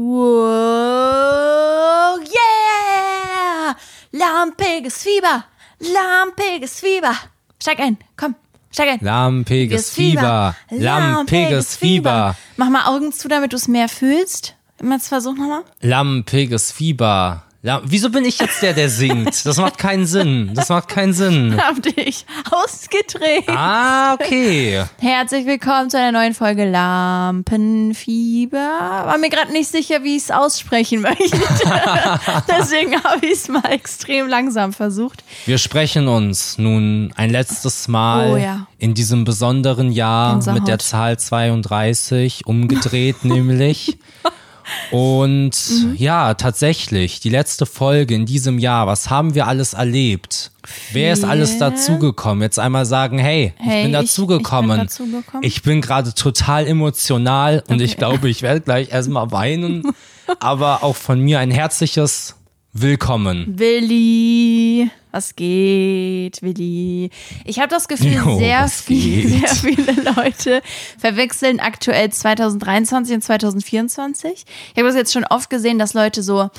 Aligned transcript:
Wow, 0.00 0.14
yeah! 2.22 3.74
Lampiges 4.12 5.02
Fieber! 5.02 5.44
Lampiges 5.80 6.78
Fieber! 6.78 7.14
Steig 7.60 7.80
ein, 7.80 7.98
komm, 8.16 8.36
steig 8.70 8.90
ein. 8.90 9.00
Lampiges 9.00 9.90
Fieber. 9.90 10.54
Lampiges 10.70 11.76
Fieber. 11.76 12.36
Mach 12.56 12.70
mal 12.70 12.86
Augen 12.86 13.12
zu, 13.12 13.26
damit 13.26 13.52
du 13.52 13.56
es 13.56 13.66
mehr 13.66 13.88
fühlst. 13.88 14.54
Immer 14.78 15.00
versuch 15.00 15.34
nochmal. 15.34 15.64
Lampiges 15.80 16.70
Fieber. 16.70 17.42
Lam 17.60 17.82
Wieso 17.86 18.08
bin 18.10 18.24
ich 18.24 18.38
jetzt 18.38 18.62
der, 18.62 18.72
der 18.72 18.88
singt? 18.88 19.44
Das 19.44 19.56
macht 19.56 19.78
keinen 19.78 20.06
Sinn. 20.06 20.52
Das 20.54 20.68
macht 20.68 20.86
keinen 20.86 21.12
Sinn. 21.12 21.60
Hab 21.60 21.82
dich 21.82 22.24
ausgedreht. 22.52 23.48
Ah, 23.48 24.14
okay. 24.14 24.84
Herzlich 25.00 25.44
willkommen 25.44 25.90
zu 25.90 25.98
einer 25.98 26.12
neuen 26.12 26.34
Folge 26.34 26.70
Lampenfieber. 26.70 28.58
War 28.58 29.18
mir 29.18 29.28
gerade 29.28 29.50
nicht 29.50 29.68
sicher, 29.72 30.04
wie 30.04 30.14
ich 30.16 30.22
es 30.22 30.30
aussprechen 30.30 31.00
möchte. 31.08 31.36
Deswegen 32.46 33.02
habe 33.02 33.26
ich 33.26 33.32
es 33.32 33.48
mal 33.48 33.66
extrem 33.72 34.28
langsam 34.28 34.72
versucht. 34.72 35.24
Wir 35.44 35.58
sprechen 35.58 36.06
uns 36.06 36.58
nun 36.58 37.12
ein 37.16 37.30
letztes 37.30 37.88
Mal 37.88 38.30
Oh 38.34 38.36
ja. 38.36 38.68
in 38.78 38.94
diesem 38.94 39.24
besonderen 39.24 39.90
Jahr 39.90 40.34
Gänsehaut. 40.34 40.60
mit 40.60 40.68
der 40.68 40.78
Zahl 40.78 41.18
32 41.18 42.46
umgedreht 42.46 43.24
nämlich. 43.24 43.98
Und 44.90 45.50
Mhm. 45.70 45.94
ja, 45.96 46.34
tatsächlich, 46.34 47.20
die 47.20 47.28
letzte 47.30 47.66
Folge 47.66 48.14
in 48.14 48.26
diesem 48.26 48.58
Jahr, 48.58 48.86
was 48.86 49.10
haben 49.10 49.34
wir 49.34 49.46
alles 49.46 49.74
erlebt? 49.74 50.50
Wer 50.92 51.12
ist 51.12 51.24
alles 51.24 51.50
Viel. 51.52 51.60
dazugekommen? 51.60 52.42
Jetzt 52.42 52.58
einmal 52.58 52.84
sagen, 52.86 53.18
hey, 53.18 53.52
ich 53.58 53.66
Hey, 53.66 53.82
bin 53.84 53.92
ich- 53.94 54.00
dazugekommen. 54.00 54.70
ich 54.70 54.76
bin 54.76 54.86
dazugekommen. 55.12 55.42
Ich 55.46 55.62
bin 55.62 55.80
gerade 55.80 56.14
total 56.14 56.66
emotional 56.66 57.62
und 57.68 57.80
ich 57.80 57.92
Okay. 57.92 57.98
glaube, 57.98 58.28
ich 58.28 58.42
werde 58.42 58.60
gleich 58.60 58.90
erstmal 58.90 59.30
weinen. 59.30 59.82
Aber 60.40 60.82
auch 60.84 60.96
von 60.96 61.20
mir 61.20 61.38
ein 61.40 61.50
herzliches 61.50 62.34
Willkommen. 62.80 63.58
Willi, 63.58 64.88
was 65.10 65.34
geht, 65.34 66.40
Willi? 66.42 67.10
Ich 67.44 67.58
habe 67.58 67.66
das 67.66 67.88
Gefühl, 67.88 68.12
Jo, 68.12 68.38
sehr, 68.38 68.68
viel, 68.68 69.28
sehr 69.40 69.48
viele 69.48 69.92
Leute 70.14 70.62
verwechseln 70.96 71.58
aktuell 71.58 72.12
2023 72.12 73.16
und 73.16 73.22
2024. 73.22 74.44
Ich 74.70 74.76
habe 74.76 74.86
das 74.86 74.94
jetzt 74.94 75.12
schon 75.12 75.24
oft 75.24 75.50
gesehen, 75.50 75.80
dass 75.80 75.92
Leute 75.92 76.22
so, 76.22 76.50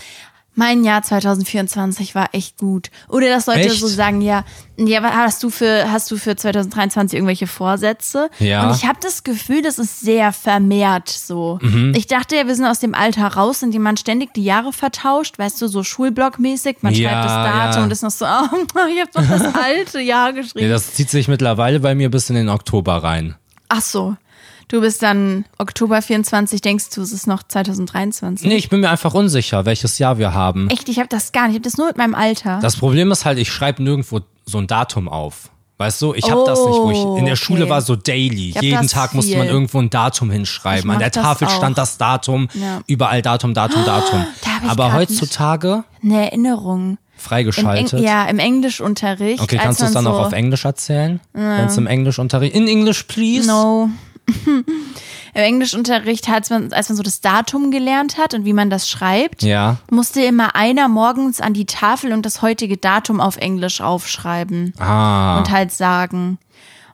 mein 0.56 0.84
Jahr 0.84 1.02
2024 1.02 2.16
war 2.16 2.30
echt 2.34 2.58
gut. 2.58 2.90
Oder 3.08 3.30
dass 3.30 3.48
Leute 3.48 3.62
Echt? 3.62 3.80
so 3.80 3.88
sagen, 3.88 4.22
ja, 4.22 4.44
ja, 4.78 5.02
hast 5.02 5.42
du 5.44 5.50
für, 5.50 5.90
hast 5.92 6.12
du 6.12 6.18
für 6.18 6.36
2023 6.36 7.18
irgendwelche 7.18 7.48
Vorsätze? 7.48 8.30
Ja. 8.40 8.68
Und 8.68 8.76
ich 8.76 8.86
habe 8.86 9.00
das 9.02 9.24
Gefühl, 9.24 9.62
das 9.62 9.80
ist 9.80 10.02
sehr 10.02 10.34
vermehrt 10.34 11.10
so. 11.10 11.60
Mhm. 11.62 11.94
Ich 11.96 12.08
dachte 12.08 12.36
ja, 12.36 12.48
wir 12.48 12.56
sind 12.56 12.66
aus 12.66 12.80
dem 12.80 12.94
Alter 12.94 13.28
raus, 13.28 13.64
in 13.64 13.72
dem 13.72 13.82
man 13.82 13.96
ständig 13.98 14.34
die 14.34 14.44
Jahre 14.44 14.74
vertauscht, 14.74 15.40
weißt 15.40 15.62
du, 15.62 15.68
so 15.68 15.84
Schulblockmäßig. 15.84 16.78
Man 16.82 16.94
Ja, 16.94 17.10
schreibt 17.10 17.26
das 17.26 17.34
Datum 17.34 17.78
ja. 17.78 17.84
und 17.84 17.92
ist 17.92 18.04
noch 18.04 18.12
so, 18.12 18.26
oh, 18.26 18.88
ich 18.94 19.00
habe 19.00 19.12
doch 19.14 19.28
das 19.28 19.56
alte 19.64 20.02
Jahr 20.02 20.34
geschrieben. 20.34 20.66
Nee, 20.66 20.70
das 20.70 20.94
zieht 20.94 21.10
sich 21.10 21.28
mittlerweile 21.28 21.80
bei 21.80 21.96
mir 21.96 22.10
bis 22.12 22.30
in 22.30 22.36
den 22.36 22.50
Oktober 22.50 23.04
rein. 23.04 23.36
Ach 23.70 23.82
so. 23.82 24.16
Du 24.70 24.82
bist 24.82 25.02
dann 25.02 25.46
Oktober 25.58 26.00
24, 26.02 26.62
denkst 26.62 26.92
du, 26.94 27.02
es 27.02 27.12
ist 27.12 27.26
noch 27.26 27.42
2023? 27.42 28.48
Nee, 28.48 28.56
ich 28.56 28.70
bin 28.70 28.82
mir 28.82 28.90
einfach 28.92 29.16
unsicher, 29.16 29.66
welches 29.66 29.98
Jahr 29.98 30.20
wir 30.20 30.36
haben. 30.36 30.70
Echt, 30.70 30.88
ich 30.90 31.00
habe 31.00 31.10
das 31.10 31.32
gar 31.32 31.48
nicht. 31.48 31.54
Ich 31.54 31.56
habe 31.60 31.64
das 31.64 31.78
nur 31.78 31.88
mit 31.88 31.98
meinem 31.98 32.14
Alter. 32.14 32.60
Das 32.62 32.76
Problem 32.78 33.12
ist 33.12 33.26
halt, 33.26 33.40
ich 33.40 33.52
schreibe 33.52 33.82
nirgendwo 33.82 34.22
so 34.46 34.60
ein 34.60 34.68
Datum 34.68 35.10
auf. 35.10 35.50
Weißt 35.80 36.02
du, 36.02 36.14
ich 36.14 36.30
habe 36.30 36.44
das 36.46 36.60
nicht, 36.60 36.78
wo 36.78 36.92
ich 36.92 37.20
in 37.20 37.26
der 37.26 37.34
Oh, 37.34 37.38
Schule 37.38 37.62
okay. 37.64 37.70
war 37.72 37.82
so 37.82 37.96
daily. 37.96 38.54
Jeden 38.62 38.88
Tag 38.88 39.14
musste 39.16 39.38
man 39.38 39.44
viel. 39.48 39.54
irgendwo 39.54 39.80
ein 39.80 39.90
Datum 39.90 40.30
hinschreiben. 40.30 40.92
An 40.92 41.00
der 41.00 41.10
Tafel 41.12 41.48
auch. 41.48 41.52
stand 41.56 41.78
das 41.78 41.98
Datum, 41.98 42.48
Ja. 42.54 42.82
überall 42.86 43.22
Datum, 43.22 43.54
Datum, 43.54 43.86
Datum. 43.86 44.26
Da 44.44 44.70
Aber 44.70 44.94
heutzutage 44.94 45.84
Eine 46.04 46.26
Erinnerung. 46.26 46.92
Im 46.92 46.98
freigeschaltet. 47.18 48.00
ja, 48.02 48.26
im 48.26 48.40
Englischunterricht. 48.40 49.42
Okay, 49.42 49.58
kannst 49.58 49.82
du 49.82 49.86
es 49.86 49.94
dann 49.94 50.04
so, 50.04 50.12
auch 50.12 50.28
auf 50.28 50.34
Englisch 50.34 50.64
erzählen? 50.66 51.22
Wenn 51.34 51.66
es 51.68 51.78
im 51.78 51.88
Englischunterricht. 51.88 52.54
In 52.56 52.68
English, 52.68 53.04
please. 53.04 53.48
No. 53.48 53.90
Im 54.46 54.64
Englischunterricht, 55.34 56.28
als 56.30 56.50
man, 56.50 56.74
als 56.74 56.90
man 56.90 56.96
so 56.98 57.04
das 57.04 57.22
Datum 57.22 57.72
gelernt 57.72 58.18
hat 58.18 58.34
und 58.34 58.46
wie 58.46 58.54
man 58.54 58.70
das 58.70 58.90
schreibt, 58.90 59.44
Ja. 59.44 59.78
musste 59.92 60.22
immer 60.22 60.56
einer 60.56 60.88
morgens 60.88 61.40
an 61.42 61.54
die 61.54 61.66
Tafel 61.66 62.14
und 62.14 62.26
das 62.26 62.42
heutige 62.42 62.78
Datum 62.78 63.22
auf 63.22 63.38
Englisch 63.38 63.82
aufschreiben 63.82 64.74
Ah. 64.80 65.38
und 65.38 65.52
halt 65.52 65.72
sagen. 65.72 66.40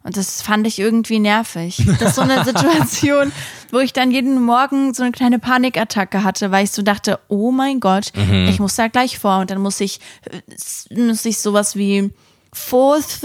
Und 0.04 0.18
das 0.18 0.44
fand 0.44 0.68
ich 0.68 0.78
irgendwie 0.78 1.18
nervig. 1.18 1.84
Das 2.00 2.10
ist 2.10 2.16
so 2.16 2.22
eine 2.22 2.44
Situation, 2.46 3.32
wo 3.72 3.80
ich 3.80 3.92
dann 3.92 4.12
jeden 4.12 4.40
Morgen 4.44 4.94
so 4.94 5.02
eine 5.02 5.12
kleine 5.12 5.40
Panikattacke 5.40 6.24
hatte, 6.24 6.52
weil 6.52 6.66
ich 6.66 6.72
so 6.72 6.84
dachte, 6.84 7.20
oh 7.28 7.50
mein 7.52 7.80
Gott, 7.80 8.12
Mhm. 8.16 8.48
ich 8.50 8.60
muss 8.60 8.76
da 8.76 8.88
gleich 8.88 9.18
vor. 9.18 9.40
Und 9.40 9.50
dann 9.50 9.60
muss 9.62 9.80
ich, 9.82 10.00
äh, 10.30 11.02
muss 11.02 11.26
ich 11.26 11.40
sowas 11.40 11.76
wie 11.76 12.12
Fourth 12.58 13.20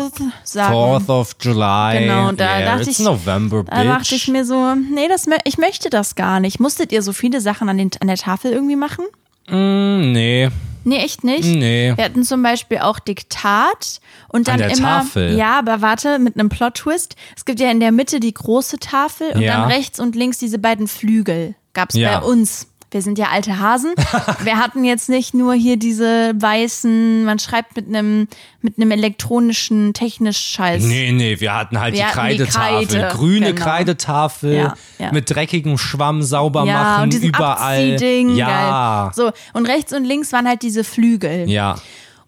sagen. 0.44 0.72
Fourth 0.72 1.08
of 1.08 1.36
July. 1.40 2.00
Genau, 2.00 2.32
da 2.32 2.58
yeah, 2.58 2.76
dachte 2.76 2.90
ich- 2.90 2.98
November. 2.98 3.62
Da 3.64 3.84
dachte 3.84 4.14
ich 4.16 4.26
mir 4.28 4.44
so, 4.44 4.74
nee, 4.74 5.06
das, 5.08 5.26
ich 5.44 5.56
möchte 5.56 5.88
das 5.88 6.16
gar 6.16 6.40
nicht. 6.40 6.58
Musstet 6.58 6.90
ihr 6.92 7.00
so 7.02 7.12
viele 7.12 7.40
Sachen 7.40 7.68
an, 7.68 7.78
den, 7.78 7.90
an 8.00 8.08
der 8.08 8.16
Tafel 8.16 8.52
irgendwie 8.52 8.76
machen? 8.76 9.04
Hm, 9.46 10.12
nee. 10.12 10.50
Nee, 10.82 10.96
echt 10.96 11.24
nicht. 11.24 11.44
Nee. 11.44 11.92
Wir 11.94 12.04
hatten 12.04 12.24
zum 12.24 12.42
Beispiel 12.42 12.78
auch 12.78 12.98
Diktat 12.98 14.00
und 14.28 14.48
dann 14.48 14.54
An 14.54 14.68
der 14.68 14.76
immer. 14.76 14.98
Tafel? 15.00 15.36
Ja, 15.36 15.58
aber 15.58 15.80
warte, 15.82 16.18
mit 16.18 16.36
einem 16.36 16.48
Plot-Twist. 16.48 17.16
Es 17.36 17.44
gibt 17.44 17.60
ja 17.60 17.70
in 17.70 17.80
der 17.80 17.92
Mitte 17.92 18.18
die 18.18 18.32
große 18.34 18.78
Tafel 18.78 19.30
und 19.32 19.42
Ja. 19.42 19.58
dann 19.60 19.70
rechts 19.70 20.00
und 20.00 20.16
links 20.16 20.38
diese 20.38 20.58
beiden 20.58 20.88
Flügel. 20.88 21.54
Gab's 21.74 21.94
Ja. 21.94 22.18
bei 22.20 22.26
uns. 22.26 22.66
Wir 22.90 23.02
sind 23.02 23.18
ja 23.18 23.26
alte 23.28 23.58
Hasen. 23.60 23.94
Wir 24.42 24.56
hatten 24.56 24.84
jetzt 24.84 25.08
nicht 25.08 25.32
nur 25.32 25.54
hier 25.54 25.76
diese 25.76 26.32
weißen, 26.34 27.24
man 27.24 27.38
schreibt 27.38 27.76
mit 27.76 27.86
einem 27.86 28.26
mit 28.62 28.76
einem 28.78 28.90
elektronischen 28.90 29.94
technisch 29.94 30.38
Scheiß. 30.38 30.82
Nee, 30.84 31.12
nee, 31.12 31.40
wir 31.40 31.54
hatten 31.54 31.80
halt 31.80 31.94
Wir 31.94 32.00
die 32.00 32.04
hatten 32.04 32.28
die 32.28 32.36
Kreidetafel. 32.36 33.00
Kreide, 33.00 33.16
Grüne 33.16 33.54
genau. 33.54 33.64
Kreidetafel 33.64 34.54
Ja, 34.54 34.74
ja. 34.98 35.12
mit 35.12 35.30
dreckigem 35.30 35.78
Schwamm 35.78 36.22
sauber 36.22 36.64
ja, 36.64 36.82
machen, 36.82 37.04
und 37.04 37.14
überall. 37.14 37.92
Abziehding, 37.92 38.36
ja. 38.36 39.04
geil. 39.04 39.12
So, 39.14 39.32
und 39.52 39.66
rechts 39.66 39.92
und 39.92 40.04
links 40.04 40.32
waren 40.32 40.46
halt 40.46 40.62
diese 40.62 40.84
Flügel. 40.84 41.48
Ja. 41.48 41.76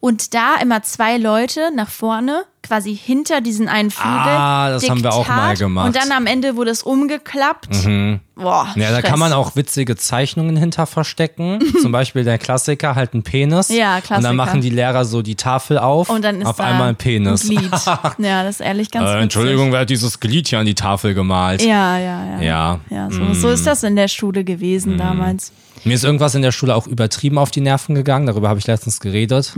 Und 0.00 0.34
da 0.34 0.56
immer 0.60 0.82
zwei 0.82 1.16
Leute 1.16 1.70
nach 1.74 1.90
vorne, 1.90 2.44
quasi 2.62 2.96
hinter 2.96 3.40
diesen 3.40 3.68
einen 3.68 3.90
Flügel. 3.90 4.10
Ah, 4.12 4.70
das 4.70 4.88
haben 4.88 5.02
wir 5.02 5.12
auch 5.12 5.26
mal 5.28 5.56
gemacht. 5.56 5.84
Mhm. 5.84 5.86
Und 5.88 5.96
dann 5.96 6.12
am 6.12 6.26
Ende 6.26 6.56
wurde 6.56 6.70
es 6.70 6.82
umgeklappt. 6.82 7.68
Boah, 8.34 8.68
Ja, 8.76 8.90
da 8.90 8.98
Stress. 8.98 9.02
kann 9.10 9.18
man 9.18 9.32
auch 9.32 9.56
witzige 9.56 9.96
Zeichnungen 9.96 10.56
hinter 10.56 10.86
verstecken. 10.86 11.58
Zum 11.82 11.92
Beispiel 11.92 12.24
der 12.24 12.38
Klassiker, 12.38 12.94
halt 12.94 13.14
ein 13.14 13.22
Penis. 13.22 13.68
Ja, 13.68 13.96
Und 13.96 14.04
Klassiker. 14.04 14.28
dann 14.28 14.36
machen 14.36 14.60
die 14.60 14.70
Lehrer 14.70 15.04
so 15.04 15.22
die 15.22 15.34
Tafel 15.34 15.78
auf. 15.78 16.08
Und 16.08 16.22
dann 16.24 16.40
ist 16.40 16.46
auf 16.46 16.56
da 16.56 16.64
einmal 16.64 16.88
ein 16.90 16.96
Penis. 16.96 17.42
Glied. 17.48 17.70
Ja, 18.18 18.42
das 18.44 18.56
ist 18.56 18.60
ehrlich 18.60 18.90
ganz 18.90 19.10
Äh. 19.10 19.20
Entschuldigung, 19.20 19.72
wer 19.72 19.80
hat 19.80 19.90
dieses 19.90 20.18
Glied 20.20 20.48
hier 20.48 20.58
an 20.60 20.66
die 20.66 20.74
Tafel 20.74 21.14
gemalt? 21.14 21.62
Ja, 21.62 21.98
ja, 21.98 22.24
ja. 22.24 22.40
Ja. 22.40 22.80
Ja, 22.90 23.10
so, 23.10 23.34
so 23.34 23.48
ist 23.50 23.66
das 23.66 23.82
in 23.82 23.96
der 23.96 24.08
Schule 24.08 24.44
gewesen 24.44 24.96
damals. 24.98 25.52
Mir 25.84 25.94
ist 25.94 26.04
irgendwas 26.04 26.34
in 26.34 26.42
der 26.42 26.52
Schule 26.52 26.74
auch 26.76 26.86
übertrieben 26.86 27.38
auf 27.38 27.50
die 27.50 27.60
Nerven 27.60 27.94
gegangen. 27.94 28.26
Darüber 28.26 28.48
habe 28.48 28.58
ich 28.60 28.66
letztens 28.66 29.00
geredet. 29.00 29.52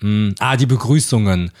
Mm. 0.00 0.30
Ah, 0.40 0.56
die 0.56 0.66
Begrüßungen. 0.66 1.52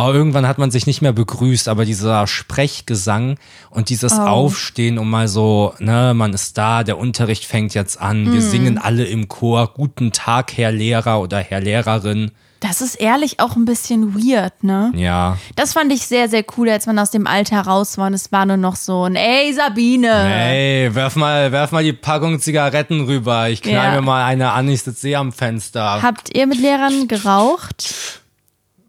Oh, 0.00 0.12
irgendwann 0.12 0.46
hat 0.46 0.58
man 0.58 0.70
sich 0.70 0.86
nicht 0.86 1.02
mehr 1.02 1.12
begrüßt, 1.12 1.66
aber 1.66 1.84
dieser 1.84 2.28
Sprechgesang 2.28 3.36
und 3.70 3.88
dieses 3.88 4.12
Oh. 4.16 4.22
Aufstehen 4.22 4.96
und 4.96 5.10
mal 5.10 5.26
so, 5.26 5.74
ne, 5.80 6.14
man 6.14 6.32
ist 6.32 6.56
da, 6.56 6.84
der 6.84 6.98
Unterricht 6.98 7.44
fängt 7.44 7.74
jetzt 7.74 8.00
an, 8.00 8.32
wir 8.32 8.40
singen 8.40 8.78
alle 8.78 9.04
im 9.06 9.26
Chor, 9.28 9.72
guten 9.74 10.12
Tag, 10.12 10.56
Herr 10.56 10.70
Lehrer 10.70 11.20
oder 11.20 11.38
Herr 11.40 11.60
Lehrerin. 11.60 12.30
Das 12.60 12.80
ist 12.80 12.94
ehrlich 12.94 13.40
auch 13.40 13.56
ein 13.56 13.64
bisschen 13.64 14.14
weird, 14.14 14.62
ne? 14.62 14.92
Ja. 14.94 15.36
Das 15.56 15.72
fand 15.72 15.92
ich 15.92 16.06
sehr, 16.06 16.28
sehr 16.28 16.44
cool, 16.56 16.68
als 16.70 16.86
man 16.86 16.98
aus 17.00 17.10
dem 17.10 17.26
Alter 17.26 17.60
raus 17.62 17.98
war 17.98 18.06
und 18.08 18.14
es 18.14 18.30
war 18.30 18.46
nur 18.46 18.56
noch 18.56 18.76
so 18.76 19.02
ein 19.04 19.16
Ey, 19.16 19.52
Sabine. 19.52 20.12
Hey, 20.12 20.94
werf 20.94 21.16
mal, 21.16 21.50
werf 21.50 21.72
mal 21.72 21.82
die 21.82 21.92
Packung 21.92 22.38
Zigaretten 22.40 23.00
rüber. 23.02 23.48
Ich 23.48 23.62
knall 23.62 23.74
Ja. 23.74 23.90
mir 23.96 24.02
mal 24.02 24.24
eine 24.24 24.52
an, 24.52 24.68
ich 24.68 24.82
sitze 24.82 25.08
eh 25.08 25.16
am 25.16 25.32
Fenster. 25.32 26.02
Habt 26.02 26.36
ihr 26.36 26.46
mit 26.46 26.58
Lehrern 26.60 27.08
geraucht? 27.08 28.22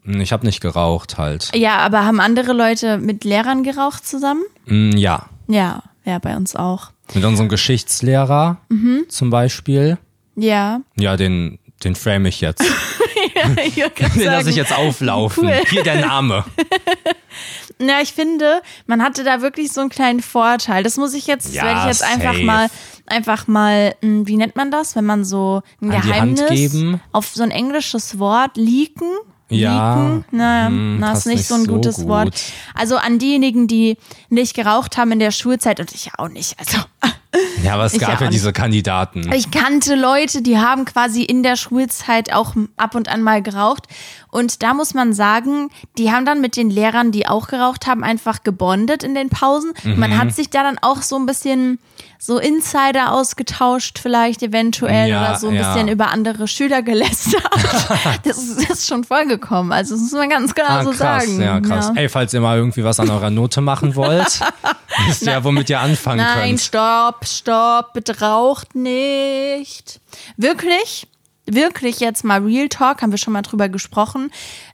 Hm, 0.04 0.20
Ich 0.20 0.32
habe 0.32 0.46
nicht 0.46 0.60
geraucht 0.60 1.18
halt. 1.18 1.50
Ja, 1.54 1.78
aber 1.78 2.04
haben 2.04 2.20
andere 2.20 2.52
Leute 2.52 2.98
mit 2.98 3.24
Lehrern 3.24 3.62
geraucht 3.62 4.06
zusammen? 4.06 4.42
Mm, 4.66 4.96
Ja. 4.96 5.26
Ja, 5.48 5.82
ja, 6.04 6.18
bei 6.18 6.36
uns 6.36 6.54
auch. 6.56 6.90
Mit 7.14 7.24
unserem 7.24 7.48
Geschichtslehrer 7.48 8.58
Mhm. 8.68 9.06
zum 9.08 9.30
Beispiel. 9.30 9.98
Ja. 10.36 10.80
Ja, 10.96 11.16
den, 11.16 11.58
den 11.84 11.94
frame 11.96 12.26
ich 12.26 12.40
jetzt. 12.40 12.62
ich 13.66 13.76
würd 13.76 13.96
grad 13.96 14.14
Den 14.14 14.24
lasse 14.26 14.50
ich 14.50 14.56
jetzt 14.56 14.72
auflaufen. 14.76 15.44
Cool. 15.48 15.60
Hier 15.68 15.82
der 15.82 16.00
Name. 16.06 16.44
Ja, 17.82 18.00
ich 18.02 18.12
finde, 18.12 18.60
man 18.86 19.02
hatte 19.02 19.24
da 19.24 19.40
wirklich 19.40 19.72
so 19.72 19.80
einen 19.80 19.88
kleinen 19.88 20.20
Vorteil. 20.20 20.82
Das 20.82 20.98
muss 20.98 21.14
ich 21.14 21.26
jetzt, 21.26 21.46
das 21.46 21.54
Ja, 21.54 21.64
werde 21.64 21.80
ich 21.80 21.86
jetzt 21.86 22.04
einfach 22.04 22.34
safe. 22.34 22.44
mal, 22.44 22.68
einfach 23.06 23.46
mal, 23.46 23.94
mh, 24.02 24.26
wie 24.26 24.36
nennt 24.36 24.54
man 24.54 24.70
das, 24.70 24.96
wenn 24.96 25.06
man 25.06 25.24
so 25.24 25.62
ein 25.80 25.90
An 25.90 26.02
Geheimnis 26.02 26.76
auf 27.12 27.28
so 27.28 27.42
ein 27.42 27.50
englisches 27.50 28.18
Wort 28.18 28.56
leaken? 28.58 29.08
Ja? 29.50 30.22
Naja, 30.30 30.66
hm, 30.68 30.98
na, 31.00 31.12
ist 31.12 31.26
nicht 31.26 31.44
so 31.46 31.54
ein 31.54 31.64
so 31.64 31.72
gutes 31.72 31.96
gut. 31.96 32.06
Wort. 32.08 32.42
Also 32.74 32.96
an 32.96 33.18
diejenigen, 33.18 33.66
die 33.66 33.96
nicht 34.28 34.54
geraucht 34.54 34.96
haben 34.96 35.12
in 35.12 35.18
der 35.18 35.30
Schulzeit 35.32 35.80
und 35.80 35.92
ich 35.92 36.10
auch 36.18 36.28
nicht. 36.28 36.56
Also 36.58 36.78
Ja, 37.62 37.74
aber 37.74 37.84
es 37.84 37.96
gab 37.96 38.20
ja 38.20 38.28
diese 38.28 38.52
Kandidaten. 38.52 39.30
Ich 39.32 39.52
kannte 39.52 39.94
Leute, 39.94 40.42
die 40.42 40.58
haben 40.58 40.84
quasi 40.84 41.22
in 41.22 41.44
der 41.44 41.54
Schulzeit 41.54 42.32
auch 42.32 42.54
ab 42.76 42.96
und 42.96 43.08
an 43.08 43.22
mal 43.22 43.40
geraucht. 43.40 43.84
Und 44.32 44.64
da 44.64 44.74
muss 44.74 44.94
man 44.94 45.12
sagen, 45.12 45.70
die 45.96 46.10
haben 46.10 46.24
dann 46.24 46.40
mit 46.40 46.56
den 46.56 46.70
Lehrern, 46.70 47.12
die 47.12 47.28
auch 47.28 47.46
geraucht 47.46 47.86
haben, 47.86 48.02
einfach 48.02 48.42
gebondet 48.42 49.04
in 49.04 49.14
den 49.14 49.28
Pausen. 49.28 49.72
Man 49.84 50.10
Mhm. 50.10 50.18
hat 50.18 50.34
sich 50.34 50.50
da 50.50 50.64
dann 50.64 50.78
auch 50.82 51.02
so 51.02 51.16
ein 51.16 51.26
bisschen 51.26 51.78
so 52.22 52.38
Insider 52.38 53.12
ausgetauscht, 53.14 53.98
vielleicht 53.98 54.42
eventuell 54.42 55.08
Ja, 55.08 55.22
oder 55.30 55.38
so 55.38 55.48
ein 55.48 55.54
ja. 55.54 55.72
bisschen 55.72 55.88
über 55.88 56.10
andere 56.10 56.46
Schüler 56.48 56.82
gelästert. 56.82 57.42
das, 58.24 58.36
ist, 58.42 58.68
das 58.68 58.78
ist 58.80 58.88
schon 58.88 59.04
vorgekommen. 59.04 59.72
Also 59.72 59.94
das 59.94 60.02
muss 60.02 60.12
man 60.12 60.28
ganz 60.28 60.54
klar 60.54 60.68
Ah, 60.70 60.84
so 60.84 60.90
krass, 60.90 61.24
sagen. 61.24 61.40
ja, 61.40 61.60
krass. 61.60 61.90
Ey, 61.94 62.10
falls 62.10 62.34
ihr 62.34 62.42
mal 62.42 62.58
irgendwie 62.58 62.84
was 62.84 63.00
an 63.00 63.08
eurer 63.08 63.30
Note 63.30 63.62
machen 63.62 63.96
wollt, 63.96 64.38
wisst 65.06 65.22
ihr 65.22 65.32
ja, 65.32 65.44
womit 65.44 65.70
ihr 65.70 65.80
anfangen 65.80 66.18
Nein, 66.18 66.50
könnt. 66.50 66.60
stopp, 66.60 67.26
stopp, 67.26 67.94
bitte 67.94 68.20
raucht 68.20 68.74
nicht. 68.74 69.98
Wirklich, 70.36 71.06
wirklich 71.54 72.00
jetzt 72.00 72.24
mal 72.24 72.42
Real 72.42 72.68
Talk, 72.68 73.02
haben 73.02 73.10
wir 73.10 73.18
schon 73.18 73.32
mal 73.32 73.42
drüber 73.42 73.68
gesprochen. 73.68 74.30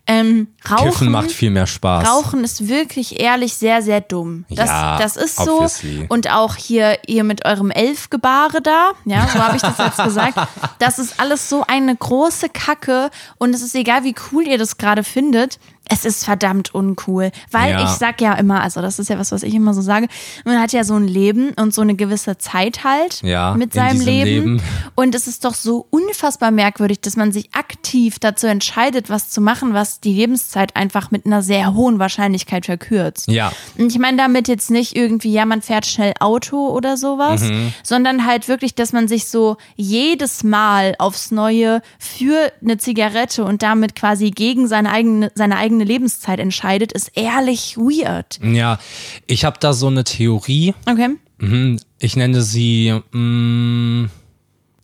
Ähm, 0.07 0.49
Rauchen, 0.71 0.91
Kiffen 0.91 1.11
macht 1.11 1.33
viel 1.33 1.51
mehr 1.51 1.67
Spaß. 1.67 2.09
Rauchen 2.09 2.45
ist 2.45 2.69
wirklich 2.69 3.19
ehrlich 3.21 3.55
sehr, 3.55 3.83
sehr 3.83 4.01
dumm. 4.01 4.45
Das, 4.49 4.69
Ja, 4.69 4.99
das 4.99 5.17
ist 5.17 5.37
so. 5.37 5.55
obviously. 5.55 6.07
Und 6.09 6.31
auch 6.31 6.55
hier, 6.55 6.99
ihr 7.07 7.25
mit 7.25 7.45
eurem 7.45 7.71
Elfgebare 7.73 8.63
da, 8.63 8.93
ja, 9.05 9.27
so 9.33 9.39
habe 9.41 9.57
ich 9.57 9.63
das 9.63 9.79
jetzt 9.79 10.03
gesagt. 10.05 10.39
Das 10.79 10.99
ist 10.99 11.19
alles 11.19 11.49
so 11.49 11.65
eine 11.67 11.97
große 11.97 12.49
Kacke 12.51 13.11
und 13.39 13.55
es 13.55 13.63
ist 13.63 13.75
egal, 13.75 14.05
wie 14.05 14.15
cool 14.31 14.47
ihr 14.47 14.59
das 14.59 14.77
gerade 14.79 15.03
findet. 15.03 15.59
Es 15.89 16.05
ist 16.05 16.25
verdammt 16.25 16.75
uncool, 16.75 17.31
weil 17.51 17.71
Ja. 17.73 17.85
ich 17.85 17.91
sag 17.91 18.21
ja 18.21 18.35
immer, 18.35 18.61
also 18.63 18.81
das 18.83 18.99
ist 18.99 19.09
ja 19.09 19.19
was, 19.19 19.31
was 19.33 19.43
ich 19.43 19.55
immer 19.55 19.73
so 19.75 19.83
sage, 19.83 20.09
man 20.45 20.61
hat 20.61 20.73
ja 20.73 20.83
so 20.85 20.95
ein 20.95 21.07
Leben 21.07 21.51
und 21.61 21.73
so 21.75 21.83
eine 21.83 21.95
gewisse 21.95 22.39
Zeit 22.39 22.83
halt 22.85 23.23
Ja, 23.23 23.55
mit 23.55 23.75
in 23.75 23.81
seinem 23.81 24.01
Leben. 24.01 24.27
Leben. 24.57 24.63
Und 24.95 25.15
es 25.15 25.27
ist 25.29 25.45
doch 25.45 25.55
so 25.55 25.87
unfassbar 25.91 26.51
merkwürdig, 26.51 27.01
dass 27.01 27.17
man 27.17 27.31
sich 27.33 27.55
aktiv 27.55 28.19
dazu 28.19 28.47
entscheidet, 28.47 29.11
was 29.11 29.31
zu 29.31 29.41
machen, 29.41 29.75
was 29.75 30.01
die 30.01 30.13
Lebenszeit 30.13 30.75
einfach 30.75 31.11
mit 31.11 31.25
einer 31.27 31.43
sehr 31.43 31.75
hohen 31.75 31.99
Wahrscheinlichkeit 31.99 32.67
verkürzt. 32.67 33.29
Ja. 33.29 33.53
Und 33.79 33.93
ich 33.93 33.99
meine 33.99 34.17
damit 34.17 34.49
jetzt 34.49 34.71
nicht 34.71 34.97
irgendwie, 34.97 35.33
ja, 35.33 35.45
man 35.47 35.63
fährt 35.63 35.87
schnell 35.87 36.15
Auto 36.21 36.69
oder 36.71 36.97
sowas, 36.97 37.43
Mhm. 37.43 37.73
sondern 37.83 38.27
halt 38.27 38.49
wirklich, 38.49 38.75
dass 38.75 38.93
man 38.93 39.07
sich 39.09 39.29
so 39.29 39.57
jedes 39.77 40.43
Mal 40.43 40.95
aufs 40.99 41.31
Neue 41.31 41.81
für 41.99 42.51
eine 42.63 42.79
Zigarette 42.79 43.45
und 43.45 43.63
damit 43.63 43.95
quasi 43.95 44.31
gegen 44.31 44.67
seine 44.67 44.91
eigene, 44.91 45.31
seine 45.35 45.57
eigene 45.59 45.76
Lebenszeit 45.85 46.39
entscheidet, 46.41 46.93
ist 46.93 47.11
ehrlich 47.15 47.77
weird. 47.77 48.39
Ja, 48.43 48.79
ich 49.27 49.45
habe 49.45 49.59
da 49.61 49.73
so 49.73 49.87
eine 49.89 50.05
Theorie. 50.05 50.75
Okay. 50.89 51.11
Mhm, 51.39 51.79
Ich 51.99 52.17
nenne 52.17 52.43
sie 52.43 52.99
mh, 53.13 54.09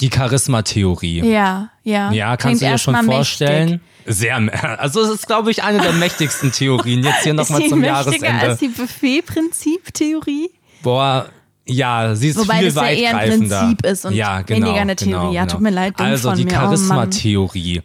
die 0.00 0.11
Charisma-Theorie. 0.11 1.21
Ja, 1.31 1.71
ja. 1.85 2.11
Ja, 2.12 2.37
Klingt 2.37 2.41
kannst 2.41 2.62
du 2.62 2.67
dir 2.67 2.79
schon 2.79 2.97
vorstellen? 3.05 3.71
mächtig. 3.71 3.89
Sehr, 4.05 4.37
also 4.81 5.00
es 5.03 5.11
ist, 5.11 5.27
glaube 5.29 5.50
ich, 5.53 5.62
eine 5.62 5.81
der 5.81 5.93
mächtigsten 5.93 6.50
Theorien. 6.50 7.05
Jetzt 7.05 7.23
hier 7.23 7.35
nochmal 7.35 7.62
ist 7.62 7.69
zum 7.71 7.79
mächtiger 7.81 7.97
Jahresende. 7.97 8.31
als 8.49 8.59
die 8.59 8.69
Buffet-Prinzip-Theorie? 8.69 10.50
Boah, 10.83 11.29
ja, 11.67 12.14
sie 12.17 12.29
ist 12.29 12.38
Wobei 12.38 12.59
viel 12.59 12.73
das 12.73 12.75
ja 12.75 12.91
eher 12.91 13.17
ein. 13.17 13.49
Prinzip 13.49 13.87
ist 13.87 14.05
und 14.05 14.14
ja, 14.14 14.43
genau, 14.43 14.67
weniger 14.67 14.81
eine 14.81 14.97
genau, 14.97 15.20
Theorie. 15.20 15.35
Ja, 15.35 15.43
genau. 15.43 15.53
tut 15.55 15.61
mir 15.62 15.70
leid, 15.70 15.99
dumm 15.99 16.06
Also 16.06 16.32
die. 16.32 16.47
Oh. 16.47 16.50
Charisma-Theorie 16.50 17.82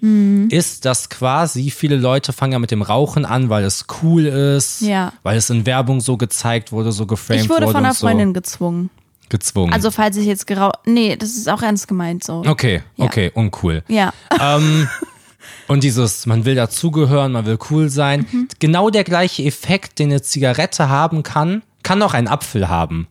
ist, 0.49 0.85
dass 0.85 1.09
quasi 1.09 1.69
viele 1.69 1.95
Leute 1.95 2.33
fangen 2.33 2.53
ja 2.53 2.59
mit 2.59 2.71
dem 2.71 2.81
Rauchen 2.81 3.25
an, 3.25 3.49
weil 3.49 3.63
es 3.63 3.85
cool 4.01 4.25
ist, 4.25 4.81
Ja. 4.81 5.13
weil 5.23 5.37
es 5.37 5.49
in 5.49 5.65
Werbung 5.65 6.01
so 6.01 6.17
gezeigt 6.17 6.71
wurde, 6.71 6.91
so 6.91 7.05
geframed 7.05 7.43
Ich 7.43 7.49
wurde 7.49 7.65
wurde 7.65 7.73
von 7.73 7.85
einer 7.85 7.93
so 7.93 8.07
Freundin 8.07 8.33
gezwungen. 8.33 8.89
gezwungen. 9.29 9.73
Also 9.73 9.91
falls 9.91 10.17
ich 10.17 10.25
jetzt 10.25 10.47
gerau... 10.47 10.71
Nee, 10.85 11.15
das 11.15 11.31
ist 11.35 11.47
auch 11.49 11.61
ernst 11.61 11.87
gemeint 11.87 12.23
so. 12.23 12.43
okay, 12.47 12.81
Ja. 12.95 13.05
okay, 13.05 13.31
uncool. 13.33 13.83
Ja. 13.89 14.11
Ähm, 14.41 14.87
und 15.67 15.83
dieses, 15.83 16.25
man 16.25 16.45
will 16.45 16.55
dazugehören, 16.55 17.33
man 17.33 17.45
will 17.45 17.59
cool 17.69 17.89
sein. 17.89 18.25
Mhm. 18.31 18.47
Genau 18.59 18.89
der 18.89 19.03
gleiche 19.03 19.43
Effekt, 19.43 19.99
den 19.99 20.09
eine 20.11 20.21
Zigarette 20.21 20.89
haben 20.89 21.23
kann, 21.23 21.61
kann 21.83 22.01
auch 22.01 22.13
ein 22.13 22.27
Apfel 22.27 22.69
haben. 22.69 23.07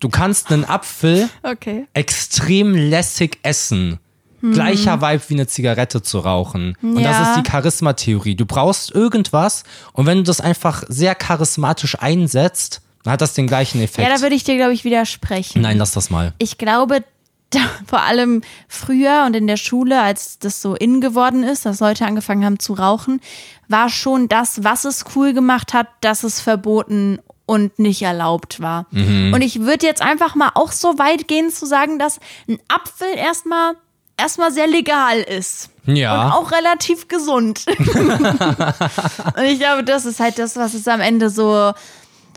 Du 0.00 0.08
kannst 0.08 0.50
einen 0.50 0.64
Apfel 0.64 1.28
Okay. 1.42 1.86
extrem 1.94 2.74
lässig 2.74 3.38
essen. 3.42 3.98
Gleicher 4.42 5.02
Vibe 5.02 5.22
wie 5.28 5.34
eine 5.34 5.46
Zigarette 5.46 6.00
zu 6.02 6.18
rauchen. 6.20 6.74
Und 6.80 7.02
das 7.04 7.18
Ja. 7.18 7.34
ist 7.34 7.36
die 7.46 7.50
Charisma-Theorie. 7.50 8.34
Du 8.36 8.46
brauchst 8.46 8.90
irgendwas 8.90 9.64
und 9.92 10.06
wenn 10.06 10.16
du 10.18 10.24
das 10.24 10.40
einfach 10.40 10.82
sehr 10.88 11.14
charismatisch 11.14 11.98
einsetzt, 12.00 12.80
dann 13.04 13.12
hat 13.12 13.20
das 13.20 13.34
den 13.34 13.46
gleichen 13.46 13.82
Effekt. 13.82 14.08
Ja, 14.08 14.14
da 14.14 14.22
würde 14.22 14.34
ich 14.34 14.44
dir, 14.44 14.56
glaube 14.56 14.72
ich, 14.72 14.84
widersprechen. 14.84 15.60
Nein, 15.60 15.76
lass 15.76 15.92
das 15.92 16.08
mal. 16.08 16.32
Ich 16.38 16.56
glaube, 16.56 17.04
vor 17.86 18.00
allem 18.02 18.40
früher 18.66 19.24
und 19.26 19.36
in 19.36 19.46
der 19.46 19.58
Schule, 19.58 20.00
als 20.00 20.38
das 20.38 20.62
so 20.62 20.74
in 20.74 21.02
geworden 21.02 21.42
ist, 21.42 21.66
dass 21.66 21.80
Leute 21.80 22.06
angefangen 22.06 22.44
haben 22.46 22.58
zu 22.58 22.72
rauchen, 22.72 23.20
war 23.68 23.90
schon 23.90 24.26
das, 24.28 24.64
was 24.64 24.84
es 24.86 25.04
cool 25.14 25.34
gemacht 25.34 25.74
hat, 25.74 25.88
dass 26.00 26.22
es 26.24 26.40
verboten 26.40 27.18
und 27.50 27.80
nicht 27.80 28.00
erlaubt 28.02 28.60
war. 28.60 28.86
Mhm. 28.92 29.32
Und 29.34 29.42
ich 29.42 29.58
würde 29.62 29.84
jetzt 29.84 30.02
einfach 30.02 30.36
mal 30.36 30.52
auch 30.54 30.70
so 30.70 31.00
weit 31.00 31.26
gehen 31.26 31.50
zu 31.50 31.66
sagen, 31.66 31.98
dass 31.98 32.20
ein 32.48 32.60
Apfel 32.68 33.08
erstmal 33.16 33.74
erstmal 34.16 34.52
sehr 34.52 34.68
legal 34.68 35.18
ist. 35.18 35.70
Ja. 35.84 36.26
Und 36.26 36.32
auch 36.32 36.52
relativ 36.52 37.08
gesund. 37.08 37.64
und 37.68 39.44
ich 39.44 39.58
glaube, 39.58 39.82
das 39.82 40.04
ist 40.04 40.20
halt 40.20 40.38
das, 40.38 40.54
was 40.54 40.74
es 40.74 40.86
am 40.86 41.00
Ende 41.00 41.28
so, 41.28 41.72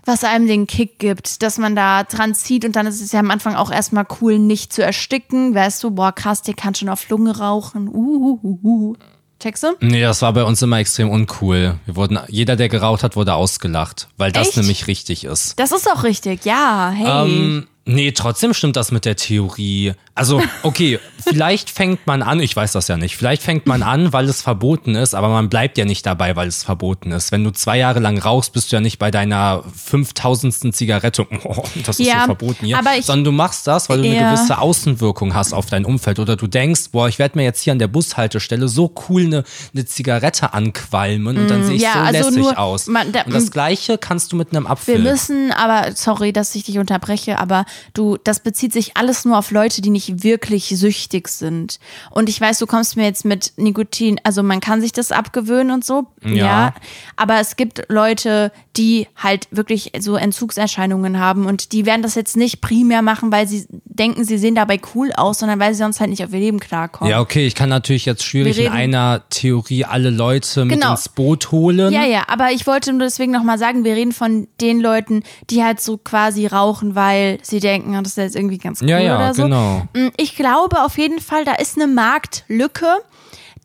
was 0.04 0.24
einem 0.24 0.48
den 0.48 0.66
Kick 0.66 0.98
gibt, 0.98 1.44
dass 1.44 1.60
man 1.60 1.76
da 1.76 2.06
dran 2.06 2.34
zieht 2.34 2.66
und 2.66 2.76
dann 2.76 2.88
ist 2.88 3.00
es 3.00 3.12
ja 3.12 3.20
am 3.20 3.30
Anfang 3.30 3.54
auch 3.54 3.70
erstmal 3.70 4.08
cool, 4.20 4.40
nicht 4.40 4.74
zu 4.74 4.84
ersticken. 4.84 5.54
Weißt 5.54 5.84
du, 5.84 5.92
boah, 5.92 6.12
krass, 6.12 6.42
der 6.42 6.56
kann 6.56 6.74
schon 6.74 6.90
auf 6.90 7.08
Lunge 7.10 7.38
rauchen. 7.38 7.88
Uh, 7.88 8.40
uh, 8.42 8.60
uh. 8.64 8.96
Checkst 9.40 9.64
du? 9.64 9.68
Nee, 9.82 10.02
das 10.02 10.22
war 10.22 10.32
bei 10.34 10.44
uns 10.44 10.62
immer 10.62 10.78
extrem 10.78 11.10
uncool. 11.10 11.76
Wir 11.86 11.96
wurden, 11.96 12.20
jeder, 12.28 12.56
der 12.56 12.70
geraucht 12.70 13.04
hat, 13.04 13.16
wurde 13.16 13.34
ausgelacht, 13.34 14.08
weil 14.18 14.32
das 14.32 14.50
Echt? 14.50 14.58
nämlich 14.58 14.88
richtig 14.88 15.26
ist. 15.26 15.60
Das 15.60 15.72
ist 15.72 15.90
auch 15.92 16.04
richtig, 16.04 16.46
ja. 16.46 16.92
Hey. 16.96 17.28
Ähm, 17.28 17.68
nee, 17.86 18.12
trotzdem 18.12 18.54
stimmt 18.54 18.76
das 18.76 18.92
mit 18.92 19.06
der 19.06 19.16
Theorie. 19.16 19.94
Also, 20.16 20.42
okay, 20.62 21.00
vielleicht 21.28 21.72
fängt 21.72 22.06
man 22.06 22.22
an, 22.22 22.40
ich 22.40 22.56
weiß 22.56 22.72
das 22.74 22.88
ja 22.88 22.98
nicht, 22.98 23.18
vielleicht 23.18 23.42
fängt 23.42 23.66
man 23.66 23.82
an, 23.82 24.14
weil 24.14 24.30
es 24.30 24.42
verboten 24.44 24.94
ist, 24.96 25.16
aber 25.16 25.30
man 25.30 25.50
bleibt 25.50 25.78
ja 25.80 25.86
nicht 25.86 26.06
dabei, 26.06 26.36
weil 26.36 26.48
es 26.48 26.64
verboten 26.64 27.12
ist. 27.12 27.32
Wenn 27.32 27.44
du 27.44 27.50
zwei 27.52 27.80
Jahre 27.80 28.00
lang 28.00 28.20
rauchst, 28.20 28.54
bist 28.54 28.72
du 28.72 28.76
ja 28.76 28.80
nicht 28.80 29.00
bei 29.00 29.10
deiner 29.10 29.64
5000. 29.76 30.74
Zigarette, 30.76 31.26
oh, 31.46 31.64
das 31.86 32.00
ist 32.00 32.06
Ja, 32.08 32.20
so 32.22 32.26
verboten 32.28 32.66
hier, 32.66 32.78
aber 32.78 32.96
ich- 32.98 33.06
sondern 33.06 33.24
du 33.26 33.32
machst 33.32 33.66
das, 33.68 33.90
weil 33.90 34.02
du 34.02 34.08
eine 34.08 34.16
Ja. 34.16 34.34
gewisse 34.36 34.58
Außenwirkung 34.60 35.34
hast 35.34 35.54
auf 35.54 35.66
dein 35.66 35.84
Umfeld 35.86 36.20
oder 36.20 36.36
du 36.36 36.48
denkst, 36.48 36.92
boah, 36.92 37.08
ich 37.08 37.18
werde 37.20 37.38
mir 37.38 37.44
jetzt 37.44 37.62
hier 37.64 37.74
an 37.74 37.80
der 37.80 37.88
Bushaltestelle 37.88 38.68
so 38.68 38.94
cool 39.10 39.24
eine, 39.26 39.44
eine 39.74 39.86
Zigarette 39.86 40.54
anqualmen 40.54 41.38
und 41.38 41.48
dann 41.50 41.64
sehe 41.66 41.76
ich 41.76 41.82
Mm, 41.82 41.86
ja, 41.86 41.94
so 41.94 42.00
also 42.00 42.18
lässig 42.30 42.36
nur- 42.38 42.58
aus. 42.60 42.88
man- 42.88 43.12
da- 43.12 43.24
und 43.24 43.34
das 43.34 43.52
Gleiche 43.52 43.98
kannst 43.98 44.32
du 44.32 44.36
mit 44.36 44.52
einem 44.52 44.66
Wir 44.66 44.72
Apfel. 44.72 45.00
müssen, 45.00 45.52
aber 45.52 45.92
sorry, 45.96 46.32
dass 46.34 46.54
ich 46.56 46.64
dich 46.64 46.78
unterbreche, 46.78 47.40
aber 47.40 47.66
du, 47.94 48.18
das 48.24 48.40
bezieht 48.42 48.74
sich 48.74 48.98
alles 48.98 49.26
nur 49.26 49.38
auf 49.38 49.52
Leute, 49.52 49.82
die 49.82 49.90
nicht 49.90 50.24
wirklich 50.24 50.70
süchtig 50.70 51.28
sind. 51.28 51.80
Und 52.12 52.30
ich 52.30 52.40
weiß, 52.40 52.60
du 52.60 52.66
kommst 52.66 52.96
mir 52.98 53.04
jetzt 53.06 53.26
mit 53.26 53.54
Nikotin, 53.58 54.20
also 54.24 54.44
man 54.44 54.60
kann 54.60 54.82
sich 54.82 54.92
das 54.92 55.12
abgewöhnen 55.12 55.72
und 55.72 55.86
so, 55.86 56.08
ja. 56.24 56.34
Ja. 56.36 56.74
aber 57.16 57.40
es 57.40 57.56
gibt 57.56 57.84
Leute, 57.90 58.52
die 58.78 59.08
halt 59.16 59.48
wirklich 59.52 59.92
so 60.00 60.16
Entzugserscheinungen 60.16 61.20
haben 61.20 61.46
und 61.46 61.72
die 61.72 61.86
werden 61.86 62.02
das 62.02 62.16
jetzt 62.16 62.36
nicht 62.38 62.62
primär 62.62 63.02
machen, 63.02 63.32
weil 63.32 63.48
sie 63.48 63.66
denken, 63.70 64.24
sie 64.24 64.38
sehen 64.38 64.56
dabei 64.56 64.80
cool 64.96 65.12
aus, 65.16 65.40
sondern 65.40 65.60
weil 65.60 65.74
sie 65.74 65.80
sonst 65.80 66.00
halt 66.00 66.10
nicht 66.10 66.24
auf 66.24 66.34
ihr 66.34 66.40
Leben 66.40 66.60
klarkommen. 66.60 67.10
Ja, 67.12 67.20
okay, 67.22 67.46
ich 67.46 67.56
kann 67.56 67.70
natürlich 67.70 68.06
jetzt 68.06 68.24
schwierig 68.24 68.58
in 68.60 68.72
einer 68.72 69.24
Theorie 69.30 69.86
alle 69.86 70.10
Leute 70.10 70.66
mit 70.66 70.80
Genau. 70.80 70.92
ins 70.92 71.10
Boot 71.10 71.52
holen. 71.52 71.94
Ja, 71.94 72.06
ja, 72.06 72.24
aber 72.28 72.52
ich 72.52 72.66
wollte 72.68 72.92
nur 72.92 73.02
deswegen 73.02 73.32
nochmal 73.32 73.58
sagen, 73.60 73.84
wir 73.84 73.96
reden 73.96 74.12
von 74.12 74.48
den 74.60 74.80
Leuten, 74.80 75.24
die 75.50 75.64
halt 75.64 75.80
so 75.80 75.98
quasi 75.98 76.48
rauchen, 76.48 76.96
weil 76.96 77.38
sie 77.42 77.60
denken, 77.64 77.96
ah, 77.96 78.02
das 78.02 78.12
ist 78.14 78.18
jetzt 78.18 78.36
irgendwie 78.36 78.58
ganz 78.58 78.82
cool 78.82 78.90
Ja, 78.90 79.00
ja, 79.00 79.16
oder 79.18 79.34
so. 79.34 79.44
genau. 79.44 79.88
Mm, 79.96 80.10
Ich 80.18 80.36
glaube 80.36 80.82
auf 80.84 80.98
jeden 80.98 81.20
Fall, 81.20 81.46
da 81.46 81.54
ist 81.54 81.78
eine 81.78 81.88
Marktlücke, 81.88 82.88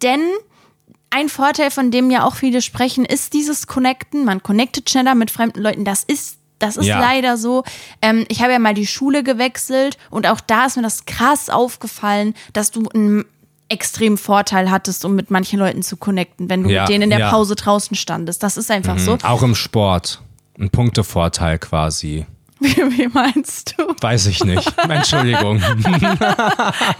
denn 0.02 0.20
ein 1.10 1.28
Vorteil, 1.28 1.70
von 1.70 1.90
dem 1.90 2.10
ja 2.10 2.24
auch 2.24 2.34
viele 2.34 2.60
sprechen, 2.62 3.04
ist 3.04 3.32
dieses 3.32 3.66
Connecten. 3.66 4.24
Man 4.24 4.42
connectet 4.42 4.90
schneller 4.90 5.14
mit 5.14 5.30
fremden 5.30 5.60
Leuten. 5.60 5.84
Das 5.84 6.04
ist 6.04 6.36
das 6.60 6.76
ist 6.76 6.86
Ja. 6.86 6.98
leider 6.98 7.36
so. 7.36 7.62
Ähm, 8.02 8.24
ich 8.28 8.42
habe 8.42 8.50
ja 8.52 8.58
mal 8.58 8.74
die 8.74 8.86
Schule 8.88 9.22
gewechselt 9.22 9.96
und 10.10 10.26
auch 10.26 10.40
da 10.40 10.66
ist 10.66 10.76
mir 10.76 10.82
das 10.82 11.06
krass 11.06 11.50
aufgefallen, 11.50 12.34
dass 12.52 12.72
du 12.72 12.88
einen 12.92 13.24
extremen 13.68 14.16
Vorteil 14.18 14.68
hattest, 14.68 15.04
um 15.04 15.14
mit 15.14 15.30
manchen 15.30 15.60
Leuten 15.60 15.82
zu 15.82 15.96
connecten, 15.96 16.50
wenn 16.50 16.64
du 16.64 16.70
Ja, 16.70 16.82
mit 16.82 16.90
denen 16.90 17.02
in 17.04 17.10
der 17.10 17.20
ja. 17.20 17.30
Pause 17.30 17.54
draußen 17.54 17.94
standest. 17.96 18.42
Das 18.42 18.56
ist 18.56 18.72
einfach 18.72 18.98
so. 18.98 19.18
Auch 19.22 19.42
im 19.44 19.54
Sport. 19.54 20.20
Ein 20.58 20.70
Punktevorteil 20.70 21.60
quasi. 21.60 22.26
Wie, 22.60 22.74
wie 22.98 23.08
meinst 23.08 23.74
du? 23.78 23.84
Weiß 24.00 24.26
ich 24.26 24.42
nicht. 24.44 24.72
Entschuldigung. 24.88 25.62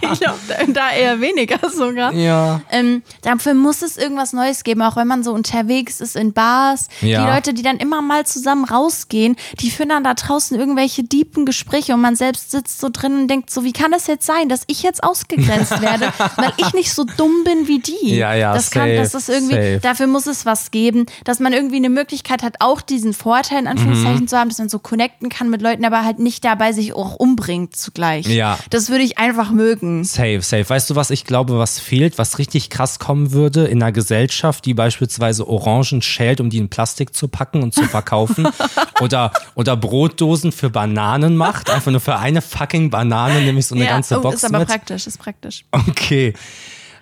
Ich 0.01 0.19
glaube, 0.19 0.39
da 0.73 0.91
eher 0.91 1.19
weniger 1.21 1.57
sogar. 1.69 2.13
ja. 2.13 2.61
Ähm, 2.71 3.03
dafür 3.21 3.53
muss 3.53 3.81
es 3.81 3.97
irgendwas 3.97 4.33
Neues 4.33 4.63
geben, 4.63 4.81
auch 4.81 4.95
wenn 4.95 5.07
man 5.07 5.23
so 5.23 5.33
unterwegs 5.33 5.99
ist 6.01 6.15
in 6.15 6.33
Bars. 6.33 6.87
Ja. 7.01 7.25
Die 7.25 7.31
Leute, 7.31 7.53
die 7.53 7.61
dann 7.61 7.77
immer 7.77 8.01
mal 8.01 8.25
zusammen 8.25 8.65
rausgehen, 8.65 9.35
die 9.59 9.69
führen 9.71 9.89
dann 9.89 10.03
da 10.03 10.13
draußen 10.13 10.57
irgendwelche 10.57 11.03
diepen 11.03 11.45
Gespräche 11.45 11.93
und 11.93 12.01
man 12.01 12.15
selbst 12.15 12.51
sitzt 12.51 12.79
so 12.79 12.89
drin 12.91 13.13
und 13.21 13.27
denkt 13.27 13.49
so, 13.49 13.63
wie 13.63 13.73
kann 13.73 13.91
das 13.91 14.07
jetzt 14.07 14.25
sein, 14.25 14.49
dass 14.49 14.63
ich 14.67 14.83
jetzt 14.83 15.03
ausgegrenzt 15.03 15.81
werde, 15.81 16.11
weil 16.35 16.53
ich 16.57 16.73
nicht 16.73 16.93
so 16.93 17.03
dumm 17.03 17.43
bin 17.43 17.67
wie 17.67 17.79
die. 17.79 18.15
Ja, 18.15 18.33
ja, 18.33 18.53
das 18.53 18.71
kann, 18.71 18.83
safe, 18.89 18.95
das 18.97 19.13
ist 19.13 19.29
irgendwie, 19.29 19.55
safe. 19.55 19.79
dafür 19.81 20.07
muss 20.07 20.27
es 20.27 20.45
was 20.45 20.71
geben, 20.71 21.05
dass 21.23 21.39
man 21.39 21.53
irgendwie 21.53 21.77
eine 21.77 21.89
Möglichkeit 21.89 22.43
hat, 22.43 22.55
auch 22.59 22.81
diesen 22.81 23.13
Vorteil 23.13 23.59
in 23.59 23.67
Anführungszeichen 23.67 24.21
Mhm. 24.21 24.27
zu 24.27 24.37
haben, 24.37 24.49
dass 24.49 24.57
man 24.59 24.69
so 24.69 24.79
connecten 24.79 25.29
kann 25.29 25.48
mit 25.49 25.61
Leuten, 25.61 25.85
aber 25.85 26.03
halt 26.05 26.19
nicht 26.19 26.45
dabei 26.45 26.71
sich 26.71 26.93
auch 26.93 27.15
umbringt 27.15 27.75
zugleich. 27.75 28.27
Ja. 28.27 28.57
Das 28.69 28.89
würde 28.89 29.03
ich 29.03 29.17
einfach 29.17 29.51
mögen. 29.51 30.03
Safe, 30.03 30.41
safe. 30.41 30.69
Weißt 30.69 30.89
du, 30.89 30.95
was 30.95 31.09
ich 31.09 31.25
glaube, 31.25 31.57
was 31.57 31.79
fehlt, 31.79 32.17
was 32.17 32.37
richtig 32.37 32.69
krass 32.69 32.99
kommen 32.99 33.31
würde 33.31 33.65
in 33.65 33.81
einer 33.81 33.91
Gesellschaft, 33.91 34.65
die 34.65 34.73
beispielsweise 34.73 35.47
Orangen 35.47 36.01
schält, 36.01 36.41
um 36.41 36.49
die 36.49 36.57
in 36.57 36.69
Plastik 36.69 37.13
zu 37.13 37.27
packen 37.27 37.63
und 37.63 37.73
zu 37.73 37.83
verkaufen 37.83 38.47
oder, 39.01 39.31
oder 39.55 39.75
Brotdosen 39.75 40.51
für 40.51 40.69
Bananen 40.69 41.35
macht, 41.35 41.69
einfach 41.69 41.91
nur 41.91 42.01
für 42.01 42.17
eine 42.17 42.41
fucking 42.41 42.89
Banane, 42.89 43.41
nämlich 43.41 43.67
so 43.67 43.75
eine 43.75 43.85
ja, 43.85 43.91
ganze 43.91 44.17
oh, 44.17 44.21
Box 44.21 44.37
ist 44.37 44.45
aber 44.45 44.59
mit. 44.59 44.67
praktisch, 44.67 45.07
ist 45.07 45.19
praktisch. 45.19 45.65
Okay. 45.71 46.33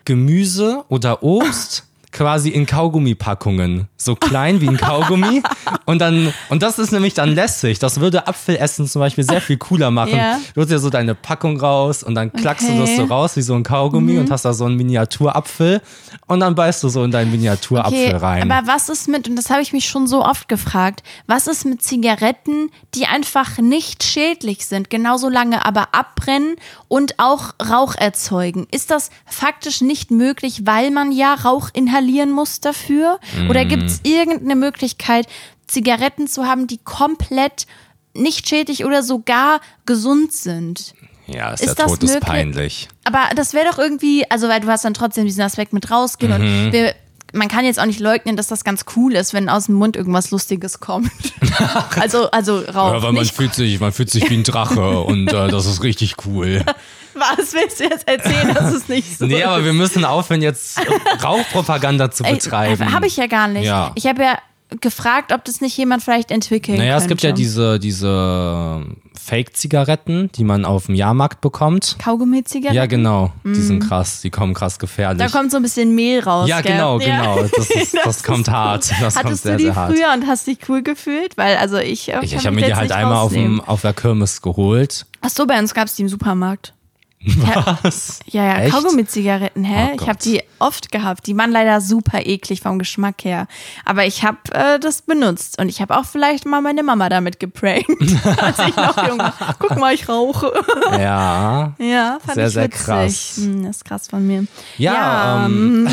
Gemüse 0.06 0.86
oder 0.88 1.22
Obst 1.22 1.84
quasi 2.12 2.50
in 2.50 2.66
Kaugummipackungen. 2.66 3.88
So 3.98 4.16
klein 4.16 4.62
wie 4.62 4.68
ein 4.70 4.78
Kaugummi. 4.78 5.42
Und 5.86 6.00
dann, 6.00 6.34
und 6.50 6.64
das 6.64 6.80
ist 6.80 6.92
nämlich 6.92 7.14
dann 7.14 7.34
lässig. 7.34 7.80
Das 7.80 8.02
würde 8.02 8.28
Apfelessen 8.28 8.88
zum 8.88 9.00
Beispiel 9.00 9.24
sehr 9.24 9.40
viel 9.40 9.56
cooler 9.56 9.90
machen. 9.90 10.18
Ja. 10.18 10.38
Du 10.54 10.60
holst 10.60 10.72
ja 10.72 10.80
so 10.80 10.90
deine 10.90 11.16
Packung 11.16 11.58
raus 11.62 12.04
und 12.04 12.14
dann 12.16 12.32
klackst 12.34 12.68
du 12.68 12.72
Okay. 12.74 12.82
Mhm. 12.82 12.86
das 12.86 12.96
so 12.98 13.04
raus 13.06 13.36
wie 13.38 13.42
so 13.42 13.54
ein 13.56 13.64
Kaugummi 13.64 14.18
und 14.18 14.30
hast 14.30 14.44
da 14.44 14.52
so 14.54 14.66
einen 14.66 14.76
Miniaturapfel 14.76 15.82
und 16.28 16.42
dann 16.42 16.56
beißt 16.56 16.84
du 16.84 16.90
so 16.90 17.04
in 17.06 17.12
deinen 17.12 17.32
Miniaturapfel 17.32 18.18
rein. 18.18 18.52
Aber 18.52 18.68
was 18.68 18.90
ist 18.90 19.08
mit, 19.08 19.30
und 19.30 19.38
das 19.38 19.50
habe 19.50 19.62
ich 19.62 19.72
mich 19.72 19.88
schon 19.88 20.08
so 20.08 20.26
oft 20.26 20.50
gefragt, 20.50 21.04
was 21.26 21.48
ist 21.48 21.66
mit 21.66 21.82
Zigaretten, 21.82 22.70
die 22.96 23.06
einfach 23.06 23.58
nicht 23.60 24.04
schädlich 24.04 24.66
sind, 24.66 24.90
genauso 24.90 25.30
lange 25.30 25.66
aber 25.66 25.94
abbrennen 25.94 26.56
und 26.90 27.16
auch 27.18 27.54
Rauch 27.70 27.96
erzeugen? 27.96 28.68
Ist 28.72 28.92
das 28.92 29.10
faktisch 29.26 29.80
nicht 29.80 30.12
möglich, 30.12 30.64
weil 30.66 30.92
man 30.92 31.14
ja 31.14 31.34
Rauch 31.34 31.70
inhalieren 32.08 32.32
muss 32.32 32.60
dafür? 32.60 33.20
Oder 33.50 33.66
Mm. 33.66 33.68
gibt 33.68 33.84
es 33.84 34.00
irgendeine 34.04 34.56
Möglichkeit, 34.56 35.28
Zigaretten 35.68 36.28
zu 36.28 36.46
haben, 36.46 36.68
die 36.68 36.78
komplett 36.84 37.68
nicht 38.14 38.48
schädlich 38.48 38.86
oder 38.86 39.04
sogar 39.04 39.60
gesund 39.86 40.34
sind? 40.34 40.94
ja, 41.28 41.52
ist, 41.52 41.62
ist 41.62 41.78
der 41.78 41.86
das 41.86 41.92
Tod 42.00 42.04
ist 42.04 42.20
peinlich. 42.22 42.88
Aber 43.04 43.24
das 43.36 43.54
wäre 43.54 43.70
doch 43.70 43.78
irgendwie, 43.78 44.24
also 44.32 44.48
weil 44.48 44.62
du 44.62 44.68
hast 44.70 44.86
dann 44.86 44.94
trotzdem 44.94 45.26
diesen 45.26 45.42
Aspekt 45.42 45.74
mit 45.74 45.92
rausgehen 45.92 46.32
Mhm. 46.32 46.66
und 46.68 46.72
wir, 46.72 46.96
man 47.34 47.50
kann 47.50 47.66
jetzt 47.66 47.80
auch 47.82 47.86
nicht 47.86 48.00
leugnen, 48.00 48.38
dass 48.38 48.48
das 48.48 48.64
ganz 48.64 48.86
cool 48.96 49.14
ist, 49.14 49.34
wenn 49.34 49.50
aus 49.50 49.66
dem 49.66 49.76
Mund 49.76 49.98
irgendwas 49.98 50.32
Lustiges 50.32 50.80
kommt. 50.80 51.12
also, 52.00 52.32
also 52.32 52.60
Rauch. 52.60 52.94
Ja, 52.94 53.02
weil 53.04 53.12
man 53.12 53.26
fühlt 53.26 53.54
sich, 53.54 53.78
man 53.82 53.92
fühlt 53.92 54.10
sich 54.10 54.30
wie 54.30 54.36
ein 54.38 54.44
Drache 54.44 55.02
und 55.02 55.28
äh, 55.34 55.50
das 55.50 55.66
ist 55.66 55.84
richtig 55.84 56.16
cool. 56.26 56.64
was 57.20 57.54
willst 57.54 57.80
du 57.80 57.84
jetzt 57.86 58.08
erzählen, 58.08 58.54
dass 58.54 58.74
es 58.74 58.88
nicht 58.88 59.18
so 59.18 59.26
Nee, 59.26 59.44
aber 59.44 59.64
wir 59.66 59.74
müssen 59.74 60.06
aufhören, 60.06 60.42
jetzt 60.42 60.80
Rauchpropaganda 61.24 62.12
zu 62.12 62.24
betreiben. 62.24 62.94
Habe 62.94 63.08
ich 63.08 63.18
ja 63.18 63.28
gar 63.28 63.48
nicht. 63.48 63.66
Ja. 63.66 63.92
Ich 63.96 64.06
habe 64.08 64.24
ja 64.24 64.38
gefragt, 64.82 65.32
ob 65.32 65.46
das 65.46 65.62
nicht 65.62 65.78
jemand 65.78 66.04
vielleicht 66.04 66.30
entwickeln 66.30 66.78
Naja, 66.78 66.92
könnte. 66.94 67.04
es 67.04 67.08
gibt 67.08 67.22
ja 67.24 67.32
diese, 67.32 67.80
diese 67.80 68.86
Fake-Zigaretten, 69.18 70.30
die 70.36 70.44
man 70.44 70.66
auf 70.66 70.88
dem 70.88 70.96
Jahrmarkt 70.96 71.42
bekommt. 71.42 71.96
Kaugummi-Zigaretten. 72.00 72.76
Ja, 72.76 72.86
genau. 72.86 73.32
Die 73.46 73.56
sind 73.62 73.80
krass, 73.88 74.22
die 74.22 74.30
kommen 74.30 74.54
krass 74.54 74.78
gefährlich. 74.80 75.20
Da 75.26 75.30
kommt 75.30 75.52
so 75.52 75.58
ein 75.58 75.64
bisschen 75.64 75.96
Mehl 75.96 76.22
raus. 76.22 76.50
ja, 76.50 76.62
gell? 76.62 76.74
genau, 76.74 77.00
Ja. 77.00 77.18
genau. 77.20 77.44
Das, 77.44 77.70
ist, 77.70 77.98
das, 78.04 78.24
kommt 78.24 78.50
hart. 78.50 78.92
Das 79.00 79.16
kommt 79.16 79.26
Hattest 79.26 79.44
sehr, 79.44 79.54
du 79.54 79.58
die 79.60 79.64
sehr 79.66 79.76
hart. 79.76 79.94
früher 79.94 80.14
und 80.14 80.28
hast 80.28 80.48
dich 80.48 80.58
cool 80.68 80.82
gefühlt? 80.82 81.38
Weil, 81.38 81.58
also 81.58 81.78
ich. 81.78 82.10
Ich, 82.22 82.34
ich 82.34 82.46
habe 82.46 82.56
mir 82.56 82.66
die 82.66 82.76
halt 82.76 82.92
einmal 82.92 83.18
auf, 83.18 83.32
dem, 83.34 83.62
auf 83.62 83.82
der 83.82 83.94
Kirmes 83.94 84.42
geholt. 84.42 85.06
Ach 85.22 85.30
so, 85.30 85.46
bei 85.46 85.58
uns 85.60 85.74
gab 85.74 85.88
es 85.88 85.96
die 85.96 86.02
im 86.04 86.10
Supermarkt. 86.10 86.74
Was? 87.84 88.20
Ja, 88.28 88.44
ja, 88.46 88.60
Echt? 88.60 88.74
Kaugummi-Zigaretten, 88.74 89.64
hä? 89.64 89.90
Oh 89.92 89.98
ich 90.00 90.08
habe 90.08 90.20
die 90.20 90.42
oft 90.60 90.92
gehabt. 90.92 91.26
Die 91.28 91.36
waren 91.38 91.52
leider 91.52 91.82
super 91.82 92.26
eklig 92.26 92.62
vom 92.62 92.78
Geschmack 92.80 93.24
her. 93.26 93.48
Aber 93.86 94.06
ich 94.06 94.24
habe 94.24 94.38
äh, 94.54 94.80
das 94.80 95.02
benutzt 95.02 95.60
und 95.60 95.68
ich 95.68 95.82
habe 95.82 95.98
auch 95.98 96.06
vielleicht 96.06 96.46
mal 96.46 96.62
meine 96.62 96.84
Mama 96.84 97.10
damit 97.10 97.40
geprankt, 97.40 97.88
als 98.38 98.60
ich 98.60 98.76
noch 98.76 99.08
jung 99.08 99.18
war. 99.20 99.34
Guck 99.60 99.78
mal, 99.78 99.94
ich 99.94 100.08
rauche. 100.08 100.52
Ja. 100.92 101.74
ja, 101.80 102.18
fand 102.24 102.36
Sehr, 102.36 102.48
ich 102.48 102.54
sehr 102.54 102.64
witzig. 102.66 102.86
krass. 102.86 103.34
Hm, 103.38 103.64
das 103.66 103.78
ist 103.78 103.86
krass 103.86 104.08
von 104.08 104.26
mir. 104.26 104.46
Ja, 104.78 105.46
ähm, 105.46 105.88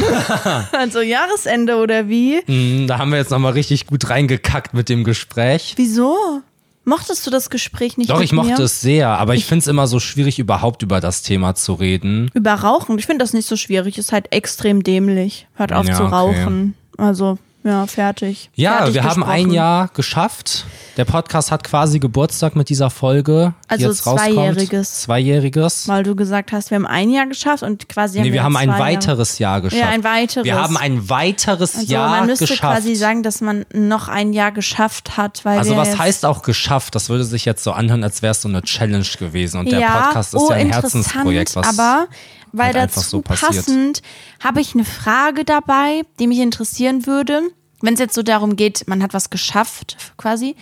also 0.73 1.01
Jahresende 1.01 1.77
oder 1.77 2.09
wie? 2.09 2.41
mh, 2.47 2.87
da 2.87 2.99
haben 2.99 3.11
wir 3.11 3.19
jetzt 3.19 3.31
nochmal 3.31 3.53
richtig 3.53 3.87
gut 3.87 4.09
reingekackt 4.09 4.73
mit 4.75 4.89
dem 4.89 5.05
Gespräch. 5.05 5.75
Wieso? 5.77 6.43
Mochtest 6.85 7.27
du 7.27 7.31
das 7.31 7.49
Gespräch 7.51 7.97
nicht 7.97 8.11
Doch, 8.11 8.21
ich 8.21 8.33
mochte 8.33 8.53
mir? 8.53 8.59
es 8.61 8.81
sehr, 8.81 9.09
aber 9.09 9.35
ich 9.35 9.47
finde 9.47 9.61
es 9.61 9.67
immer 9.69 9.87
so 9.87 10.01
schwierig, 10.01 10.39
überhaupt 10.39 10.83
über 10.83 11.01
das 11.01 11.23
Thema 11.23 11.55
zu 11.55 11.73
reden. 11.75 12.31
Über 12.35 12.53
Rauchen? 12.55 12.99
Ich 12.99 13.07
finde 13.07 13.23
das 13.25 13.33
nicht 13.33 13.47
so 13.49 13.57
schwierig. 13.57 13.97
Ist 13.99 14.13
halt 14.13 14.33
extrem 14.33 14.83
dämlich. 14.83 15.47
Hört 15.55 15.73
auf 15.73 15.87
Ja, 15.87 15.95
zu 15.97 16.05
okay. 16.05 16.15
rauchen. 16.15 16.75
Also, 16.99 17.39
ja, 17.65 17.87
fertig. 17.87 18.51
Ja, 18.55 18.77
fertig 18.77 18.95
wir 18.95 19.05
haben 19.05 19.25
ein. 19.25 19.51
Jahr 19.51 19.89
geschafft. 19.95 20.67
Der 20.97 21.05
Podcast 21.05 21.51
hat 21.51 21.65
quasi 21.65 21.99
Geburtstag 21.99 22.57
mit 22.57 22.69
dieser 22.69 22.91
Folge. 22.91 23.55
Die 23.65 23.71
Also 23.71 23.87
jetzt 23.89 24.07
rauskommt. 24.07 24.35
Zweijähriges. 24.35 25.01
Zweijähriges. 25.01 25.89
Weil 25.89 26.03
du 26.03 26.15
gesagt 26.15 26.53
hast, 26.53 26.71
wir 26.71 26.77
haben 26.77 26.87
ein 26.87 27.11
Jahr 27.11 27.27
geschafft 27.27 27.63
und 27.63 27.89
quasi 27.89 28.21
Nee, 28.21 28.33
wir 28.33 28.43
haben 28.43 28.57
ein 28.57 28.69
weiteres 28.69 29.39
Jahr 29.39 29.61
geschafft. 29.61 29.83
Ja, 29.83 29.89
ein 29.89 30.05
weiteres. 30.05 30.45
Wir 30.45 30.61
haben 30.61 30.77
ein 30.77 31.09
weiteres 31.09 31.75
also 31.75 31.93
Jahr 31.93 32.11
man 32.11 32.27
müsste 32.27 32.47
geschafft. 32.47 32.61
quasi 32.61 32.95
sagen, 32.95 33.23
dass 33.23 33.41
man 33.41 33.65
noch 33.73 34.09
ein 34.09 34.33
Jahr 34.33 34.53
geschafft 34.53 35.17
hat, 35.17 35.45
weil 35.45 35.59
also 35.59 35.73
wir 35.73 35.79
was 35.79 35.89
jetzt 35.89 35.99
heißt 35.99 36.27
auch 36.27 36.43
geschafft? 36.43 36.95
Das 36.95 37.09
würde 37.09 37.25
sich 37.25 37.45
jetzt 37.45 37.65
so 37.65 37.73
anhören, 37.73 38.05
als 38.05 38.23
wäre 38.23 38.33
es 38.33 38.43
so 38.43 38.49
eine 38.49 38.63
Challenge 38.63 39.07
gewesen. 39.19 39.61
Und 39.61 39.73
der 39.73 39.81
ja, 39.81 40.03
Podcast 40.03 40.35
ist 40.35 40.41
oh, 40.41 40.51
ja 40.51 40.57
ein 40.57 40.67
interessant, 40.67 41.07
Herzensprojekt, 41.07 41.57
was 41.57 41.79
aber 41.79 42.09
weil 42.57 42.75
halt 42.75 42.91
dazu 42.97 43.01
so 43.01 43.21
passend 43.21 44.03
habe 44.43 44.61
ich 44.61 44.75
eine 44.75 44.85
Frage 44.85 45.45
dabei, 45.45 46.03
die 46.19 46.27
mich 46.27 46.39
interessieren 46.39 47.07
würde. 47.07 47.43
Wenn 47.81 47.95
es 47.95 48.01
jetzt 48.01 48.15
so 48.15 48.23
darum 48.23 48.57
geht, 48.57 48.87
man 48.89 49.03
hat 49.03 49.13
was 49.13 49.29
geschafft, 49.31 49.97
quasi. 50.17 50.57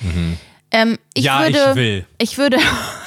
Ähm, 0.70 0.98
ich 1.14 1.24
Mhm. 1.24 1.24
Ja, 1.24 1.46
ich 1.46 1.54
würde, 1.54 1.76
will. 1.76 2.06
Ich 2.18 2.38
würde, 2.38 2.58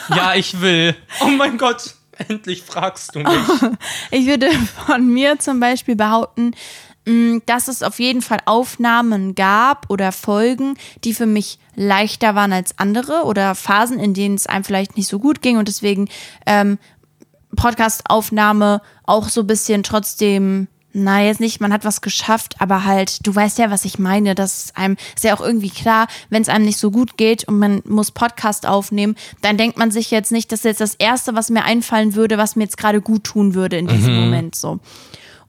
Ja, 0.10 0.34
ich 0.36 0.62
will. 0.62 0.96
Oh 1.22 1.28
mein 1.28 1.58
Gott, 1.58 1.96
endlich 2.30 2.62
fragst 2.62 3.16
du 3.16 3.20
mich. 3.20 3.28
ich 4.12 4.28
würde 4.28 4.50
von 4.86 5.08
mir 5.08 5.40
zum 5.40 5.60
Beispiel 5.60 5.96
behaupten, 5.96 6.54
mh, 7.06 7.42
dass 7.46 7.68
es 7.68 7.84
auf 7.84 8.00
jeden 8.00 8.22
Fall 8.22 8.40
Aufnahmen 8.46 9.36
gab 9.36 9.90
oder 9.90 10.12
Folgen, 10.12 10.78
die 11.04 11.14
für 11.14 11.26
mich 11.26 11.60
leichter 11.76 12.36
waren 12.36 12.54
als 12.54 12.78
andere 12.80 13.24
oder 13.24 13.54
Phasen, 13.56 14.00
in 14.00 14.14
denen 14.14 14.36
es 14.36 14.48
einem 14.48 14.64
vielleicht 14.64 14.96
nicht 14.96 15.08
so 15.10 15.20
gut 15.20 15.42
ging 15.42 15.58
und 15.58 15.68
deswegen 15.68 16.08
ähm, 16.46 16.78
Podcast-Aufnahme 17.56 18.82
auch 19.04 19.30
so 19.30 19.42
ein 19.42 19.48
bisschen 19.48 19.84
trotzdem, 19.84 20.68
na 20.94 21.22
jetzt 21.24 21.40
nicht, 21.40 21.60
man 21.60 21.74
hat 21.74 21.84
was 21.84 22.02
geschafft, 22.02 22.56
aber 22.60 22.86
halt, 22.86 23.26
du 23.28 23.36
weißt 23.36 23.58
ja, 23.58 23.70
was 23.70 23.86
ich 23.86 24.00
meine, 24.00 24.34
das 24.34 24.66
ist 24.66 24.78
einem, 24.78 24.96
ist 25.16 25.26
ja 25.26 25.36
auch 25.36 25.42
irgendwie 25.42 25.70
klar, 25.70 26.08
wenn 26.30 26.42
es 26.42 26.50
einem 26.50 26.66
nicht 26.66 26.80
so 26.80 26.90
gut 26.90 27.18
geht 27.18 27.48
und 27.48 27.60
man 27.60 27.82
muss 27.86 28.12
Podcast 28.12 28.66
aufnehmen, 28.66 29.16
dann 29.42 29.58
denkt 29.58 29.78
man 29.78 29.92
sich 29.92 30.10
jetzt 30.10 30.32
nicht, 30.32 30.52
das 30.52 30.60
ist 30.60 30.66
jetzt 30.66 30.82
das 30.82 30.96
Erste, 30.96 31.36
was 31.36 31.50
mir 31.50 31.66
einfallen 31.66 32.16
würde, 32.16 32.38
was 32.38 32.56
mir 32.56 32.64
jetzt 32.64 32.78
gerade 32.78 33.02
gut 33.02 33.26
tun 33.26 33.56
würde 33.56 33.78
in 33.78 33.88
diesem 33.88 34.16
Moment 34.16 34.56
so. 34.56 34.80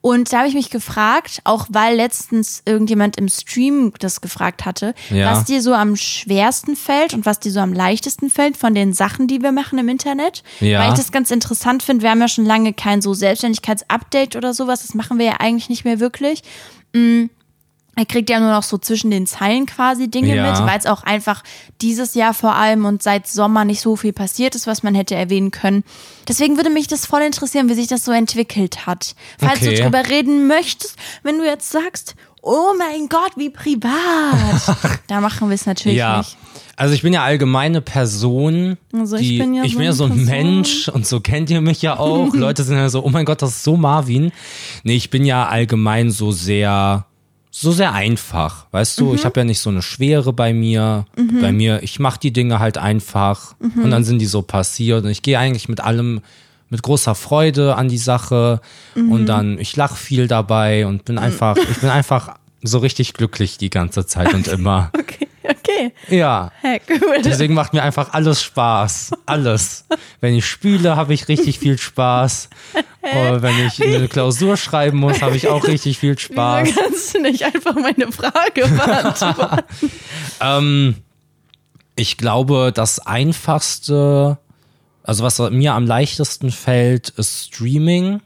Und 0.07 0.33
da 0.33 0.39
habe 0.39 0.49
ich 0.49 0.55
mich 0.55 0.71
gefragt, 0.71 1.41
auch 1.43 1.67
weil 1.69 1.97
letztens 1.97 2.63
irgendjemand 2.65 3.17
im 3.19 3.29
Stream 3.29 3.93
das 3.99 4.21
gefragt 4.21 4.65
hatte, 4.65 4.95
Ja. 5.11 5.33
was 5.33 5.47
dir 5.47 5.61
so 5.61 5.75
am 5.75 5.97
schwersten 5.97 6.77
fällt 6.77 7.13
und 7.13 7.27
was 7.27 7.41
dir 7.41 7.51
so 7.51 7.59
am 7.59 7.73
leichtesten 7.73 8.31
fällt 8.31 8.57
von 8.57 8.73
den 8.73 8.93
Sachen, 8.93 9.27
die 9.27 9.43
wir 9.43 9.51
machen 9.51 9.81
im 9.81 9.89
Internet. 9.89 10.45
Ja. 10.61 10.79
Weil 10.79 10.91
ich 10.93 10.99
das 10.99 11.11
ganz 11.11 11.33
interessant 11.33 11.83
finde. 11.83 12.05
Wir 12.05 12.11
haben 12.11 12.21
ja 12.21 12.29
schon 12.29 12.47
lange 12.47 12.73
kein 12.73 13.03
so 13.03 13.15
Selbstständigkeitsupdate 13.15 14.37
oder 14.37 14.55
sowas. 14.55 14.83
Das 14.83 14.95
machen 14.95 15.19
wir 15.19 15.27
ja 15.27 15.37
eigentlich 15.41 15.69
nicht 15.69 15.85
mehr 15.85 15.99
wirklich. 15.99 16.43
Mm, 16.93 17.25
Er 17.99 18.05
kriegt 18.05 18.29
ja 18.29 18.39
nur 18.41 18.51
noch 18.51 18.63
so 18.63 18.77
zwischen 18.77 19.11
den 19.11 19.27
Zeilen 19.27 19.65
quasi 19.65 20.09
Dinge 20.11 20.37
Ja. 20.37 20.51
mit, 20.53 20.61
weil 20.71 20.79
es 20.79 20.85
auch 20.85 21.03
einfach 21.03 21.43
dieses 21.81 22.13
Jahr 22.15 22.35
vor 22.35 22.55
allem 22.55 22.85
und 22.85 23.03
seit 23.03 23.27
Sommer 23.27 23.65
nicht 23.65 23.81
so 23.81 23.97
viel 23.97 24.13
passiert 24.13 24.55
ist, 24.55 24.67
was 24.67 24.83
man 24.83 24.95
hätte 24.95 25.15
erwähnen 25.15 25.51
können. 25.51 25.83
Deswegen 26.29 26.57
würde 26.57 26.69
mich 26.69 26.89
das 26.89 27.07
voll 27.07 27.23
interessieren, 27.23 27.71
wie 27.71 27.75
sich 27.75 27.87
das 27.87 28.05
so 28.05 28.13
entwickelt 28.13 28.87
hat. 28.87 29.15
Falls 29.39 29.63
Okay. 29.63 29.77
du 29.77 29.83
drüber 29.83 30.09
reden 30.11 30.47
möchtest, 30.47 30.97
wenn 31.23 31.39
du 31.39 31.47
jetzt 31.47 31.71
sagst, 31.73 32.17
oh 32.43 32.75
mein 32.79 33.09
Gott, 33.09 33.33
wie 33.37 33.49
privat, 33.51 35.01
da 35.09 35.21
machen 35.23 35.49
wir 35.49 35.55
es 35.55 35.65
natürlich 35.67 35.97
Ja. 35.99 36.19
nicht. 36.19 36.37
Also 36.77 36.93
ich 36.95 37.01
bin 37.01 37.15
ja 37.15 37.25
allgemeine 37.25 37.81
Person. 37.81 38.77
Also 38.93 39.17
ich 39.17 39.29
die, 39.29 39.39
bin 39.39 39.55
ja 39.55 39.65
ich 39.65 39.73
so 39.73 39.79
bin 39.79 39.87
ja 39.87 39.93
so 39.95 40.05
ein 40.05 40.11
Person. 40.11 40.27
Mensch 40.27 40.89
und 40.89 41.07
so 41.07 41.21
kennt 41.21 41.49
ihr 41.49 41.63
mich 41.63 41.81
ja 41.81 41.99
auch. 41.99 42.31
Leute 42.35 42.63
sind 42.65 42.77
ja 42.77 42.91
so, 42.91 43.03
oh 43.03 43.09
mein 43.09 43.25
Gott, 43.25 43.41
das 43.41 43.51
ist 43.53 43.65
so 43.65 43.79
Marvin. 43.79 44.33
Nee, 44.85 44.97
ich 44.97 45.09
bin 45.09 45.25
ja 45.25 45.47
allgemein 45.49 46.11
so 46.11 46.31
sehr 46.33 47.07
so 47.59 47.73
sehr 47.73 47.95
einfach, 47.95 48.67
weißt 48.71 49.01
du? 49.01 49.15
Ich 49.15 49.25
habe 49.25 49.41
ja 49.41 49.45
nicht 49.45 49.61
so 49.61 49.71
eine 49.71 49.81
Schwere 49.81 50.35
bei 50.35 50.53
mir. 50.53 51.07
Bei 51.41 51.53
mir, 51.53 51.83
ich 51.83 51.99
mache 51.99 52.21
die 52.21 52.31
Dinge 52.31 52.59
halt 52.59 52.77
einfach 52.77 53.55
und 53.59 53.91
dann 53.91 54.05
sind 54.05 54.19
die 54.19 54.27
so 54.27 54.43
passiert. 54.43 55.05
Und 55.05 55.11
ich 55.11 55.23
gehe 55.23 55.39
eigentlich 55.39 55.67
mit 55.69 55.81
allem 55.81 56.21
mit 56.69 56.83
großer 56.83 57.15
Freude 57.15 57.77
an 57.77 57.89
die 57.89 57.97
Sache 57.97 58.61
und 58.95 59.25
dann 59.27 59.59
ich 59.59 59.75
lache 59.75 59.97
viel 59.97 60.29
dabei 60.29 60.87
und 60.87 61.07
bin 61.07 61.17
einfach, 61.17 61.57
ich 61.57 61.79
bin 61.79 61.89
einfach 61.89 62.35
so 62.63 62.79
richtig 62.79 63.15
glücklich 63.15 63.57
die 63.57 63.71
ganze 63.71 64.05
Zeit 64.05 64.35
und 64.35 64.49
immer. 64.57 64.91
Okay, 64.99 65.27
okay. 65.51 65.93
Ja. 66.09 66.53
Hey, 66.61 66.81
cool. 66.89 67.23
Deswegen 67.25 67.55
macht 67.55 67.73
mir 67.73 67.83
einfach 67.83 68.13
alles 68.13 68.43
Spaß. 68.43 69.13
Alles. 69.27 69.85
Wenn 70.21 70.35
ich 70.35 70.47
spüle, 70.47 70.97
habe 70.97 71.15
ich 71.15 71.29
richtig 71.29 71.59
viel 71.59 71.79
Spaß. 71.79 72.49
Oder 73.03 73.43
wenn 73.43 73.67
ich 73.67 73.83
eine 73.83 74.09
Klausur 74.09 74.57
schreiben 74.57 74.99
muss, 74.99 75.23
habe 75.23 75.37
ich 75.37 75.49
auch 75.49 75.67
richtig 75.67 75.99
viel 75.99 76.19
Spaß. 76.19 76.69
Wieso 76.69 76.81
kannst 76.81 77.15
du 77.15 77.23
nicht 77.23 77.45
einfach 77.45 77.75
meine 77.75 78.11
Frage 78.13 78.67
beantworten? 78.69 79.65
Ähm, 80.41 80.97
ich 81.95 82.17
glaube, 82.17 82.73
das 82.75 82.99
einfachste, 83.07 84.39
also 85.03 85.25
was 85.25 85.39
mir 85.51 85.75
am 85.75 85.87
leichtesten 85.87 86.51
fällt, 86.51 87.11
ist 87.11 87.47
Streaming. 87.47 88.21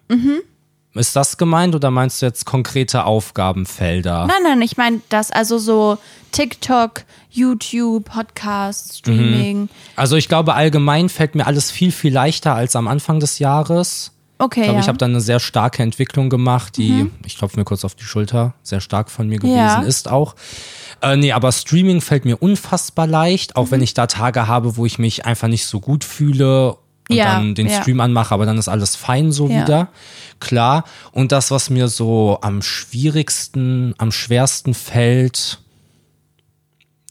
Ist 0.95 1.15
das 1.15 1.37
gemeint 1.37 1.75
oder 1.77 1.91
meinst 1.91 2.21
du 2.21 2.27
jetzt 2.27 2.45
konkrete 2.47 3.05
Aufgabenfelder? 3.05 4.27
nein, 4.27 4.43
nein, 4.43 4.63
ich 4.63 4.77
meine 4.77 5.01
das, 5.09 5.31
also 5.31 5.59
so 5.59 5.99
TikTok, 6.33 7.05
YouTube, 7.31 8.05
Podcast, 8.11 8.99
Streaming. 8.99 9.69
Also 9.97 10.17
ich 10.17 10.29
glaube, 10.29 10.55
allgemein 10.55 11.09
fällt 11.09 11.35
mir 11.35 11.47
alles 11.47 11.71
viel, 11.71 11.93
viel 11.93 12.13
leichter 12.13 12.55
als 12.55 12.75
am 12.77 12.89
Anfang 12.89 13.21
des 13.21 13.39
Jahres. 13.39 14.13
Okay, 14.39 14.61
Ich 14.61 14.65
glaube, 14.65 14.77
ja. 14.79 14.81
ich 14.83 14.89
habe 14.89 14.99
da 14.99 15.07
eine 15.07 15.21
sehr 15.21 15.39
starke 15.39 15.83
Entwicklung 15.83 16.31
gemacht, 16.31 16.77
die, 16.79 17.11
ich 17.27 17.37
klopfe 17.37 17.59
mir 17.59 17.65
kurz 17.65 17.85
auf 17.85 17.95
die 17.95 18.05
Schulter, 18.05 18.55
sehr 18.63 18.81
stark 18.81 19.11
von 19.11 19.29
mir 19.29 19.39
gewesen 19.39 19.55
Ja. 19.57 19.83
ist 19.83 20.09
auch. 20.11 20.35
Äh, 21.03 21.17
nee, 21.17 21.33
aber 21.33 21.53
Streaming 21.53 22.01
fällt 22.01 22.25
mir 22.25 22.43
unfassbar 22.43 23.07
leicht, 23.07 23.55
auch 23.57 23.67
Mhm. 23.67 23.71
wenn 23.73 23.83
ich 23.83 23.93
da 23.95 24.07
Tage 24.07 24.47
habe, 24.49 24.77
wo 24.79 24.87
ich 24.87 24.99
mich 24.99 25.27
einfach 25.27 25.49
nicht 25.49 25.67
so 25.67 25.79
gut 25.79 26.05
fühle 26.05 26.77
und 27.11 27.17
Ja, 27.17 27.35
dann 27.35 27.55
den 27.55 27.69
ja. 27.69 27.81
Stream 27.83 28.00
anmache, 28.00 28.33
aber 28.35 28.47
dann 28.47 28.59
ist 28.59 28.69
alles 28.69 28.97
fein 28.97 29.33
so 29.33 29.49
Ja. 29.49 29.62
wieder. 29.62 29.88
Klar. 30.40 30.85
Und 31.12 31.33
das, 31.33 31.50
was 31.50 31.69
mir 31.71 31.88
so 31.88 32.38
am 32.40 32.62
schwierigsten, 32.62 33.95
am 33.99 34.11
schwersten 34.12 34.75
fällt, 34.75 35.59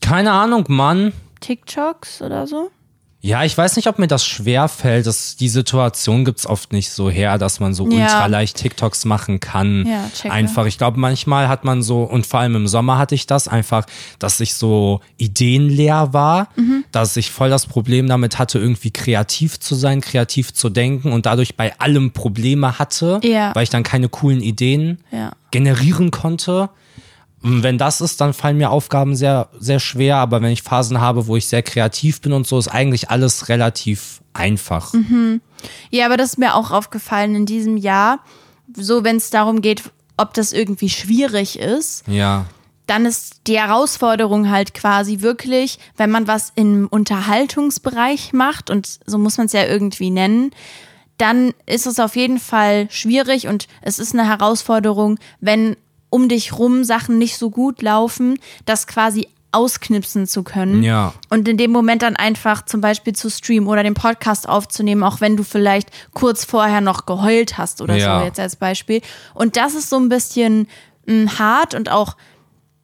keine 0.02 0.32
Ahnung, 0.32 0.66
Mann. 0.68 1.14
TikToks 1.42 2.22
oder 2.22 2.48
so? 2.48 2.72
Ja, 3.22 3.44
ich 3.44 3.58
weiß 3.58 3.76
nicht, 3.76 3.88
ob 3.88 4.00
mir 4.00 4.08
das 4.08 4.26
schwer 4.26 4.70
fällt. 4.70 5.06
Das, 5.06 5.36
die 5.36 5.50
Situation 5.50 6.24
gibt's 6.24 6.46
oft 6.48 6.72
nicht 6.72 6.90
so 6.90 7.10
her, 7.10 7.38
dass 7.38 7.60
man 7.60 7.74
so 7.74 7.86
Ja. 7.90 8.04
ultra 8.06 8.26
leicht 8.28 8.56
TikToks 8.56 9.04
machen 9.04 9.42
kann. 9.42 9.86
Ja, 9.86 10.06
checke. 10.16 10.32
einfach. 10.34 10.66
Ich 10.66 10.78
glaube, 10.78 10.98
manchmal 11.02 11.50
hat 11.50 11.66
man 11.66 11.82
so, 11.84 12.04
und 12.04 12.26
vor 12.26 12.40
allem 12.40 12.56
im 12.56 12.68
Sommer 12.70 12.98
hatte 12.98 13.16
ich 13.16 13.28
das 13.28 13.50
einfach, 13.50 13.86
dass 14.20 14.40
ich 14.40 14.54
so 14.54 15.02
ideenleer 15.18 16.14
war, 16.14 16.48
Mhm. 16.56 16.86
dass 16.94 17.18
ich 17.18 17.30
voll 17.30 17.50
das 17.50 17.66
Problem 17.66 18.08
damit 18.08 18.40
hatte, 18.40 18.58
irgendwie 18.58 18.92
kreativ 18.92 19.60
zu 19.60 19.76
sein, 19.76 20.00
kreativ 20.00 20.54
zu 20.54 20.70
denken 20.70 21.12
und 21.12 21.26
dadurch 21.26 21.58
bei 21.58 21.78
allem 21.80 22.12
Probleme 22.12 22.80
hatte, 22.80 23.20
Ja. 23.24 23.54
weil 23.54 23.64
ich 23.64 23.70
dann 23.70 23.84
keine 23.84 24.08
coolen 24.08 24.42
Ideen 24.42 25.00
Ja. 25.12 25.32
generieren 25.52 26.12
konnte. 26.12 26.70
Wenn 27.42 27.78
das 27.78 28.02
ist, 28.02 28.20
dann 28.20 28.34
fallen 28.34 28.58
mir 28.58 28.70
Aufgaben 28.70 29.16
sehr, 29.16 29.48
sehr 29.60 29.80
schwer. 29.80 30.18
Aber 30.18 30.42
wenn 30.42 30.52
ich 30.52 30.62
Phasen 30.64 31.00
habe, 31.00 31.28
wo 31.28 31.36
ich 31.38 31.48
sehr 31.48 31.64
kreativ 31.64 32.20
bin 32.22 32.34
und 32.34 32.46
so, 32.46 32.58
ist 32.60 32.68
eigentlich 32.68 33.10
alles 33.10 33.48
relativ 33.50 34.22
einfach. 34.34 34.94
Ja, 35.90 36.06
aber 36.06 36.18
das 36.18 36.32
ist 36.32 36.38
mir 36.38 36.56
auch 36.56 36.72
aufgefallen 36.72 37.36
in 37.36 37.46
diesem 37.46 37.78
Jahr. 37.78 38.20
So, 38.76 39.04
wenn 39.04 39.16
es 39.18 39.30
darum 39.30 39.62
geht, 39.62 39.84
ob 40.18 40.34
das 40.34 40.52
irgendwie 40.54 40.90
schwierig 40.90 41.58
ist, 41.60 42.04
Ja. 42.08 42.46
dann 42.88 43.06
ist 43.06 43.42
die 43.48 43.58
Herausforderung 43.60 44.50
halt 44.50 44.74
quasi 44.74 45.22
wirklich, 45.22 45.80
wenn 45.96 46.12
man 46.12 46.28
was 46.28 46.52
im 46.56 46.88
Unterhaltungsbereich 46.88 48.34
macht, 48.34 48.70
und 48.70 49.00
so 49.06 49.18
muss 49.18 49.38
man 49.38 49.48
es 49.48 49.54
ja 49.54 49.66
irgendwie 49.66 50.10
nennen, 50.12 50.52
dann 51.18 51.54
ist 51.66 51.88
es 51.88 52.00
auf 52.00 52.16
jeden 52.16 52.40
Fall 52.40 52.88
schwierig 52.92 53.48
und 53.48 53.68
es 53.82 54.00
ist 54.00 54.14
eine 54.14 54.28
Herausforderung, 54.28 55.20
wenn 55.42 55.76
um 56.10 56.30
dich 56.30 56.54
rum 56.58 56.84
Sachen 56.84 57.18
nicht 57.18 57.38
so 57.38 57.50
gut 57.50 57.82
laufen, 57.82 58.40
das 58.66 58.88
quasi 58.88 59.28
ausknipsen 59.52 60.28
zu 60.28 60.44
können. 60.44 60.84
Ja. 60.84 61.14
Und 61.30 61.48
in 61.48 61.58
dem 61.58 61.72
Moment 61.72 62.04
dann 62.04 62.16
einfach 62.16 62.66
zum 62.66 62.82
Beispiel 62.82 63.14
zu 63.14 63.30
streamen 63.32 63.68
oder 63.68 63.82
den 63.82 63.96
Podcast 63.96 64.48
aufzunehmen, 64.48 65.04
auch 65.04 65.22
wenn 65.22 65.38
du 65.38 65.44
vielleicht 65.44 65.90
kurz 66.14 66.46
vorher 66.46 66.82
noch 66.82 67.08
geheult 67.08 67.58
hast 67.58 67.82
oder 67.82 67.96
Ja. 67.96 68.20
so, 68.20 68.26
jetzt 68.26 68.40
als 68.40 68.56
Beispiel. 68.56 69.02
Und 69.34 69.58
das 69.58 69.74
ist 69.74 69.90
so 69.90 69.98
ein 69.98 70.08
bisschen 70.10 70.68
mh, 71.08 71.40
hart 71.40 71.74
und 71.74 71.90
auch 71.90 72.16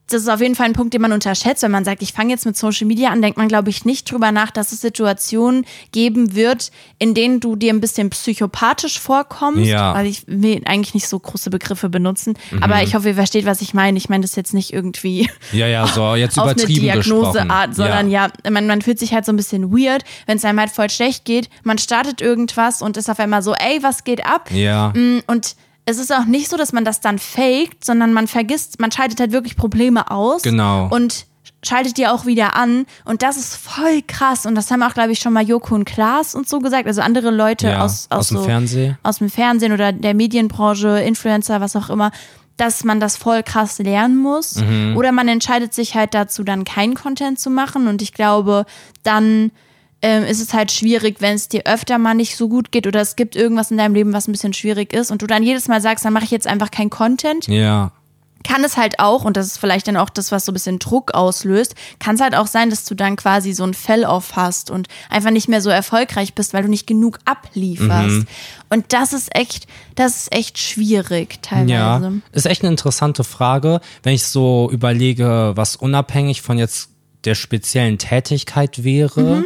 das 0.08 0.22
ist 0.22 0.30
auf 0.30 0.40
jeden 0.40 0.54
Fall 0.56 0.68
ein 0.68 0.74
Punkt, 0.74 0.94
den 0.94 1.02
man 1.02 1.12
unterschätzt. 1.12 1.64
Wenn 1.64 1.72
man 1.72 1.84
sagt, 1.84 2.02
ich 2.04 2.14
fange 2.14 2.32
jetzt 2.32 2.46
mit 2.46 2.56
Social 2.56 2.86
Media 2.86 3.10
an, 3.10 3.22
denkt 3.22 3.38
man, 3.38 3.48
glaube 3.48 3.70
ich, 3.72 3.86
nicht 3.86 4.12
drüber 4.12 4.32
nach, 4.32 4.52
dass 4.52 4.72
es 4.72 4.82
Situationen 4.82 5.66
geben 5.92 6.36
wird, 6.36 6.72
in 7.00 7.14
denen 7.16 7.40
du 7.40 7.56
dir 7.56 7.74
ein 7.74 7.82
bisschen 7.82 8.12
psychopathisch 8.12 9.00
vorkommst. 9.00 9.66
Ja. 9.66 9.96
Weil 9.96 10.06
ich 10.06 10.24
will 10.28 10.62
eigentlich 10.66 10.94
nicht 10.94 11.08
so 11.08 11.18
große 11.18 11.50
Begriffe 11.50 11.90
benutzen. 11.90 12.38
Aber 12.62 12.84
ich 12.84 12.94
hoffe, 12.94 13.10
ihr 13.10 13.16
versteht, 13.16 13.46
was 13.46 13.62
ich 13.62 13.74
meine. 13.74 13.98
Ich 13.98 14.08
meine 14.10 14.22
das 14.22 14.36
jetzt 14.36 14.54
nicht 14.54 14.74
irgendwie 14.74 15.30
Ja, 15.52 15.68
ja, 15.68 15.88
so 15.88 16.16
jetzt 16.16 16.38
auf 16.38 16.46
eine 16.50 16.54
übertrieben 16.54 16.92
gesprochen. 16.94 17.34
Diagnoseart, 17.34 17.76
sondern 17.76 18.12
ja, 18.12 18.30
man, 18.50 18.68
man 18.68 18.82
fühlt 18.84 19.00
sich 19.00 19.14
halt 19.14 19.26
so 19.26 19.32
ein 19.32 19.38
bisschen 19.38 19.72
weird, 19.72 20.04
wenn 20.28 20.38
es 20.38 20.46
einem 20.46 20.60
halt 20.60 20.72
voll 20.72 20.90
schlecht 20.90 21.26
geht. 21.26 21.50
Man 21.64 21.78
startet 21.80 22.22
irgendwas 22.22 22.82
und 22.82 22.98
ist 22.98 23.10
auf 23.10 23.20
einmal 23.20 23.42
so, 23.42 23.54
ey, 23.56 23.82
was 23.82 24.04
geht 24.04 24.26
ab? 24.26 24.52
Ja. 24.52 24.90
Mm, 24.96 25.22
Und 25.28 25.56
es 25.86 26.00
ist 26.00 26.14
auch 26.14 26.26
nicht 26.26 26.50
so, 26.50 26.58
dass 26.58 26.74
man 26.74 26.84
das 26.84 27.00
dann 27.00 27.20
faked, 27.20 27.86
sondern 27.86 28.14
man 28.14 28.28
vergisst, 28.28 28.80
man 28.80 28.92
schaltet 28.92 29.20
halt 29.20 29.32
wirklich 29.32 29.56
Probleme 29.56 30.10
aus. 30.10 30.42
Genau. 30.42 30.88
Und 30.90 31.28
schaltet 31.64 31.98
die 31.98 32.08
auch 32.08 32.26
wieder 32.26 32.56
an. 32.56 32.86
Und 33.06 33.22
das 33.22 33.38
ist 33.38 33.56
voll 33.56 34.02
krass. 34.08 34.46
Und 34.46 34.56
das 34.56 34.72
haben 34.72 34.84
auch, 34.84 34.94
glaube 34.94 35.12
ich, 35.12 35.20
schon 35.20 35.34
mal 35.34 35.44
Joko 35.44 35.76
und 35.76 35.86
Klaas 35.86 36.36
und 36.36 36.48
so 36.48 36.60
gesagt. 36.60 36.88
Also 36.88 37.02
andere 37.02 37.32
Leute 37.32 37.68
Ja, 37.68 37.84
aus, 37.84 38.08
aus, 38.10 38.20
aus 38.20 38.28
dem 38.30 38.38
so, 38.38 38.44
Fernsehen. 38.44 38.98
aus 39.04 39.18
dem 39.20 39.30
Fernsehen 39.30 39.74
oder 39.74 39.92
der 39.92 40.14
Medienbranche, 40.14 41.00
Influencer, 41.00 41.62
was 41.62 41.76
auch 41.76 41.90
immer, 41.90 42.12
dass 42.58 42.84
man 42.84 43.00
das 43.00 43.18
voll 43.18 43.44
krass 43.44 43.80
lernen 43.80 44.18
muss. 44.18 44.56
Mhm. 44.56 44.96
Oder 44.96 45.12
man 45.12 45.28
entscheidet 45.28 45.74
sich 45.74 45.96
halt 45.96 46.14
dazu, 46.14 46.44
dann 46.44 46.64
keinen 46.64 46.96
Content 46.96 47.40
zu 47.40 47.50
machen. 47.50 47.88
Und 47.88 48.02
ich 48.02 48.14
glaube, 48.14 48.66
dann 49.04 49.52
ähm, 50.06 50.24
ist 50.24 50.40
es 50.42 50.54
halt 50.54 50.72
schwierig, 50.72 51.18
wenn 51.20 51.34
es 51.36 51.48
dir 51.50 51.64
öfter 51.66 51.98
mal 51.98 52.14
nicht 52.14 52.38
so 52.38 52.48
gut 52.48 52.72
geht 52.72 52.86
oder 52.86 53.02
es 53.02 53.16
gibt 53.16 53.36
irgendwas 53.36 53.72
in 53.72 53.78
deinem 53.78 53.96
Leben, 53.96 54.14
was 54.14 54.28
ein 54.28 54.32
bisschen 54.34 54.54
schwierig 54.54 54.94
ist 54.94 55.10
und 55.10 55.22
du 55.22 55.28
dann 55.28 55.42
jedes 55.42 55.68
Mal 55.68 55.82
sagst, 55.82 56.06
dann 56.06 56.14
mache 56.14 56.26
ich 56.26 56.32
jetzt 56.32 56.46
einfach 56.48 56.70
keinen 56.70 56.90
Content, 56.92 57.48
Ja. 57.48 57.92
kann 58.48 58.64
es 58.64 58.78
halt 58.78 59.00
auch, 59.00 59.26
und 59.26 59.36
das 59.38 59.48
ist 59.48 59.58
vielleicht 59.58 59.88
dann 59.88 59.98
auch 59.98 60.12
das, 60.12 60.32
was 60.32 60.46
so 60.46 60.52
ein 60.52 60.54
bisschen 60.54 60.78
Druck 60.78 61.16
auslöst, 61.16 61.74
kann 61.98 62.14
es 62.16 62.22
halt 62.22 62.36
auch 62.36 62.46
sein, 62.46 62.70
dass 62.70 62.86
du 62.86 62.94
dann 62.94 63.16
quasi 63.16 63.54
so 63.54 63.64
ein 63.64 63.74
Fell-off 63.74 64.36
hast 64.36 64.70
und 64.70 64.88
einfach 65.10 65.32
nicht 65.32 65.48
mehr 65.50 65.62
so 65.62 65.72
erfolgreich 65.72 66.36
bist, 66.36 66.54
weil 66.54 66.62
du 66.62 66.70
nicht 66.70 66.86
genug 66.86 67.18
ablieferst. 67.26 68.28
Und 68.70 68.94
das 68.94 69.14
ist 69.14 69.36
echt, 69.36 69.66
das 69.96 70.18
ist 70.18 70.36
echt 70.36 70.60
schwierig 70.60 71.40
teilweise. 71.42 71.72
Ja, 71.72 72.12
ist 72.34 72.46
echt 72.46 72.62
eine 72.62 72.70
interessante 72.72 73.24
Frage. 73.24 73.80
Wenn 74.04 74.14
ich 74.14 74.26
so 74.26 74.70
überlege, 74.72 75.54
was 75.56 75.76
unabhängig 75.76 76.42
von 76.44 76.60
jetzt 76.60 76.90
der 77.24 77.34
speziellen 77.36 77.98
Tätigkeit 77.98 78.84
wäre, 78.84 79.22
Mhm. 79.22 79.46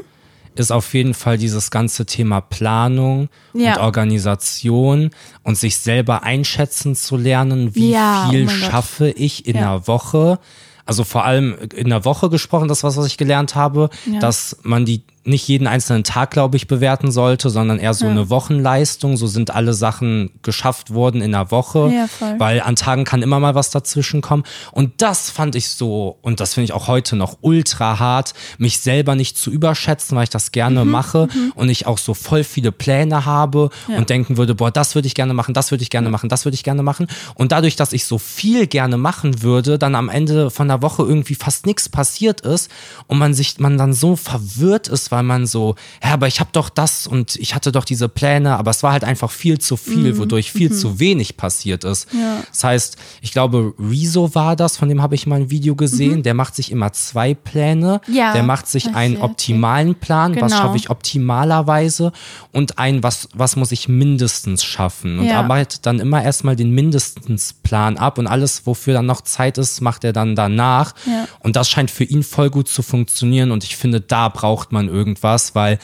Ist 0.55 0.71
auf 0.71 0.93
jeden 0.93 1.13
Fall 1.13 1.37
dieses 1.37 1.71
ganze 1.71 2.05
Thema 2.05 2.41
Planung 2.41 3.29
Ja. 3.53 3.75
und 3.75 3.81
Organisation 3.81 5.09
und 5.43 5.57
sich 5.57 5.77
selber 5.77 6.23
einschätzen 6.23 6.95
zu 6.95 7.17
lernen, 7.17 7.75
wie 7.75 7.91
Ja, 7.91 8.25
oh 8.27 8.31
viel 8.31 8.45
Gott. 8.45 8.53
schaffe 8.55 9.09
ich 9.11 9.45
in 9.47 9.55
Ja. 9.55 9.61
einer 9.61 9.87
Woche. 9.87 10.39
Also 10.85 11.03
vor 11.03 11.23
allem 11.23 11.55
in 11.75 11.89
der 11.89 12.03
Woche 12.03 12.29
gesprochen, 12.29 12.67
das 12.67 12.83
was, 12.83 12.97
was 12.97 13.05
ich 13.05 13.17
gelernt 13.17 13.53
habe, 13.55 13.89
dass 14.21 14.57
man 14.63 14.85
die 14.85 15.03
nicht 15.23 15.47
jeden 15.47 15.67
einzelnen 15.67 16.03
Tag, 16.03 16.31
glaube 16.31 16.57
ich, 16.57 16.67
bewerten 16.67 17.11
sollte, 17.11 17.49
sondern 17.49 17.79
eher 17.79 17.93
so 17.93 18.07
eine 18.07 18.29
Wochenleistung. 18.29 19.17
So 19.17 19.27
sind 19.27 19.51
alle 19.51 19.73
Sachen 19.73 20.31
geschafft 20.41 20.93
worden 20.93 21.21
in 21.21 21.31
der 21.33 21.51
Woche, 21.51 21.91
Ja, 21.93 22.07
weil 22.37 22.61
an 22.61 22.75
Tagen 22.75 23.03
kann 23.03 23.21
immer 23.21 23.39
mal 23.39 23.55
was 23.55 23.69
dazwischen 23.69 24.21
kommen. 24.21 24.43
Und 24.71 25.01
das 25.01 25.29
fand 25.29 25.55
ich 25.55 25.69
so, 25.69 26.17
und 26.21 26.39
das 26.39 26.53
finde 26.53 26.65
ich 26.65 26.73
auch 26.73 26.87
heute 26.87 27.15
noch 27.15 27.37
ultra 27.41 27.99
hart, 27.99 28.33
mich 28.57 28.79
selber 28.79 29.15
nicht 29.15 29.37
zu 29.37 29.51
überschätzen, 29.51 30.15
weil 30.15 30.23
ich 30.23 30.29
das 30.29 30.51
gerne 30.51 30.85
Mhm, 30.85 30.91
mache 30.91 31.27
und 31.55 31.69
ich 31.69 31.85
auch 31.85 31.97
so 31.97 32.13
voll 32.13 32.43
viele 32.43 32.71
Pläne 32.71 33.25
habe 33.25 33.69
und 33.97 34.09
denken 34.09 34.37
würde, 34.37 34.55
boah, 34.55 34.71
das 34.71 34.95
würde 34.95 35.07
ich 35.07 35.15
gerne 35.15 35.33
machen, 35.33 35.53
das 35.53 35.71
würde 35.71 35.83
ich 35.83 35.89
gerne 35.89 36.09
machen, 36.09 36.29
das 36.29 36.45
würde 36.45 36.55
ich 36.55 36.63
gerne 36.63 36.83
machen. 36.83 37.07
Und 37.35 37.51
dadurch, 37.51 37.75
dass 37.75 37.93
ich 37.93 38.05
so 38.05 38.17
viel 38.17 38.67
gerne 38.67 38.97
machen 38.97 39.41
würde, 39.41 39.77
dann 39.77 39.95
am 39.95 40.09
Ende 40.09 40.49
von 40.49 40.67
der 40.67 40.81
Woche 40.81 41.03
irgendwie 41.03 41.35
fast 41.35 41.65
nichts 41.65 41.89
passiert 41.89 42.41
ist 42.41 42.69
und 43.07 43.17
man 43.17 43.33
sich, 43.33 43.59
man 43.59 43.77
dann 43.77 43.93
so 43.93 44.15
verwirrt 44.15 44.87
ist, 44.87 45.08
ist, 45.09 45.11
weil 45.11 45.23
man 45.23 45.45
so, 45.47 45.75
ja, 46.03 46.13
aber 46.13 46.27
ich 46.27 46.39
habe 46.39 46.49
doch 46.53 46.69
das 46.69 47.07
und 47.07 47.35
ich 47.35 47.55
hatte 47.55 47.71
doch 47.71 47.85
diese 47.85 48.09
Pläne, 48.09 48.57
aber 48.57 48.71
es 48.71 48.83
war 48.83 48.91
halt 48.91 49.03
einfach 49.03 49.31
viel 49.31 49.59
zu 49.59 49.75
viel, 49.77 50.17
wodurch 50.17 50.51
viel 50.51 50.71
zu 50.71 50.99
wenig 50.99 51.37
passiert 51.37 51.83
ist. 51.83 52.13
Mhm. 52.13 52.19
Ja. 52.19 52.43
Das 52.49 52.63
heißt, 52.63 52.97
ich 53.21 53.31
glaube, 53.31 53.73
Rezo 53.79 54.33
war 54.35 54.55
das, 54.55 54.77
von 54.77 54.89
dem 54.89 55.01
habe 55.01 55.15
ich 55.15 55.27
mal 55.27 55.37
ein 55.41 55.49
Video 55.49 55.75
gesehen, 55.75 56.23
der 56.23 56.33
macht 56.33 56.55
sich 56.55 56.71
immer 56.71 56.91
zwei 56.93 57.33
Pläne. 57.33 58.01
Mhm. 58.07 58.13
Ja, 58.13 58.33
der 58.33 58.43
macht 58.43 58.67
sich 58.67 58.93
einen 58.95 59.17
optimalen 59.17 59.95
Plan, 59.95 60.35
was 60.39 60.51
Genau. 60.51 60.63
schaffe 60.63 60.77
ich 60.77 60.89
optimalerweise 60.89 62.11
und 62.51 62.77
ein, 62.77 63.03
was, 63.03 63.29
was 63.33 63.55
muss 63.55 63.71
ich 63.71 63.87
mindestens 63.87 64.63
schaffen. 64.63 65.19
Und 65.19 65.25
Ja. 65.25 65.39
arbeitet 65.39 65.85
dann 65.85 65.99
immer 65.99 66.23
erstmal 66.23 66.55
den 66.55 66.71
Mindestens-Plan 66.71 67.97
ab 67.97 68.17
und 68.17 68.27
alles, 68.27 68.65
wofür 68.65 68.93
dann 68.93 69.05
noch 69.05 69.21
Zeit 69.21 69.57
ist, 69.57 69.81
macht 69.81 70.03
er 70.03 70.13
dann 70.13 70.35
danach. 70.35 70.93
Und 71.39 71.55
das 71.55 71.69
scheint 71.69 71.91
für 71.91 72.03
ihn 72.03 72.23
voll 72.23 72.49
gut 72.49 72.67
zu 72.67 72.81
funktionieren 72.81 73.51
und 73.51 73.63
ich 73.63 73.75
finde, 73.77 74.01
da 74.01 74.29
braucht 74.29 74.71
man 74.71 74.87
irgendwas, 74.99 75.55
weil 75.55 75.79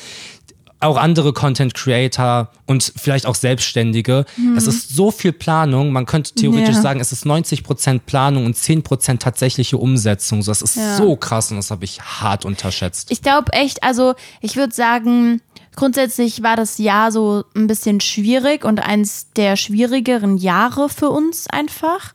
auch 0.81 0.97
andere 0.97 1.33
Content 1.33 1.73
Creator 1.73 2.49
und 2.67 2.93
vielleicht 2.95 3.25
auch 3.25 3.33
Selbstständige. 3.33 4.25
Es 4.55 4.67
ist 4.67 4.95
so 4.95 5.09
viel 5.09 5.31
Planung. 5.31 5.91
Man 5.91 6.05
könnte 6.05 6.33
theoretisch 6.35 6.69
Mhm. 6.71 6.75
Ja. 6.75 6.81
sagen, 6.81 6.99
es 6.99 7.11
ist 7.11 7.25
90% 7.25 8.05
Planung 8.05 8.45
und 8.45 8.55
10% 8.55 9.19
tatsächliche 9.23 9.77
Umsetzung. 9.77 10.43
So, 10.43 10.51
Das 10.51 10.61
ist 10.61 10.75
Ja. 10.75 10.97
so 10.97 11.15
krass 11.15 11.49
und 11.49 11.57
das 11.57 11.71
habe 11.71 11.85
ich 11.85 12.01
hart 12.01 12.45
unterschätzt. 12.45 13.09
Ich 13.09 13.21
glaube 13.23 13.53
echt, 13.53 13.83
also 13.83 14.13
ich 14.41 14.57
würde 14.57 14.75
sagen, 14.75 15.41
grundsätzlich 15.75 16.43
war 16.43 16.55
das 16.57 16.77
Jahr 16.77 17.11
so 17.11 17.45
ein 17.55 17.65
bisschen 17.67 17.99
schwierig 18.01 18.63
und 18.63 18.79
eins 18.79 19.27
der 19.35 19.55
schwierigeren 19.55 20.37
Jahre 20.37 20.89
für 20.89 21.09
uns 21.09 21.47
einfach. 21.49 22.13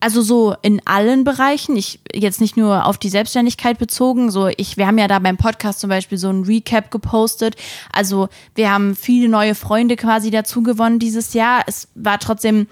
Also 0.00 0.22
so 0.22 0.54
in 0.62 0.80
allen 0.84 1.24
Bereichen. 1.24 1.76
Ich 1.76 2.00
jetzt 2.12 2.40
nicht 2.40 2.56
nur 2.56 2.86
auf 2.86 2.98
die 2.98 3.08
Selbstständigkeit 3.08 3.78
bezogen. 3.78 4.30
So 4.30 4.48
ich, 4.56 4.76
wir 4.76 4.86
haben 4.86 4.98
ja 4.98 5.08
da 5.08 5.18
beim 5.18 5.36
Podcast 5.36 5.80
zum 5.80 5.90
Beispiel 5.90 6.18
so 6.18 6.28
ein 6.28 6.44
Recap 6.44 6.90
gepostet. 6.90 7.56
Also 7.92 8.28
wir 8.54 8.70
haben 8.70 8.94
viele 8.94 9.28
neue 9.28 9.54
Freunde 9.54 9.96
quasi 9.96 10.30
dazu 10.30 10.62
gewonnen 10.62 10.98
dieses 10.98 11.34
Jahr. 11.34 11.62
Es 11.66 11.88
war 11.94 12.18
trotzdem 12.18 12.68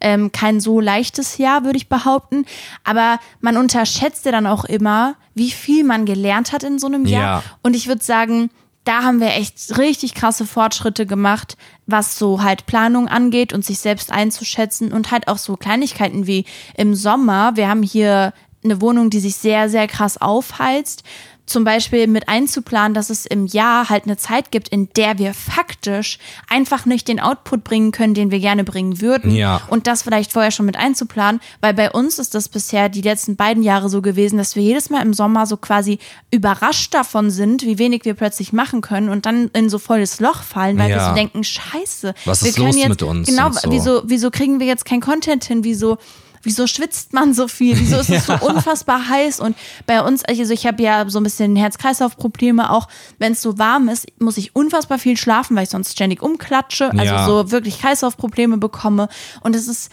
ähm, 0.00 0.32
kein 0.32 0.60
so 0.60 0.80
leichtes 0.80 1.38
Jahr, 1.38 1.64
würde 1.64 1.76
ich 1.76 1.88
behaupten. 1.88 2.46
Aber 2.84 3.18
man 3.40 3.56
unterschätzt 3.56 4.24
ja 4.24 4.32
dann 4.32 4.46
auch 4.46 4.64
immer, 4.64 5.16
wie 5.34 5.50
viel 5.50 5.84
man 5.84 6.06
gelernt 6.06 6.52
hat 6.52 6.62
in 6.62 6.78
so 6.78 6.86
einem 6.86 7.06
Jahr. 7.06 7.22
Ja. 7.22 7.42
Und 7.62 7.76
ich 7.76 7.86
würde 7.86 8.02
sagen, 8.02 8.50
da 8.84 9.02
haben 9.02 9.20
wir 9.20 9.34
echt 9.34 9.76
richtig 9.78 10.14
krasse 10.14 10.46
Fortschritte 10.46 11.06
gemacht, 11.06 11.56
was 11.86 12.18
so 12.18 12.42
halt 12.42 12.66
Planung 12.66 13.08
angeht 13.08 13.52
und 13.52 13.64
sich 13.64 13.78
selbst 13.78 14.10
einzuschätzen 14.10 14.92
und 14.92 15.10
halt 15.10 15.28
auch 15.28 15.38
so 15.38 15.56
Kleinigkeiten 15.56 16.26
wie 16.26 16.44
im 16.76 16.94
Sommer. 16.94 17.56
Wir 17.56 17.68
haben 17.68 17.82
hier 17.82 18.32
eine 18.64 18.80
Wohnung, 18.80 19.10
die 19.10 19.20
sich 19.20 19.36
sehr, 19.36 19.68
sehr 19.68 19.86
krass 19.86 20.20
aufheizt. 20.20 21.02
Zum 21.46 21.64
Beispiel 21.64 22.06
mit 22.06 22.28
einzuplanen, 22.28 22.94
dass 22.94 23.10
es 23.10 23.26
im 23.26 23.46
Jahr 23.46 23.88
halt 23.90 24.04
eine 24.04 24.16
Zeit 24.16 24.50
gibt, 24.52 24.68
in 24.68 24.88
der 24.96 25.18
wir 25.18 25.34
faktisch 25.34 26.18
einfach 26.48 26.86
nicht 26.86 27.08
den 27.08 27.18
Output 27.18 27.64
bringen 27.64 27.90
können, 27.90 28.14
den 28.14 28.30
wir 28.30 28.38
gerne 28.38 28.62
bringen 28.62 29.00
würden. 29.00 29.32
Ja. 29.34 29.60
Und 29.68 29.86
das 29.88 30.02
vielleicht 30.02 30.32
vorher 30.32 30.52
schon 30.52 30.66
mit 30.66 30.76
einzuplanen, 30.76 31.40
weil 31.60 31.74
bei 31.74 31.90
uns 31.90 32.18
ist 32.20 32.34
das 32.36 32.48
bisher 32.48 32.88
die 32.88 33.00
letzten 33.02 33.34
beiden 33.36 33.62
Jahre 33.64 33.88
so 33.88 34.00
gewesen, 34.00 34.38
dass 34.38 34.54
wir 34.54 34.62
jedes 34.62 34.90
Mal 34.90 35.02
im 35.02 35.12
Sommer 35.12 35.44
so 35.46 35.56
quasi 35.56 35.98
überrascht 36.30 36.94
davon 36.94 37.30
sind, 37.30 37.62
wie 37.62 37.78
wenig 37.78 38.04
wir 38.04 38.14
plötzlich 38.14 38.52
machen 38.52 38.80
können 38.80 39.08
und 39.08 39.26
dann 39.26 39.48
in 39.52 39.68
so 39.68 39.78
volles 39.78 40.20
Loch 40.20 40.42
fallen, 40.42 40.78
weil 40.78 40.88
wir 40.88 40.96
Ja. 40.96 41.08
so 41.08 41.14
denken, 41.16 41.42
scheiße. 41.42 42.14
Was 42.26 42.42
wir 42.42 42.50
ist 42.50 42.54
können 42.56 42.66
los 42.68 42.76
jetzt, 42.76 42.88
mit 42.90 43.02
uns 43.02 43.28
Genau, 43.28 43.50
so. 43.50 43.70
wieso, 43.70 44.02
wieso 44.04 44.30
kriegen 44.30 44.60
wir 44.60 44.66
jetzt 44.66 44.84
kein 44.84 45.00
Content 45.00 45.44
hin? 45.44 45.64
Wieso 45.64 45.98
Wieso 46.42 46.66
schwitzt 46.66 47.12
man 47.12 47.34
so 47.34 47.48
viel? 47.48 47.78
Wieso 47.78 47.98
ist 47.98 48.08
es 48.10 48.26
so 48.26 48.32
unfassbar 48.34 49.08
heiß? 49.08 49.40
Und 49.40 49.56
bei 49.86 50.02
uns, 50.02 50.24
also 50.24 50.52
ich 50.52 50.66
habe 50.66 50.82
ja 50.82 51.08
so 51.08 51.20
ein 51.20 51.22
bisschen 51.24 51.54
Herz-Kreislauf-Probleme 51.56 52.70
auch. 52.70 52.88
Wenn 53.18 53.32
es 53.32 53.42
so 53.42 53.58
warm 53.58 53.88
ist, 53.88 54.06
muss 54.20 54.36
ich 54.38 54.56
unfassbar 54.56 54.98
viel 54.98 55.16
schlafen, 55.16 55.56
weil 55.56 55.64
ich 55.64 55.70
sonst 55.70 55.92
ständig 55.92 56.22
umklatsche. 56.22 56.90
Also 56.92 57.04
Ja. 57.04 57.26
so 57.26 57.50
wirklich 57.50 57.80
Kreislaufprobleme 57.80 58.56
bekomme. 58.58 59.08
Und 59.42 59.54
es 59.54 59.68
ist 59.68 59.90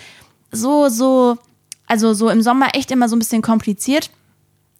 so, 0.52 0.88
so, 0.90 1.38
also 1.86 2.14
so 2.14 2.30
im 2.30 2.42
Sommer 2.42 2.76
echt 2.76 2.92
immer 2.92 3.10
so 3.10 3.16
ein 3.16 3.20
bisschen 3.20 3.42
kompliziert. 3.42 4.10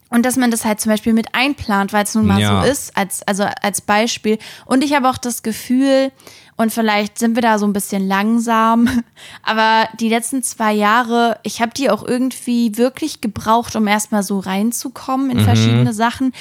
Und 0.10 0.26
dass 0.26 0.38
man 0.38 0.52
das 0.52 0.64
halt 0.64 0.80
zum 0.80 0.90
Beispiel 0.94 1.12
mit 1.12 1.36
einplant, 1.36 1.92
weil 1.92 2.06
es 2.06 2.16
nun 2.16 2.26
mal 2.28 2.40
Ja. 2.40 2.64
so 2.64 2.72
ist, 2.72 2.96
als, 2.96 3.24
also 3.24 3.44
als 3.62 3.82
Beispiel. 3.82 4.38
Und 4.66 4.82
ich 4.86 4.94
habe 4.94 5.10
auch 5.10 5.18
das 5.18 5.44
Gefühl, 5.44 6.14
und 6.58 6.74
vielleicht 6.74 7.20
sind 7.20 7.36
wir 7.36 7.44
da 7.44 7.60
so 7.60 7.68
ein 7.68 7.74
bisschen 7.74 8.08
langsam, 8.08 8.90
aber 9.44 9.88
die 10.00 10.10
letzten 10.10 10.42
zwei 10.44 10.74
Jahre, 10.74 11.40
ich 11.44 11.62
habe 11.62 11.72
die 11.76 11.90
auch 11.90 12.04
irgendwie 12.04 12.78
wirklich 12.78 13.22
gebraucht, 13.22 13.76
um 13.76 13.88
erstmal 13.88 14.24
so 14.24 14.40
reinzukommen 14.40 15.30
in 15.30 15.40
verschiedene 15.42 15.94
Sachen. 15.94 16.34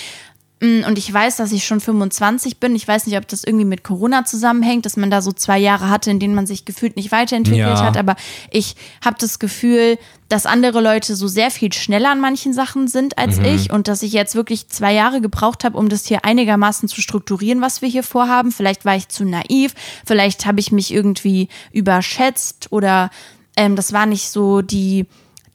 Mm, 0.61 0.85
Und 0.87 0.97
ich 0.97 1.13
weiß, 1.13 1.37
dass 1.37 1.53
ich 1.53 1.67
schon 1.67 1.81
25 1.81 2.59
bin. 2.59 2.75
Ich 2.75 2.89
weiß 2.89 3.07
nicht, 3.07 3.19
ob 3.19 3.29
das 3.29 3.45
irgendwie 3.45 3.67
mit 3.67 3.85
Corona 3.85 4.25
zusammenhängt, 4.25 4.87
dass 4.87 4.97
man 4.97 5.11
da 5.11 5.21
so 5.21 5.33
zwei 5.33 5.59
Jahre 5.59 5.91
hatte, 5.91 6.11
in 6.11 6.19
denen 6.19 6.35
man 6.35 6.47
sich 6.47 6.65
gefühlt 6.65 6.97
nicht 6.97 7.13
weiterentwickelt 7.13 7.61
Ja. 7.79 7.85
hat. 7.85 7.99
Aber 7.99 8.17
ich 8.51 8.75
habe 9.05 9.17
das 9.21 9.39
Gefühl, 9.39 9.99
dass 10.31 10.47
andere 10.47 10.81
Leute 10.81 11.15
so 11.15 11.29
sehr 11.29 11.51
viel 11.51 11.73
schneller 11.75 12.11
an 12.11 12.21
manchen 12.21 12.53
Sachen 12.55 12.89
sind 12.89 13.19
als 13.19 13.39
ich 13.39 13.71
und 13.71 13.87
dass 13.87 14.03
ich 14.03 14.13
jetzt 14.13 14.35
wirklich 14.35 14.69
zwei 14.69 14.93
Jahre 14.95 15.21
gebraucht 15.21 15.63
habe, 15.63 15.77
um 15.77 15.89
das 15.91 16.07
hier 16.07 16.25
einigermaßen 16.25 16.89
zu 16.89 17.01
strukturieren, 17.03 17.61
was 17.61 17.83
wir 17.83 17.89
hier 17.89 18.03
vorhaben. 18.03 18.51
Vielleicht 18.51 18.85
war 18.87 18.97
ich 18.97 19.09
zu 19.09 19.25
naiv, 19.25 19.75
vielleicht 20.07 20.47
habe 20.47 20.59
ich 20.59 20.73
mich 20.73 20.93
irgendwie 20.93 21.49
überschätzt 21.71 22.73
oder 22.73 23.11
ähm, 23.57 23.77
das 23.77 23.93
war 23.93 24.07
nicht 24.07 24.31
so 24.31 24.63
die 24.63 25.07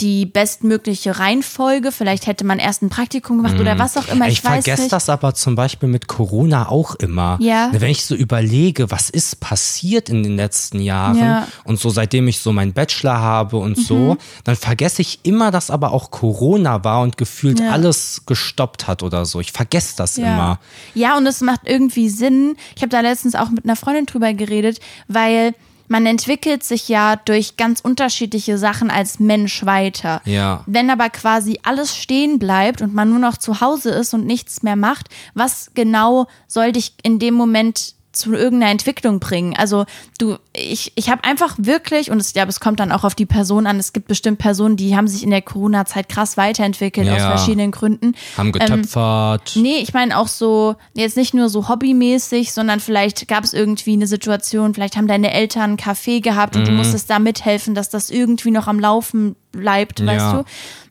die 0.02 0.26
bestmögliche 0.26 1.20
Reihenfolge. 1.20 1.92
Vielleicht 1.92 2.28
hätte 2.28 2.44
man 2.46 2.60
erst 2.60 2.82
ein 2.82 2.90
Praktikum 2.90 3.38
gemacht 3.38 3.60
oder 3.60 3.78
was 3.80 3.96
auch 3.98 4.08
immer. 4.08 4.28
Ich, 4.28 4.34
Ich, 4.34 4.42
vergesse 4.42 4.90
das 4.90 5.10
aber 5.10 5.34
zum 5.36 5.56
Beispiel 5.56 5.88
mit 5.88 6.08
Corona 6.08 6.68
auch 6.70 6.96
immer. 6.96 7.38
Ja. 7.40 7.68
Ne, 7.68 7.80
Wenn 7.82 7.92
ich 7.92 8.04
so 8.06 8.16
überlege, 8.16 8.90
was 8.92 9.10
ist 9.10 9.40
passiert 9.40 10.10
in 10.10 10.24
den 10.24 10.36
letzten 10.36 10.80
Jahren 10.82 11.18
Ja. 11.18 11.40
Mhm. 11.42 11.46
und 11.66 11.80
so 11.80 11.90
seitdem 11.90 12.28
ich 12.28 12.40
so 12.40 12.52
meinen 12.52 12.74
Bachelor 12.74 13.20
habe 13.20 13.58
und 13.58 13.78
so, 13.78 14.18
dann 14.44 14.56
vergesse 14.56 15.02
ich 15.02 15.20
immer, 15.24 15.52
dass 15.52 15.70
aber 15.70 15.92
auch 15.94 16.12
Corona 16.12 16.84
war 16.84 17.02
und 17.02 17.18
gefühlt 17.18 17.60
Ja. 17.60 17.70
alles 17.72 18.24
gestoppt 18.26 18.88
hat 18.88 19.04
oder 19.04 19.26
so. 19.26 19.40
Ich 19.40 19.52
vergesse 19.52 19.96
das 19.98 20.18
immer. 20.18 20.60
ja, 20.96 21.16
und 21.18 21.26
es 21.28 21.42
macht 21.42 21.62
irgendwie 21.66 22.10
Sinn. 22.10 22.56
Ich 22.76 22.82
habe 22.82 22.90
da 22.90 23.02
letztens 23.02 23.36
auch 23.36 23.50
mit 23.50 23.64
einer 23.66 23.76
Freundin 23.76 24.06
drüber 24.08 24.34
geredet, 24.34 24.80
weil 25.08 25.54
man 25.92 26.06
entwickelt 26.06 26.64
sich 26.64 26.88
ja 26.88 27.18
durch 27.18 27.58
ganz 27.58 27.82
unterschiedliche 27.82 28.58
Sachen 28.58 28.90
als 28.90 29.20
Mensch 29.20 29.66
weiter. 29.66 30.22
Ja. 30.24 30.64
Wenn 30.66 30.90
aber 30.90 31.10
quasi 31.10 31.60
alles 31.64 31.98
stehen 31.98 32.40
bleibt 32.40 32.82
und 32.82 32.94
man 32.94 33.10
nur 33.10 33.20
noch 33.20 33.36
zu 33.36 33.60
Hause 33.60 33.90
ist 33.90 34.14
und 34.14 34.26
nichts 34.26 34.64
mehr 34.64 34.78
macht, 34.78 35.10
was 35.34 35.72
genau 35.74 36.28
soll 36.48 36.72
dich 36.72 36.94
in 37.04 37.20
dem 37.20 37.34
Moment 37.34 37.96
zu 38.14 38.34
irgendeiner 38.34 38.72
Entwicklung 38.72 39.20
bringen. 39.20 39.56
Also 39.58 39.86
du, 40.18 40.38
ich, 40.54 40.92
ich 40.96 41.10
habe 41.10 41.24
einfach 41.24 41.56
wirklich, 41.58 42.12
und 42.12 42.20
es, 42.20 42.34
ja, 42.34 42.44
es 42.46 42.60
kommt 42.60 42.80
dann 42.82 42.92
auch 42.92 43.04
auf 43.04 43.16
die 43.16 43.26
Person 43.26 43.68
an, 43.68 43.80
es 43.80 43.94
gibt 43.94 44.08
bestimmt 44.08 44.38
Personen, 44.38 44.76
die 44.76 44.96
haben 44.98 45.08
sich 45.08 45.24
in 45.24 45.30
der 45.30 45.42
Corona-Zeit 45.42 46.10
krass 46.10 46.36
weiterentwickelt 46.38 47.08
aus 47.10 47.18
Ja. 47.18 47.30
verschiedenen 47.38 47.72
Gründen. 47.72 48.14
Haben 48.38 48.52
getöpfert. 48.52 49.54
Nee, 49.56 49.78
ich 49.82 49.94
meine 49.94 50.18
auch 50.18 50.28
so, 50.28 50.76
jetzt 50.94 51.16
nicht 51.18 51.34
nur 51.34 51.50
so 51.50 51.70
hobbymäßig, 51.70 52.52
sondern 52.52 52.80
vielleicht 52.80 53.28
gab 53.28 53.44
es 53.44 53.54
irgendwie 53.54 53.94
eine 53.94 54.08
Situation, 54.08 54.74
vielleicht 54.74 54.98
haben 54.98 55.08
deine 55.08 55.32
Eltern 55.34 55.62
einen 55.62 55.78
Kaffee 55.78 56.20
gehabt 56.20 56.56
und 56.56 56.68
du 56.68 56.72
musstest 56.72 57.10
da 57.10 57.20
mithelfen, 57.20 57.76
dass 57.76 57.90
das 57.90 58.10
irgendwie 58.10 58.52
noch 58.52 58.68
am 58.68 58.80
Laufen 58.80 59.36
bleibt, 59.52 60.06
weißt 60.06 60.34
Ja. 60.34 60.44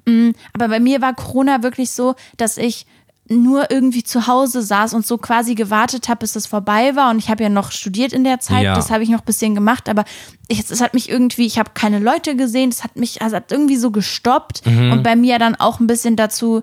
du? 0.07 0.11
Mm, 0.11 0.33
Aber 0.55 0.69
bei 0.69 0.81
mir 0.81 1.01
war 1.03 1.15
Corona 1.15 1.63
wirklich 1.63 1.91
so, 1.91 2.15
dass 2.37 2.57
ich 2.57 2.87
nur 3.31 3.71
irgendwie 3.71 4.03
zu 4.03 4.27
Hause 4.27 4.61
saß 4.61 4.93
und 4.95 5.07
so 5.07 5.16
quasi 5.16 5.55
gewartet 5.55 6.09
habe, 6.09 6.19
bis 6.19 6.35
es 6.37 6.47
vorbei 6.47 6.97
war. 6.97 7.11
Und 7.11 7.19
ich 7.19 7.31
habe 7.31 7.43
ja 7.45 7.49
noch 7.49 7.71
studiert 7.71 8.12
in 8.12 8.25
der 8.25 8.40
Zeit, 8.40 8.64
Ja. 8.64 8.75
das 8.75 8.90
habe 8.90 9.03
ich 9.05 9.09
noch 9.09 9.21
ein 9.21 9.25
bisschen 9.25 9.55
gemacht, 9.55 9.88
aber 9.88 10.05
es 10.49 10.81
hat 10.81 10.95
mich 10.95 11.09
irgendwie, 11.09 11.47
ich 11.47 11.59
habe 11.59 11.71
keine 11.75 12.01
Leute 12.01 12.35
gesehen, 12.35 12.71
es 12.71 12.83
hat 12.83 12.97
mich, 12.97 13.23
also 13.23 13.37
hat 13.37 13.53
irgendwie 13.53 13.77
so 13.77 13.90
gestoppt 13.93 14.62
und 14.66 15.03
bei 15.03 15.14
mir 15.16 15.38
dann 15.38 15.55
auch 15.55 15.79
ein 15.81 15.87
bisschen 15.87 16.16
dazu 16.16 16.62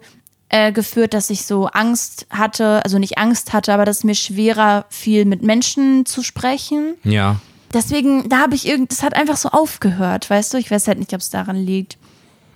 äh, 0.49 0.71
geführt, 0.71 1.13
dass 1.13 1.30
ich 1.30 1.45
so 1.45 1.67
Angst 1.67 2.25
hatte, 2.30 2.82
also 2.84 2.99
nicht 2.99 3.17
Angst 3.17 3.53
hatte, 3.53 3.73
aber 3.73 3.86
dass 3.86 3.97
es 3.99 4.03
mir 4.03 4.15
schwerer 4.15 4.86
fiel, 4.89 5.25
mit 5.25 5.41
Menschen 5.43 6.06
zu 6.06 6.21
sprechen. 6.23 6.95
Ja. 7.03 7.38
Deswegen, 7.73 8.30
da 8.30 8.39
habe 8.39 8.56
ich 8.56 8.65
irgend, 8.67 8.91
das 8.91 9.03
hat 9.03 9.13
einfach 9.13 9.36
so 9.36 9.49
aufgehört, 9.49 10.30
weißt 10.30 10.53
du? 10.53 10.58
Ich 10.58 10.71
weiß 10.71 10.88
halt 10.88 10.99
nicht, 10.99 11.13
ob 11.13 11.19
es 11.19 11.30
daran 11.30 11.58
liegt. 11.58 11.97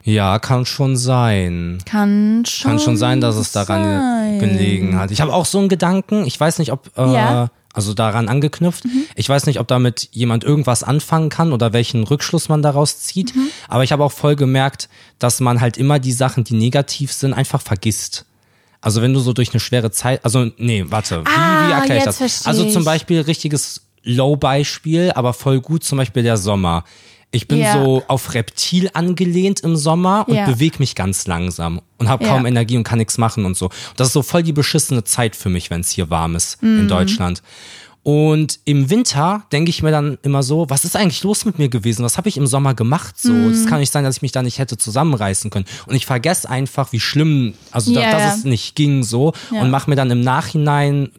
Ja, 0.04 0.40
kann 0.40 0.66
schon 0.66 0.98
sein. 0.98 1.78
Kann 1.86 2.44
schon. 2.48 2.72
Kann 2.72 2.80
schon 2.80 2.98
sein, 2.98 3.22
dass 3.22 3.36
es 3.36 3.52
daran 3.52 3.84
sein. 3.84 4.40
gelegen 4.40 4.98
hat. 4.98 5.12
Ich 5.12 5.22
habe 5.22 5.34
auch 5.34 5.46
so 5.46 5.60
einen 5.60 5.70
Gedanken. 5.70 6.26
Ich 6.26 6.40
weiß 6.40 6.60
nicht, 6.60 6.72
ob, 6.72 6.90
äh, 6.98 7.14
Ja. 7.14 7.44
Mhm. 7.46 7.50
also 7.74 7.94
daran 7.94 8.28
angeknüpft. 8.28 8.84
Ich 9.16 9.30
weiß 9.30 9.46
nicht, 9.46 9.60
ob 9.60 9.68
damit 9.68 10.10
jemand 10.12 10.44
irgendwas 10.44 10.84
anfangen 10.84 11.30
kann 11.30 11.54
oder 11.54 11.72
welchen 11.74 12.04
Rückschluss 12.04 12.50
man 12.50 12.62
daraus 12.62 13.00
zieht. 13.02 13.36
Mhm. 13.36 13.48
Aber 13.68 13.84
ich 13.84 13.92
habe 13.92 14.04
auch 14.04 14.12
voll 14.12 14.36
gemerkt, 14.36 14.90
dass 15.20 15.40
man 15.40 15.62
halt 15.62 15.78
immer 15.78 16.00
die 16.00 16.12
Sachen, 16.12 16.44
die 16.44 16.56
negativ 16.56 17.14
sind, 17.14 17.34
einfach 17.34 17.62
vergisst. 17.62 18.26
Also 18.82 19.04
wenn 19.04 19.14
du 19.14 19.20
so 19.20 19.32
durch 19.34 19.52
eine 19.54 19.60
schwere 19.60 19.92
Zeit, 19.92 20.26
also 20.26 20.48
nee, 20.58 20.84
warte, 20.88 21.22
wie, 21.24 21.30
Ah, 21.30 21.68
wie 21.68 21.72
erkläre 21.74 22.00
ich 22.00 22.04
das? 22.06 22.48
Also 22.48 22.68
zum. 22.72 22.84
Beispiel 22.84 23.22
richtiges 23.22 23.82
Low-Beispiel, 24.04 25.12
aber 25.14 25.34
voll 25.34 25.62
gut, 25.62 25.84
zum 25.84 26.00
Beispiel 26.00 26.24
der 26.24 26.38
Sommer. 26.38 26.84
Ich 27.34 27.48
bin 27.48 27.60
Ja. 27.60 27.74
so 27.82 28.04
auf 28.08 28.34
Reptil 28.34 28.90
angelehnt 28.94 29.62
im 29.62 29.78
Sommer 29.78 30.26
und 30.28 30.36
Ja. 30.36 30.46
bewege 30.46 30.78
mich 30.80 30.96
ganz 30.96 31.28
langsam 31.28 31.82
und 31.98 32.10
habe 32.10 32.26
kaum 32.26 32.44
Ja. 32.44 32.50
Energie 32.50 32.76
und 32.76 32.84
kann 32.84 32.98
nichts 33.00 33.18
machen 33.18 33.46
und 33.46 33.56
so. 33.56 33.70
Das 33.96 34.08
ist 34.08 34.14
so 34.14 34.22
voll 34.22 34.44
die 34.44 34.52
beschissene 34.52 35.04
Zeit 35.06 35.36
für 35.38 35.50
mich, 35.50 35.70
wenn 35.70 35.80
es 35.82 35.90
hier 35.92 36.10
warm 36.10 36.36
ist 36.36 36.62
Mhm. 36.62 36.80
in 36.82 36.88
Deutschland. 36.90 37.42
Und 38.04 38.60
im 38.66 38.90
Winter 38.90 39.44
denke 39.52 39.70
ich 39.70 39.84
mir 39.84 39.92
dann 39.92 40.18
immer 40.24 40.42
so, 40.42 40.68
was 40.70 40.86
ist 40.86 40.96
eigentlich 40.96 41.22
los 41.24 41.46
mit 41.46 41.60
mir 41.60 41.70
gewesen? 41.70 42.04
Was 42.04 42.18
habe 42.18 42.30
ich 42.30 42.36
im 42.36 42.48
Sommer 42.48 42.74
gemacht? 42.74 43.16
So, 43.20 43.32
Mhm. 43.32 43.52
es 43.52 43.68
kann 43.68 43.80
nicht 43.80 43.92
sein, 43.94 44.04
dass 44.04 44.18
ich 44.18 44.22
mich 44.24 44.32
da 44.32 44.42
nicht 44.42 44.58
hätte 44.58 44.76
zusammenreißen 44.76 45.52
können. 45.52 45.66
Und 45.86 45.96
ich 45.96 46.08
vergesse 46.08 46.50
einfach, 46.50 46.92
wie 46.94 47.00
schlimm, 47.00 47.54
also 47.72 47.92
Ja, 47.92 48.10
dass 48.12 48.22
ja. 48.24 48.34
es 48.34 48.44
nicht 48.44 48.76
ging 48.76 49.04
so 49.04 49.34
Ja. 49.54 49.62
und 49.62 49.70
mache 49.70 49.88
mir 49.90 49.96
dann 49.96 50.10
im 50.10 50.22
Nachhinein 50.22 51.12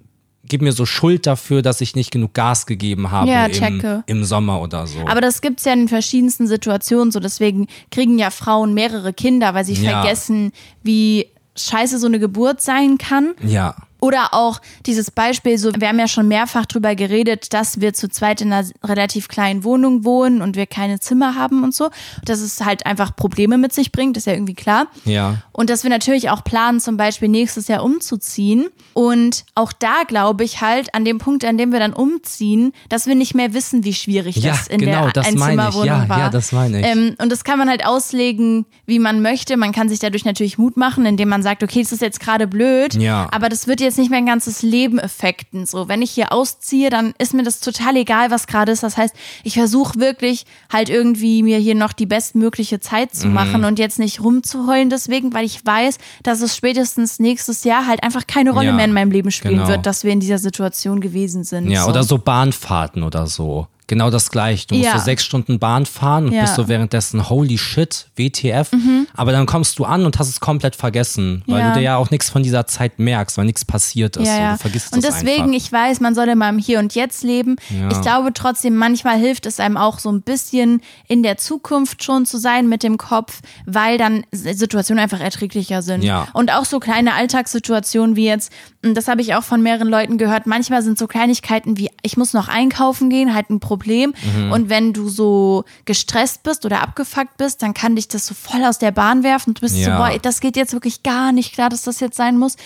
gebe 0.52 0.64
mir 0.64 0.72
so 0.72 0.86
Schuld 0.86 1.26
dafür, 1.26 1.62
dass 1.62 1.80
ich 1.80 1.96
nicht 1.96 2.10
genug 2.12 2.34
Gas 2.34 2.66
gegeben 2.66 3.10
habe 3.10 3.28
Ja, 3.28 3.46
im, 3.46 4.02
im 4.06 4.24
Sommer 4.24 4.60
oder 4.60 4.86
so. 4.86 5.00
Aber 5.06 5.20
das 5.20 5.40
gibt's 5.40 5.64
ja 5.64 5.72
in 5.72 5.88
verschiedensten 5.88 6.46
Situationen 6.46 7.10
so. 7.10 7.18
Deswegen 7.18 7.66
kriegen 7.90 8.18
ja 8.18 8.30
Frauen 8.30 8.74
mehrere 8.74 9.12
Kinder, 9.12 9.54
weil 9.54 9.64
sie 9.64 9.72
Ja. 9.74 9.90
vergessen, 10.02 10.52
wie 10.82 11.26
scheiße 11.56 11.98
so 11.98 12.06
eine 12.06 12.18
Geburt 12.20 12.60
sein 12.60 12.98
kann. 12.98 13.34
ja. 13.42 13.74
Oder 14.02 14.34
auch 14.34 14.60
dieses 14.84 15.12
Beispiel, 15.12 15.56
so, 15.58 15.70
wir 15.78 15.86
haben 15.88 15.98
ja 16.00 16.08
schon 16.08 16.26
mehrfach 16.26 16.66
drüber 16.66 16.96
geredet, 16.96 17.54
dass 17.54 17.80
wir 17.80 17.94
zu 17.94 18.08
zweit 18.10 18.40
in 18.40 18.52
einer 18.52 18.68
relativ 18.82 19.28
kleinen 19.28 19.62
Wohnung 19.62 20.04
wohnen 20.04 20.42
und 20.42 20.56
wir 20.56 20.66
keine 20.66 20.98
Zimmer 20.98 21.36
haben 21.36 21.62
und 21.62 21.72
so. 21.72 21.88
Dass 22.24 22.40
es 22.40 22.60
halt 22.64 22.84
einfach 22.84 23.14
Probleme 23.14 23.58
mit 23.58 23.72
sich 23.72 23.92
bringt, 23.92 24.16
ist 24.16 24.26
ja 24.26 24.32
irgendwie 24.32 24.54
klar. 24.54 24.88
Ja. 25.04 25.36
Und 25.52 25.70
dass 25.70 25.84
wir 25.84 25.90
natürlich 25.90 26.30
auch 26.30 26.42
planen, 26.42 26.80
zum 26.80 26.96
Beispiel 26.96 27.28
nächstes 27.28 27.68
Jahr 27.68 27.84
umzuziehen. 27.84 28.66
Und 28.92 29.44
auch 29.54 29.72
da 29.72 30.02
glaube 30.08 30.42
ich 30.42 30.60
halt, 30.60 30.94
an 30.96 31.04
dem 31.04 31.18
Punkt, 31.18 31.44
an 31.44 31.56
dem 31.56 31.70
wir 31.70 31.78
dann 31.78 31.92
umziehen, 31.92 32.72
dass 32.88 33.06
wir 33.06 33.14
nicht 33.14 33.36
mehr 33.36 33.54
wissen, 33.54 33.84
wie 33.84 33.94
schwierig 33.94 34.34
Ja, 34.36 34.50
das 34.50 34.66
in 34.66 34.80
genau, 34.80 35.04
der 35.04 35.12
das. 35.12 35.26
Einzimmerwohnung 35.28 35.86
Ja, 35.86 36.08
war. 36.08 36.18
ja, 36.18 36.28
das 36.28 36.50
meine 36.50 36.80
ich. 36.80 36.86
Ähm, 36.86 37.14
und 37.22 37.30
das 37.30 37.44
kann 37.44 37.56
man 37.56 37.68
halt 37.68 37.86
auslegen, 37.86 38.66
wie 38.84 38.98
man 38.98 39.22
möchte. 39.22 39.56
Man 39.56 39.70
kann 39.70 39.88
sich 39.88 40.00
dadurch 40.00 40.24
natürlich 40.24 40.58
Mut 40.58 40.76
machen, 40.76 41.06
indem 41.06 41.28
man 41.28 41.44
sagt, 41.44 41.62
okay, 41.62 41.82
das 41.82 41.92
ist 41.92 42.02
jetzt 42.02 42.18
gerade 42.18 42.48
blöd, 42.48 42.94
Ja. 42.94 43.28
aber 43.30 43.48
das 43.48 43.68
wird 43.68 43.80
jetzt 43.80 43.91
nicht 43.98 44.10
mein 44.10 44.26
ganzes 44.26 44.62
Leben 44.62 44.98
affekten. 45.00 45.66
So, 45.66 45.88
wenn 45.88 46.02
ich 46.02 46.10
hier 46.10 46.32
ausziehe, 46.32 46.90
dann 46.90 47.14
ist 47.18 47.34
mir 47.34 47.42
das 47.42 47.60
total 47.60 47.96
egal, 47.96 48.30
was 48.30 48.46
gerade 48.46 48.72
ist. 48.72 48.82
Das 48.82 48.96
heißt, 48.96 49.14
ich 49.44 49.54
versuche 49.54 49.98
wirklich 49.98 50.44
halt 50.72 50.88
irgendwie 50.88 51.42
mir 51.42 51.58
hier 51.58 51.74
noch 51.74 51.92
die 51.92 52.06
bestmögliche 52.06 52.80
Zeit 52.80 53.14
Mhm. 53.14 53.18
zu 53.18 53.26
machen 53.28 53.64
und 53.64 53.78
jetzt 53.78 53.98
nicht 53.98 54.20
rumzuheulen 54.22 54.90
deswegen, 54.90 55.32
weil 55.34 55.44
ich 55.44 55.64
weiß, 55.64 55.98
dass 56.22 56.40
es 56.40 56.56
spätestens 56.56 57.18
nächstes 57.18 57.64
Jahr 57.64 57.86
halt 57.86 58.02
einfach 58.02 58.26
keine 58.26 58.50
Rolle 58.52 58.66
Ja, 58.66 58.72
mehr 58.72 58.84
in 58.84 58.92
meinem 58.92 59.10
Leben 59.10 59.30
spielen 59.30 59.56
genau. 59.56 59.68
wird, 59.68 59.86
dass 59.86 60.04
wir 60.04 60.12
in 60.12 60.20
dieser 60.20 60.38
Situation 60.38 61.00
gewesen 61.00 61.44
sind. 61.44 61.70
Ja, 61.70 61.84
so. 61.84 61.90
oder 61.90 62.02
so 62.04 62.18
Bahnfahrten 62.18 63.02
oder 63.02 63.26
so. 63.26 63.66
Genau 63.92 64.08
das 64.08 64.30
gleiche. 64.30 64.68
Du 64.68 64.74
musst 64.76 64.86
Ja. 64.86 64.98
so 64.98 65.04
sechs 65.04 65.22
Stunden 65.22 65.58
Bahn 65.58 65.84
fahren 65.84 66.24
und 66.24 66.32
Ja. 66.32 66.38
Mhm. 66.40 66.44
bist 66.44 66.54
so 66.54 66.66
währenddessen, 66.66 67.28
holy 67.28 67.58
shit, 67.58 68.06
WTF. 68.16 68.70
Aber 69.14 69.32
dann 69.32 69.44
kommst 69.44 69.78
du 69.78 69.84
an 69.84 70.06
und 70.06 70.18
hast 70.18 70.30
es 70.30 70.40
komplett 70.40 70.76
vergessen, 70.76 71.42
weil 71.46 71.60
Ja. 71.60 71.68
du 71.74 71.78
dir 71.78 71.84
ja 71.84 71.96
auch 71.98 72.10
nichts 72.10 72.30
von 72.30 72.42
dieser 72.42 72.66
Zeit 72.66 72.98
merkst, 72.98 73.36
weil 73.36 73.44
nichts 73.44 73.66
passiert 73.66 74.16
ist. 74.16 74.26
Ja, 74.26 74.38
ja. 74.38 74.52
du 74.52 74.58
vergisst 74.60 74.94
und 74.94 75.04
deswegen, 75.04 75.42
einfach. 75.42 75.56
ich 75.56 75.70
weiß, 75.70 76.00
man 76.00 76.14
soll 76.14 76.28
immer 76.30 76.48
im 76.48 76.56
Hier 76.56 76.78
und 76.78 76.94
Jetzt 76.94 77.22
leben. 77.22 77.56
Ich 77.90 78.00
glaube 78.00 78.32
trotzdem, 78.32 78.76
manchmal 78.76 79.18
hilft 79.18 79.44
es 79.44 79.60
einem 79.60 79.76
auch 79.76 79.98
so 79.98 80.10
ein 80.10 80.22
bisschen 80.22 80.80
in 81.06 81.22
der 81.22 81.36
Zukunft 81.36 82.02
schon 82.02 82.24
zu 82.24 82.38
sein 82.38 82.70
mit 82.70 82.82
dem 82.82 82.96
Kopf, 82.96 83.40
weil 83.66 83.98
dann 83.98 84.24
Situationen 84.32 85.02
einfach 85.02 85.20
erträglicher 85.20 85.82
sind. 85.82 86.02
Ja. 86.02 86.28
Und 86.32 86.50
auch 86.50 86.64
so 86.64 86.80
kleine 86.80 87.12
Alltagssituationen 87.12 88.16
wie 88.16 88.24
jetzt, 88.24 88.50
und 88.84 88.94
das 88.94 89.06
habe 89.08 89.20
ich 89.20 89.34
auch 89.34 89.44
von 89.44 89.62
mehreren 89.62 89.88
Leuten 89.88 90.18
gehört, 90.18 90.46
manchmal 90.46 90.82
sind 90.82 90.98
so 90.98 91.06
Kleinigkeiten 91.06 91.78
wie, 91.78 91.90
ich 92.02 92.16
muss 92.16 92.32
noch 92.32 92.48
einkaufen 92.48 93.10
gehen, 93.10 93.32
halt 93.32 93.48
ein 93.50 93.60
Problem. 93.60 94.12
Mhm. 94.36 94.52
Und 94.52 94.68
wenn 94.68 94.92
du 94.92 95.08
so 95.08 95.64
gestresst 95.84 96.42
bist 96.42 96.66
oder 96.66 96.82
abgefuckt 96.82 97.36
bist, 97.36 97.62
dann 97.62 97.74
kann 97.74 97.94
dich 97.94 98.08
das 98.08 98.26
so 98.26 98.34
voll 98.34 98.64
aus 98.64 98.78
der 98.78 98.90
Bahn 98.90 99.22
werfen 99.22 99.50
und 99.50 99.58
du 99.58 99.60
bist 99.60 99.76
Ja. 99.76 99.84
so, 99.84 99.90
boah, 100.02 100.18
das 100.18 100.40
geht 100.40 100.56
jetzt 100.56 100.72
wirklich 100.72 101.02
gar 101.04 101.30
nicht 101.32 101.54
klar, 101.54 101.68
dass 101.68 101.82
das 101.82 102.00
jetzt 102.00 102.16
sein 102.16 102.36
muss. 102.36 102.56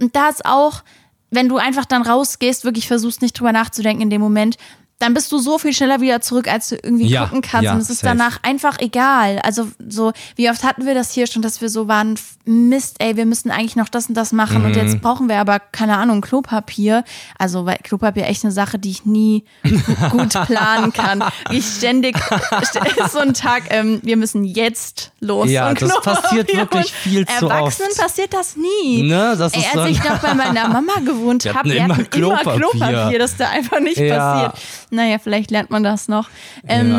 Und 0.00 0.16
da 0.16 0.28
ist 0.30 0.46
auch, 0.46 0.82
wenn 1.30 1.48
du 1.48 1.58
einfach 1.58 1.84
dann 1.84 2.00
rausgehst, 2.02 2.64
wirklich 2.64 2.86
versuchst 2.88 3.20
nicht 3.20 3.38
drüber 3.38 3.52
nachzudenken 3.52 4.02
in 4.02 4.10
dem 4.10 4.22
Moment, 4.22 4.56
dann 4.98 5.14
bist 5.14 5.30
du 5.30 5.38
so 5.38 5.58
viel 5.58 5.72
schneller 5.72 6.00
wieder 6.00 6.20
zurück, 6.20 6.48
als 6.50 6.68
du 6.70 6.74
irgendwie 6.76 7.06
Ja, 7.06 7.24
gucken 7.26 7.40
kannst. 7.42 7.64
ja, 7.64 7.72
und 7.74 7.78
es 7.80 7.88
ist 7.90 8.00
safe. 8.00 8.16
danach 8.16 8.38
einfach 8.42 8.78
egal. 8.80 9.38
Also 9.44 9.68
so, 9.88 10.12
wie 10.36 10.50
oft 10.50 10.64
hatten 10.64 10.86
wir 10.86 10.94
das 10.94 11.12
hier 11.12 11.26
schon, 11.26 11.40
dass 11.42 11.60
wir 11.60 11.68
so 11.68 11.86
waren, 11.88 12.18
Mist, 12.44 12.96
ey, 12.98 13.16
wir 13.16 13.26
müssen 13.26 13.50
eigentlich 13.50 13.76
noch 13.76 13.88
das 13.90 14.08
und 14.08 14.14
das 14.16 14.32
machen 14.32 14.64
und 14.64 14.70
Mhm. 14.72 14.78
jetzt 14.78 15.00
brauchen 15.02 15.28
wir 15.28 15.36
aber, 15.38 15.60
keine 15.60 15.98
Ahnung, 15.98 16.20
Klopapier. 16.22 17.04
Also, 17.38 17.66
weil 17.66 17.76
Klopapier 17.82 18.26
echt 18.26 18.42
eine 18.42 18.52
Sache, 18.52 18.78
die 18.78 18.90
ich 18.90 19.04
nie 19.04 19.44
gut 20.10 20.30
planen 20.46 20.92
kann. 20.92 21.22
Ich 21.50 21.64
ständig, 21.66 22.16
ist 22.60 22.72
so 23.12 23.18
ein 23.18 23.34
Tag, 23.34 23.64
ähm, 23.70 24.00
wir 24.02 24.16
müssen 24.16 24.44
jetzt 24.44 25.12
los. 25.20 25.48
Ja, 25.50 25.68
und 25.68 25.80
das 25.82 25.90
Klopapier 25.90 26.22
passiert 26.44 26.56
wirklich 26.56 26.92
viel 26.92 27.26
zu 27.26 27.46
Erwachsenen 27.46 27.90
oft. 27.90 28.00
passiert 28.00 28.32
das 28.34 28.56
nie. 28.56 29.02
Ne, 29.02 29.36
das 29.38 29.52
Ey, 29.52 29.60
ist 29.60 29.66
als 29.66 29.74
so 29.74 29.80
ein- 29.80 29.92
ich 29.92 30.02
noch 30.02 30.18
bei 30.18 30.34
meiner 30.34 30.68
Mama 30.68 30.94
gewohnt 31.04 31.44
habe, 31.46 31.58
hatten 31.58 31.68
wir 31.70 31.76
immer 31.76 31.96
hatten 31.98 32.00
immer 32.18 32.34
Klopapier. 32.38 32.52
Klopapier, 32.70 33.18
das 33.18 33.30
ist 33.32 33.40
da 33.40 33.48
einfach 33.50 33.80
nicht 33.80 33.98
Ja. 33.98 34.16
passiert. 34.50 34.64
Naja, 34.92 35.18
vielleicht 35.18 35.50
lernt 35.50 35.70
man 35.70 35.82
das 35.82 36.08
noch. 36.08 36.28
Ähm, 36.66 36.94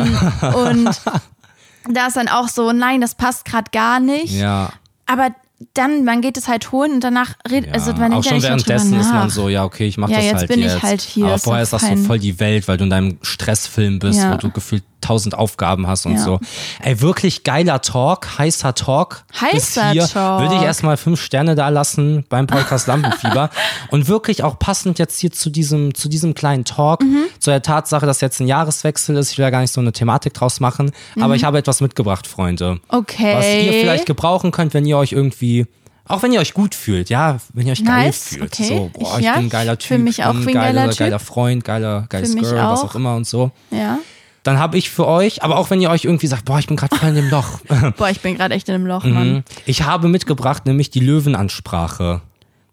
Und 0.54 1.00
da 1.94 2.06
ist 2.06 2.16
dann 2.16 2.28
auch 2.28 2.48
so, 2.48 2.72
nein, 2.72 3.00
das 3.00 3.14
passt 3.14 3.44
gerade 3.44 3.70
gar 3.72 4.00
nicht. 4.00 4.32
Ja. 4.32 4.70
Aber 5.06 5.30
dann, 5.74 6.04
man 6.04 6.22
geht 6.22 6.38
es 6.38 6.48
halt 6.48 6.72
holen 6.72 6.92
und 6.92 7.04
danach 7.04 7.34
redet, 7.50 7.74
also 7.74 7.92
man 7.92 8.14
auch 8.14 8.24
ja 8.24 8.30
schon 8.32 8.42
währenddessen 8.42 8.98
ist 8.98 9.12
man 9.12 9.28
so, 9.28 9.48
ja, 9.50 9.64
okay, 9.64 9.86
ich 9.86 9.98
mach 9.98 10.08
Ja, 10.08 10.16
das 10.16 10.24
jetzt 10.24 10.34
halt 10.36 10.48
bin 10.48 10.60
ich 10.60 10.72
jetzt. 10.72 10.82
halt 10.82 11.00
hier, 11.02 11.26
Aber 11.26 11.38
vorher 11.38 11.62
ist 11.62 11.72
das 11.74 11.86
so 11.86 11.96
voll 11.96 12.18
die 12.18 12.40
Welt, 12.40 12.66
weil 12.66 12.78
du 12.78 12.84
in 12.84 12.90
deinem 12.90 13.18
Stressfilm 13.20 13.98
bist, 13.98 14.20
Ja. 14.20 14.32
wo 14.32 14.36
du 14.38 14.50
gefühlt 14.50 14.84
tausend 15.00 15.34
Aufgaben 15.36 15.86
hast 15.86 16.06
und 16.06 16.12
Ja. 16.14 16.18
so. 16.18 16.40
Ey, 16.82 17.00
wirklich 17.00 17.44
geiler 17.44 17.80
Talk, 17.82 18.38
heißer 18.38 18.74
Talk. 18.74 19.24
Bis 19.30 19.40
Heißer 19.76 19.90
hier. 19.92 20.06
Talk. 20.08 20.40
Würde 20.42 20.56
ich 20.56 20.62
erstmal 20.62 20.96
fünf 20.96 21.20
Sterne 21.20 21.54
da 21.54 21.68
lassen 21.68 22.24
beim 22.28 22.46
Podcast 22.46 22.86
Lampenfieber. 22.86 23.50
und 23.90 24.08
wirklich 24.08 24.42
auch 24.44 24.58
passend 24.58 24.98
jetzt 24.98 25.18
hier 25.20 25.30
zu 25.32 25.50
diesem, 25.50 25.94
zu 25.94 26.08
diesem 26.08 26.34
kleinen 26.34 26.64
Talk, 26.64 27.02
Mhm. 27.02 27.24
zu 27.38 27.50
der 27.50 27.62
Tatsache, 27.62 28.06
dass 28.06 28.20
jetzt 28.20 28.40
ein 28.40 28.46
Jahreswechsel 28.46 29.16
ist. 29.16 29.32
Ich 29.32 29.38
will 29.38 29.44
ja 29.44 29.50
gar 29.50 29.60
nicht 29.60 29.72
so 29.72 29.80
eine 29.80 29.92
Thematik 29.92 30.34
draus 30.34 30.60
machen, 30.60 30.92
Mhm. 31.14 31.22
aber 31.22 31.34
ich 31.36 31.44
habe 31.44 31.58
etwas 31.58 31.80
mitgebracht, 31.80 32.26
Freunde. 32.26 32.80
Okay. 32.88 33.34
Was 33.36 33.46
ihr 33.46 33.72
vielleicht 33.80 34.06
gebrauchen 34.06 34.50
könnt, 34.50 34.74
wenn 34.74 34.84
ihr 34.86 34.96
euch 34.98 35.12
irgendwie, 35.12 35.66
auch 36.06 36.22
wenn 36.22 36.32
ihr 36.32 36.40
euch 36.40 36.54
gut 36.54 36.74
fühlt, 36.74 37.08
ja, 37.08 37.38
wenn 37.52 37.66
ihr 37.66 37.72
euch 37.72 37.84
geil 37.84 38.06
Nice, 38.06 38.28
fühlt. 38.30 38.42
okay. 38.52 38.64
So, 38.68 38.90
boah, 38.92 39.12
Ich- 39.14 39.18
ich, 39.20 39.24
ja, 39.26 39.34
bin 39.34 39.44
ein 39.44 39.48
geiler 39.50 39.72
ich 39.74 39.78
Typ, 39.86 39.98
mich 40.00 40.24
auch 40.24 40.32
bin 40.32 40.48
ein 40.48 40.54
geiler, 40.54 40.88
geiler 40.92 41.18
Freund, 41.18 41.64
geiler, 41.64 42.06
geiles 42.08 42.34
Girl, 42.34 42.56
was 42.56 42.80
auch. 42.80 42.84
auch 42.90 42.94
immer 42.96 43.14
und 43.14 43.26
so. 43.26 43.50
Ja. 43.70 43.98
Dann 44.42 44.58
habe 44.58 44.78
ich 44.78 44.88
für 44.90 45.06
euch, 45.06 45.42
aber 45.42 45.56
auch 45.58 45.68
wenn 45.70 45.80
ihr 45.82 45.90
euch 45.90 46.04
irgendwie 46.04 46.26
sagt, 46.26 46.46
boah, 46.46 46.58
ich 46.58 46.66
bin 46.66 46.76
gerade 46.76 46.96
voll 46.96 47.10
in 47.10 47.14
dem 47.14 47.28
Loch. 47.30 47.60
Boah, 47.98 48.08
ich 48.08 48.20
bin 48.20 48.36
gerade 48.36 48.54
echt 48.54 48.68
in 48.70 48.74
einem 48.74 48.86
Loch, 48.86 49.04
Mann. 49.04 49.44
Ich 49.66 49.82
habe 49.82 50.08
mitgebracht, 50.08 50.64
nämlich 50.64 50.88
die 50.90 51.00
Löwenansprache. 51.00 52.22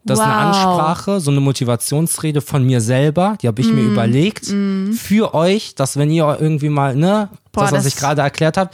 Das 0.06 0.20
ist 0.20 0.24
eine 0.26 0.34
Wow. 0.34 0.56
Ansprache, 0.56 1.20
so 1.20 1.32
eine 1.32 1.42
Motivationsrede 1.42 2.40
von 2.40 2.66
mir 2.66 2.80
selber, 2.80 3.38
die 3.42 3.48
habe 3.48 3.60
ich 3.60 3.68
mir 3.74 3.82
Mm. 3.82 3.92
überlegt 3.92 4.46
für 4.98 5.34
euch, 5.34 5.76
dass 5.76 5.98
wenn 5.98 6.10
ihr 6.10 6.38
irgendwie 6.40 6.70
mal, 6.70 6.96
ne, 6.96 7.28
Boah, 7.52 7.64
das, 7.64 7.72
was 7.74 7.84
das- 7.84 7.94
ich 7.94 8.00
gerade 8.00 8.22
erklärt 8.22 8.56
habe, 8.56 8.70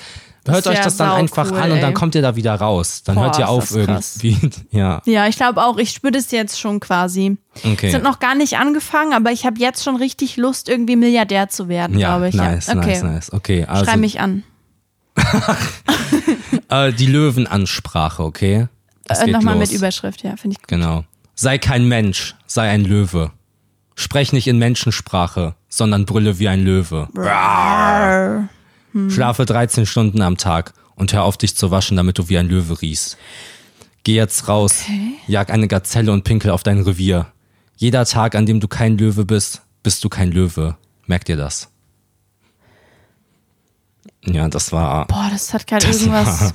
hört 0.47 0.67
euch 0.67 0.79
das 0.79 0.97
dann 0.97 1.11
einfach 1.11 1.51
cool, 1.51 1.57
an 1.57 1.71
und 1.71 1.81
dann 1.81 1.91
ey. 1.91 1.93
kommt 1.93 2.15
ihr 2.15 2.21
da 2.21 2.35
wieder 2.35 2.55
raus. 2.55 3.03
Dann 3.03 3.15
Boah, 3.15 3.25
hört 3.25 3.39
ihr 3.39 3.49
auf 3.49 3.71
irgendwie. 3.71 4.37
Ja. 4.71 5.01
Ja, 5.05 5.27
ich 5.27 5.35
glaube 5.35 5.63
auch, 5.63 5.77
ich 5.77 5.91
spüre 5.91 6.11
das 6.11 6.31
jetzt 6.31 6.59
schon 6.59 6.79
quasi. 6.79 7.37
Okay. 7.63 7.93
Hat 7.93 8.03
noch 8.03 8.19
gar 8.19 8.35
nicht 8.35 8.57
angefangen, 8.57 9.13
aber 9.13 9.31
ich 9.31 9.45
habe 9.45 9.59
jetzt 9.59 9.83
schon 9.83 9.95
richtig 9.95 10.37
Lust, 10.37 10.67
irgendwie 10.67 10.95
Milliardär 10.95 11.49
zu 11.49 11.69
werden, 11.69 11.97
Ja, 11.97 12.09
glaube 12.09 12.29
ich. 12.29 12.35
nice, 12.35 12.67
ja. 12.67 12.77
okay. 12.77 12.87
nice, 12.87 13.03
nice. 13.03 13.33
Okay, 13.33 13.65
also 13.65 13.85
Schrei 13.85 13.97
mich 13.97 14.19
an. 14.19 14.43
äh, 16.69 16.91
die 16.91 17.05
Löwenansprache, 17.05 18.23
okay? 18.23 18.67
Äh, 19.09 19.31
Nochmal 19.31 19.55
mit 19.55 19.71
Überschrift, 19.71 20.23
ja, 20.23 20.35
finde 20.37 20.55
ich 20.55 20.61
gut. 20.61 20.67
Genau. 20.67 21.03
Sei 21.35 21.57
kein 21.57 21.87
Mensch, 21.87 22.35
sei 22.45 22.69
ein 22.69 22.83
Löwe. 22.83 23.31
Sprech 23.95 24.33
nicht 24.33 24.47
in 24.47 24.57
Menschensprache, 24.57 25.55
sondern 25.69 26.05
brülle 26.05 26.39
wie 26.39 26.47
ein 26.47 26.63
Löwe. 26.63 27.07
Arr. 28.93 29.09
Schlafe 29.09 29.45
13 29.45 29.85
Stunden 29.85 30.21
am 30.21 30.37
Tag 30.37 30.73
und 30.95 31.13
hör 31.13 31.23
auf 31.23 31.37
dich 31.37 31.55
zu 31.55 31.71
waschen, 31.71 31.97
damit 31.97 32.17
du 32.17 32.29
wie 32.29 32.37
ein 32.37 32.47
Löwe 32.47 32.81
riechst. 32.81 33.17
Geh 34.03 34.15
jetzt 34.15 34.47
raus, 34.47 34.83
jag 35.27 35.49
eine 35.49 35.67
Gazelle 35.67 36.11
und 36.11 36.23
pinkel 36.23 36.51
auf 36.51 36.63
dein 36.63 36.81
Revier. 36.81 37.27
Jeder 37.77 38.05
Tag, 38.05 38.35
an 38.35 38.45
dem 38.45 38.59
du 38.59 38.67
kein 38.67 38.97
Löwe 38.97 39.25
bist, 39.25 39.61
bist 39.81 40.03
du 40.03 40.09
kein 40.09 40.31
Löwe. 40.31 40.77
Merkt 41.07 41.29
ihr 41.29 41.37
das? 41.37 41.69
Ja, 44.25 44.47
das 44.47 44.71
war, 44.71 45.07
Boah, 45.07 45.29
das 45.31 45.53
hat 45.53 45.67
gerade 45.67 45.85
irgendwas. 45.91 46.41
war 46.41 46.53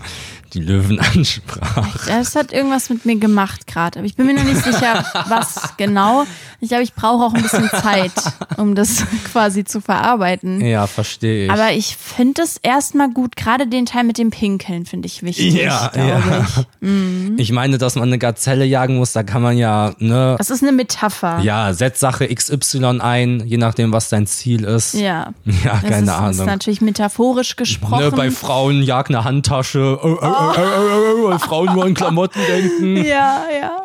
die 0.55 0.61
Löwenansprache. 0.61 1.99
Das 2.09 2.35
hat 2.37 2.53
irgendwas 2.53 2.91
mit 2.91 3.05
mir 3.05 3.17
gemacht 3.17 3.67
gerade. 3.67 3.99
Aber 3.99 4.07
ich 4.07 4.17
bin 4.17 4.27
mir 4.27 4.35
noch 4.35 4.45
nicht 4.45 4.63
sicher, 4.63 5.05
was 5.29 5.75
genau. 5.77 6.25
Ich 6.61 6.69
glaube, 6.69 6.83
ich 6.83 6.95
brauche 6.95 7.25
auch 7.25 7.35
ein 7.35 7.43
bisschen 7.43 7.69
Zeit, 7.71 8.13
um 8.57 8.75
das 8.75 9.05
quasi 9.33 9.65
zu 9.65 9.81
verarbeiten. 9.81 10.61
Ja, 10.61 10.87
verstehe 10.87 11.47
ich. 11.47 11.51
Aber 11.53 11.73
ich 11.73 11.97
finde 11.97 12.43
es 12.43 12.57
erstmal 12.57 13.11
gut, 13.11 13.37
gerade 13.37 13.67
den 13.67 13.87
Teil 13.87 14.05
mit 14.05 14.19
dem 14.19 14.31
Pinkeln 14.31 14.85
finde 14.87 15.07
ich 15.07 15.23
wichtig. 15.23 15.55
ja, 15.55 15.91
ja. 15.97 16.47
Ich. 16.81 17.39
Ich 17.49 17.53
meine, 17.53 17.79
dass 17.79 17.95
man 17.95 18.09
eine 18.09 18.19
Gazelle 18.19 18.65
jagen 18.65 18.97
muss, 18.99 19.13
da 19.13 19.23
kann 19.23 19.41
man 19.43 19.57
ja, 19.57 19.93
ne, 19.99 20.35
Das 20.39 20.51
ist 20.51 20.63
eine 20.63 20.73
Metapher. 20.73 21.39
ja, 21.41 21.73
setz 21.73 22.01
Sache 22.01 22.27
XY 22.29 23.01
ein, 23.01 23.43
je 23.47 23.57
nachdem, 23.57 23.93
was 23.93 24.09
dein 24.09 24.27
Ziel 24.27 24.65
ist. 24.65 24.95
Ja. 24.95 25.33
Ja, 25.65 25.79
Das 25.81 25.83
keine 25.91 26.03
ist, 26.07 26.09
Ahnung. 26.11 26.31
ist 26.33 26.45
natürlich 26.47 26.81
metaphorisch 26.81 27.57
gesprochen. 27.57 28.05
Ne, 28.05 28.11
bei 28.11 28.31
Frauen 28.31 28.83
jag 28.83 29.09
eine 29.09 29.25
Handtasche, 29.25 29.99
äh, 30.03 30.09
äh, 30.09 30.27
äh, 30.39 31.25
weil 31.25 31.39
Frauen 31.39 31.75
nur 31.75 31.85
an 31.85 31.95
Klamotten 31.95 32.41
denken. 32.47 32.97
Ja, 33.05 33.45
ja. 33.61 33.77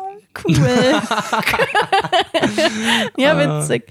Cool. 0.44 0.56
ja, 3.16 3.38
witzig. 3.38 3.84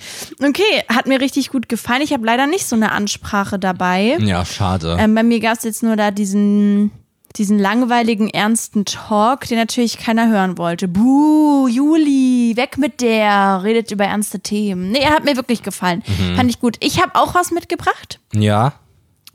Okay, 0.45 0.84
hat 0.89 1.08
mir 1.08 1.21
richtig 1.21 1.49
gut 1.52 1.69
gefallen. 1.69 2.02
Ich 2.02 2.12
habe 2.12 2.26
leider 2.26 2.47
nicht 2.47 2.65
so 2.65 2.76
eine 2.76 2.91
Ansprache 2.91 3.58
dabei. 3.58 4.17
Ja, 4.19 4.43
schade. 4.45 4.97
Ähm, 4.99 5.15
bei 5.15 5.23
mir 5.23 5.39
gab 5.39 5.58
es 5.58 5.63
jetzt 5.63 5.84
nur 5.84 5.95
da 5.95 6.12
diesen, 6.12 6.91
diesen 7.38 7.60
langweiligen, 7.60 8.30
ernsten 8.30 8.84
Talk, 8.84 9.47
den 9.47 9.58
natürlich 9.58 9.97
keiner 9.97 10.28
hören 10.30 10.58
wollte. 10.58 10.89
Buh, 10.89 11.69
Juli, 11.69 12.54
weg 12.58 12.78
mit 12.78 12.99
der, 12.99 13.62
redet 13.63 13.91
über 13.91 14.04
ernste 14.04 14.41
Themen. 14.41 14.91
Nee, 14.91 14.99
er 14.99 15.12
hat 15.12 15.23
mir 15.23 15.38
wirklich 15.38 15.63
gefallen. 15.63 16.04
Mhm. 16.08 16.36
Fand 16.36 16.49
ich 16.49 16.60
gut. 16.60 16.76
Ich 16.82 17.02
habe 17.02 17.15
auch 17.15 17.36
was 17.36 17.52
mitgebracht. 17.52 18.19
ja, 18.34 18.73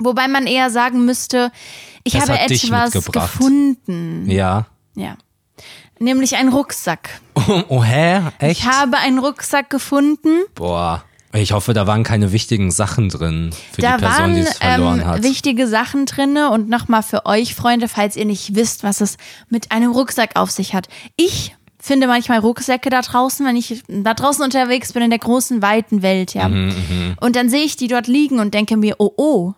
Wobei 0.00 0.28
man 0.28 0.46
eher 0.46 0.70
sagen 0.70 1.04
müsste, 1.06 1.50
ich 2.04 2.14
Es 2.14 2.22
habe 2.22 2.38
etwas 2.38 2.92
gefunden. 3.12 4.30
ja. 4.30 4.66
Ja. 4.94 5.16
Nämlich 6.00 6.36
einen 6.36 6.50
Rucksack. 6.50 7.20
Oh, 7.34 7.62
oh 7.68 7.84
hä? 7.84 8.20
Echt? 8.38 8.60
Ich 8.60 8.66
habe 8.66 8.98
einen 8.98 9.18
Rucksack 9.18 9.70
gefunden. 9.70 10.42
Boah. 10.54 11.04
Ich 11.32 11.52
hoffe, 11.52 11.74
da 11.74 11.86
waren 11.86 12.04
keine 12.04 12.32
wichtigen 12.32 12.70
Sachen 12.70 13.10
drin 13.10 13.50
für 13.72 13.82
Da 13.82 13.96
die 13.96 14.04
Person, 14.04 14.22
waren 14.22 14.34
die 14.34 14.40
es 14.40 14.58
verloren 14.58 15.00
ähm, 15.00 15.06
hat. 15.06 15.22
wichtige 15.22 15.68
Sachen 15.68 16.06
drinne 16.06 16.50
und 16.50 16.68
nochmal 16.70 17.02
für 17.02 17.26
euch, 17.26 17.54
Freunde, 17.54 17.86
falls 17.88 18.16
ihr 18.16 18.24
nicht 18.24 18.54
wisst, 18.54 18.82
was 18.82 19.00
es 19.00 19.18
mit 19.50 19.70
einem 19.70 19.92
Rucksack 19.92 20.36
auf 20.36 20.50
sich 20.50 20.74
hat. 20.74 20.88
Ich 21.16 21.54
finde 21.78 22.06
manchmal 22.06 22.38
Rucksäcke 22.38 22.88
da 22.90 23.02
draußen, 23.02 23.44
wenn 23.46 23.56
ich 23.56 23.82
da 23.88 24.14
draußen 24.14 24.42
unterwegs 24.42 24.94
bin 24.94 25.02
in 25.02 25.10
der 25.10 25.18
großen, 25.18 25.60
weiten 25.60 26.02
Welt, 26.02 26.32
ja. 26.34 26.48
Mhm, 26.48 27.16
und 27.20 27.36
dann 27.36 27.48
sehe 27.50 27.62
ich 27.62 27.76
die 27.76 27.88
dort 27.88 28.06
liegen 28.06 28.38
und 28.40 28.54
denke 28.54 28.76
mir, 28.76 28.96
oh, 28.98 29.12
oh, 29.16 29.52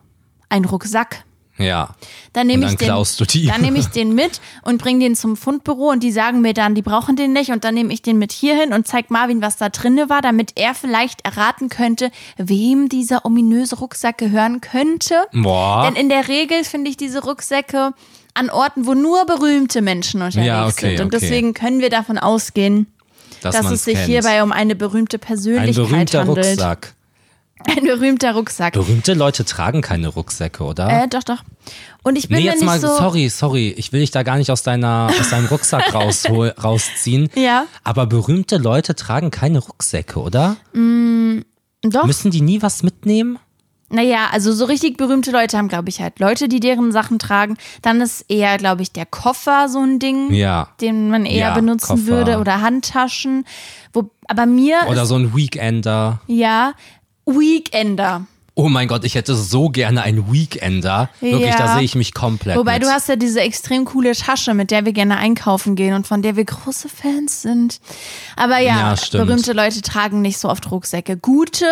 ein 0.48 0.64
Rucksack. 0.64 1.24
Ja. 1.60 1.94
Dann 2.32 2.46
nehme 2.46 2.66
ich 2.66 2.76
den. 2.76 2.88
Dann 2.88 3.60
nehme 3.60 3.78
ich 3.78 3.86
den 3.94 4.14
mit 4.14 4.40
und 4.62 4.78
bringe 4.78 5.00
den 5.00 5.16
zum 5.16 5.36
Fundbüro 5.36 5.90
und 5.90 6.02
die 6.02 6.12
sagen 6.12 6.40
mir 6.40 6.54
dann, 6.54 6.74
die 6.74 6.82
brauchen 6.82 7.16
den 7.16 7.32
nicht 7.32 7.50
und 7.50 7.64
dann 7.64 7.74
nehme 7.74 7.92
ich 7.92 8.02
den 8.02 8.18
mit 8.18 8.32
hierhin 8.32 8.72
und 8.72 8.86
zeig 8.86 9.10
Marvin, 9.10 9.42
was 9.42 9.56
da 9.56 9.68
drinne 9.68 10.08
war, 10.08 10.22
damit 10.22 10.52
er 10.56 10.74
vielleicht 10.74 11.24
erraten 11.24 11.68
könnte, 11.68 12.10
wem 12.36 12.88
dieser 12.88 13.24
ominöse 13.24 13.76
Rucksack 13.76 14.18
gehören 14.18 14.60
könnte. 14.60 15.14
Boah. 15.32 15.84
Denn 15.84 15.96
in 15.96 16.08
der 16.08 16.28
Regel 16.28 16.64
finde 16.64 16.90
ich 16.90 16.96
diese 16.96 17.22
Rucksäcke 17.24 17.92
an 18.34 18.50
Orten, 18.50 18.86
wo 18.86 18.94
nur 18.94 19.26
berühmte 19.26 19.82
Menschen 19.82 20.22
unterwegs 20.22 20.46
Ja, 20.46 20.66
okay, 20.66 20.96
sind. 20.96 21.00
Und 21.00 21.14
okay. 21.14 21.18
deswegen 21.20 21.54
können 21.54 21.80
wir 21.80 21.90
davon 21.90 22.18
ausgehen, 22.18 22.86
dass, 23.42 23.56
dass 23.56 23.70
es 23.70 23.84
sich 23.84 23.94
kennt. 23.94 24.06
hierbei 24.06 24.42
um 24.42 24.52
eine 24.52 24.74
berühmte 24.74 25.16
ein 25.16 25.20
Persönlichkeit 25.20 25.74
berühmter 25.74 26.20
handelt. 26.20 26.46
Rucksack. 26.46 26.94
Ein 27.66 27.84
berühmter 27.84 28.32
Rucksack. 28.34 28.72
Berühmte 28.74 29.14
Leute 29.14 29.44
tragen 29.44 29.80
keine 29.82 30.08
Rucksäcke, 30.08 30.64
oder? 30.64 30.88
Äh, 31.04 31.08
doch, 31.08 31.22
doch. 31.22 31.42
Und 32.02 32.16
ich 32.16 32.28
bin 32.28 32.38
nee, 32.38 32.44
jetzt 32.44 32.56
nicht 32.56 32.64
mal, 32.66 32.80
so. 32.80 32.88
sorry, 32.88 33.28
sorry. 33.28 33.74
Ich 33.76 33.92
will 33.92 34.00
dich 34.00 34.10
da 34.10 34.22
gar 34.22 34.36
nicht 34.38 34.50
aus, 34.50 34.62
deiner, 34.62 35.10
aus 35.20 35.30
deinem 35.30 35.46
Rucksack 35.46 35.92
raushol, 35.94 36.54
rausziehen. 36.62 37.28
Ja. 37.34 37.66
Aber 37.84 38.06
berühmte 38.06 38.56
Leute 38.56 38.94
tragen 38.94 39.30
keine 39.30 39.58
Rucksäcke, 39.58 40.18
oder? 40.20 40.56
Doch. 40.74 42.04
Müssen 42.06 42.30
die 42.30 42.40
nie 42.40 42.62
was 42.62 42.82
mitnehmen? 42.82 43.38
Naja, 43.92 44.28
also 44.30 44.52
so 44.52 44.66
richtig 44.66 44.96
berühmte 44.96 45.32
Leute 45.32 45.58
haben, 45.58 45.66
glaube 45.66 45.88
ich, 45.88 46.00
halt 46.00 46.20
Leute, 46.20 46.46
die 46.48 46.60
deren 46.60 46.92
Sachen 46.92 47.18
tragen. 47.18 47.56
Dann 47.82 48.00
ist 48.00 48.24
eher, 48.28 48.56
glaube 48.56 48.82
ich, 48.82 48.92
der 48.92 49.04
Koffer 49.04 49.68
so 49.68 49.80
ein 49.80 49.98
Ding, 49.98 50.32
Ja. 50.32 50.68
den 50.80 51.10
man 51.10 51.26
eher 51.26 51.48
Ja, 51.48 51.54
benutzen 51.54 51.88
Koffer. 51.88 52.06
würde 52.06 52.38
oder 52.38 52.60
Handtaschen. 52.60 53.44
Wo, 53.92 54.10
aber 54.28 54.46
mir 54.46 54.76
Oder 54.88 55.02
ist, 55.02 55.08
so 55.08 55.16
ein 55.16 55.34
Weekender. 55.34 56.20
ja, 56.28 56.74
Weekender. 57.26 58.26
Oh 58.56 58.68
mein 58.68 58.88
Gott, 58.88 59.04
ich 59.04 59.14
hätte 59.14 59.34
so 59.36 59.68
gerne 59.68 60.02
einen 60.02 60.30
Weekender. 60.32 61.08
Wirklich, 61.20 61.50
Ja. 61.50 61.56
da 61.56 61.74
sehe 61.76 61.84
ich 61.84 61.94
mich 61.94 62.12
komplett. 62.12 62.56
Wobei 62.58 62.74
mit. 62.74 62.82
du 62.82 62.88
hast 62.88 63.08
ja 63.08 63.16
diese 63.16 63.40
extrem 63.40 63.84
coole 63.86 64.12
Tasche, 64.12 64.52
mit 64.54 64.70
der 64.70 64.84
wir 64.84 64.92
gerne 64.92 65.16
einkaufen 65.16 65.76
gehen 65.76 65.94
und 65.94 66.06
von 66.06 66.20
der 66.20 66.36
wir 66.36 66.44
große 66.44 66.88
Fans 66.88 67.42
sind. 67.42 67.80
Aber 68.36 68.58
ja, 68.58 68.94
Ja, 68.94 68.96
berühmte 69.12 69.52
Leute 69.52 69.80
tragen 69.82 70.20
nicht 70.20 70.38
so 70.38 70.48
oft 70.48 70.70
Rucksäcke. 70.70 71.16
Gute 71.16 71.64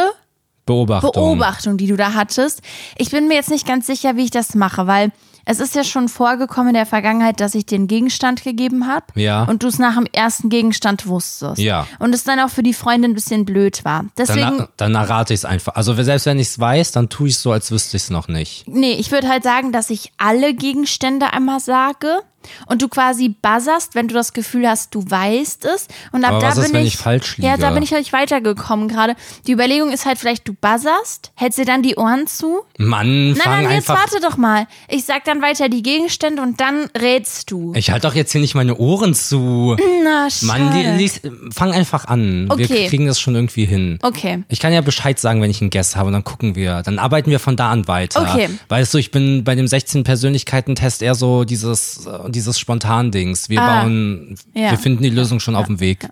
Beobachtung. 0.69 1.13
Beobachtung, 1.13 1.77
die 1.77 1.87
du 1.89 1.97
da 1.97 2.15
hattest. 2.15 2.63
Ich 2.97 3.11
bin 3.11 3.27
mir 3.29 3.35
jetzt 3.35 3.51
nicht 3.51 3.67
ganz 3.67 3.87
sicher, 3.87 4.17
wie 4.17 4.25
ich 4.25 4.31
das 4.31 4.55
mache, 4.55 4.87
weil 4.87 5.11
es 5.51 5.61
ist 5.61 5.75
ja 5.75 5.83
schon 5.83 6.09
vorgekommen 6.11 6.69
in 6.69 6.75
der 6.75 6.85
Vergangenheit, 6.85 7.41
dass 7.41 7.55
ich 7.55 7.65
dir 7.65 7.77
einen 7.77 7.87
Gegenstand 7.87 8.45
gegeben 8.45 8.87
habe 8.87 9.07
Ja. 9.15 9.45
und 9.45 9.63
du 9.63 9.69
es 9.69 9.79
nach 9.79 9.95
dem 9.95 10.05
ersten 10.13 10.51
Gegenstand 10.51 11.07
wusstest. 11.07 11.57
Ja. 11.59 11.87
Und 11.99 12.15
es 12.15 12.23
dann 12.23 12.39
auch 12.39 12.51
für 12.51 12.63
die 12.63 12.75
Freundin 12.75 13.13
ein 13.13 13.15
bisschen 13.15 13.47
blöd 13.47 13.83
war. 13.83 14.05
Deswegen, 14.19 14.59
Dann, 14.59 14.69
dann 14.77 14.95
errate 14.95 15.33
ich 15.33 15.41
es 15.41 15.45
einfach. 15.47 15.75
Also 15.75 15.95
selbst 15.95 16.27
wenn 16.27 16.39
ich 16.39 16.49
es 16.49 16.59
weiß, 16.61 16.93
dann 16.93 17.09
tue 17.09 17.29
ich 17.29 17.35
es 17.37 17.43
so, 17.43 17.51
als 17.51 17.71
wüsste 17.71 17.97
ich 17.97 18.03
es 18.03 18.11
noch 18.11 18.29
nicht. 18.29 18.69
nee, 18.69 18.93
ich 18.93 19.11
würde 19.11 19.27
halt 19.29 19.43
sagen, 19.43 19.73
dass 19.73 19.89
ich 19.89 20.13
alle 20.19 20.53
Gegenstände 20.53 21.33
einmal 21.33 21.61
sage 21.61 22.19
und 22.67 22.83
du 22.83 22.89
quasi 22.89 23.29
buzzerst, 23.29 23.95
wenn 23.95 24.09
du 24.09 24.15
das 24.15 24.33
Gefühl 24.33 24.69
hast, 24.69 24.95
du 24.95 25.03
weißt 25.09 25.65
es. 25.67 25.89
Und 26.13 26.25
ab 26.25 26.33
Aber 26.33 26.41
da 26.41 26.49
was 26.49 26.59
ist, 26.59 26.65
bin 26.67 26.75
wenn 26.75 26.87
ich, 26.87 26.95
ich 26.95 26.99
falsch 26.99 27.37
Ja, 27.39 27.57
da 27.57 27.69
liege? 27.69 27.75
bin 27.75 27.83
ich 27.83 27.93
halt 27.93 28.13
weitergekommen 28.13 28.89
gerade. 28.89 29.15
Die 29.47 29.53
Überlegung 29.53 29.91
ist 29.91 30.07
halt 30.07 30.19
vielleicht, 30.19 30.47
du 30.49 30.55
buzzerst, 30.55 31.33
hältst 31.35 31.59
dir 31.59 31.65
dann 31.65 31.83
die 31.83 31.97
Ohren 31.97 32.27
zu 32.27 32.61
Mann, 32.79 33.29
Nein, 33.31 33.37
fang 33.37 33.53
nein, 33.65 33.75
jetzt 33.77 33.91
einfach. 33.91 33.99
warte 34.11 34.21
doch 34.21 34.37
mal. 34.37 34.67
Ich 34.89 35.05
sag 35.05 35.25
dann 35.25 35.43
weiter 35.43 35.69
die 35.69 35.83
Gegenstände 35.83 36.41
und 36.43 36.61
dann 36.61 36.89
rätst 36.99 37.51
du. 37.51 37.73
Ich 37.75 37.91
halte 37.91 38.07
doch 38.09 38.15
jetzt 38.15 38.33
hier 38.33 38.41
nicht 38.41 38.55
meine 38.55 38.77
Ohren 38.77 39.15
zu. 39.15 39.77
Na, 40.05 40.31
schade. 40.31 40.47
Mann, 40.47 40.73
die, 40.73 40.83
lies, 41.03 41.21
fang 41.55 41.73
einfach 41.73 42.07
an. 42.07 42.47
Okay. 42.51 42.69
Wir 42.69 42.89
kriegen 42.89 43.07
das 43.07 43.21
schon 43.21 43.35
irgendwie 43.35 43.65
hin. 43.67 43.99
Okay. 44.03 44.45
Ich 44.49 44.61
kann 44.61 44.73
ja 44.73 44.81
Bescheid 44.81 45.19
sagen, 45.19 45.43
wenn 45.43 45.51
ich 45.51 45.61
einen 45.61 45.71
Guest 45.71 45.97
habe 45.97 46.07
und 46.09 46.13
dann 46.13 46.25
gucken 46.25 46.55
wir. 46.55 46.83
Dann 46.83 46.99
arbeiten 46.99 47.31
wir 47.31 47.41
von 47.41 47.57
da 47.57 47.71
an 47.71 47.89
weiter. 47.89 48.23
Okay. 48.23 48.49
Weißt 48.69 48.95
du, 48.95 48.99
ich 48.99 49.11
bin 49.11 49.45
bei 49.45 49.55
dem 49.55 49.67
16 49.67 50.05
Persönlichkeiten-Test 50.05 51.03
eher 51.03 51.15
so 51.15 51.45
dieses, 51.45 52.07
äh, 52.07 52.28
dieses 52.29 52.59
Spontan-Dings. 52.59 53.49
Wir 53.49 53.61
Ah. 53.63 53.83
bauen, 53.83 54.37
Ja. 54.55 54.71
wir 54.71 54.79
finden 54.79 55.03
die 55.03 55.11
Lösung 55.11 55.41
schon 55.41 55.55
auf 55.57 55.67
dem 55.67 55.81
Weg. 55.81 56.09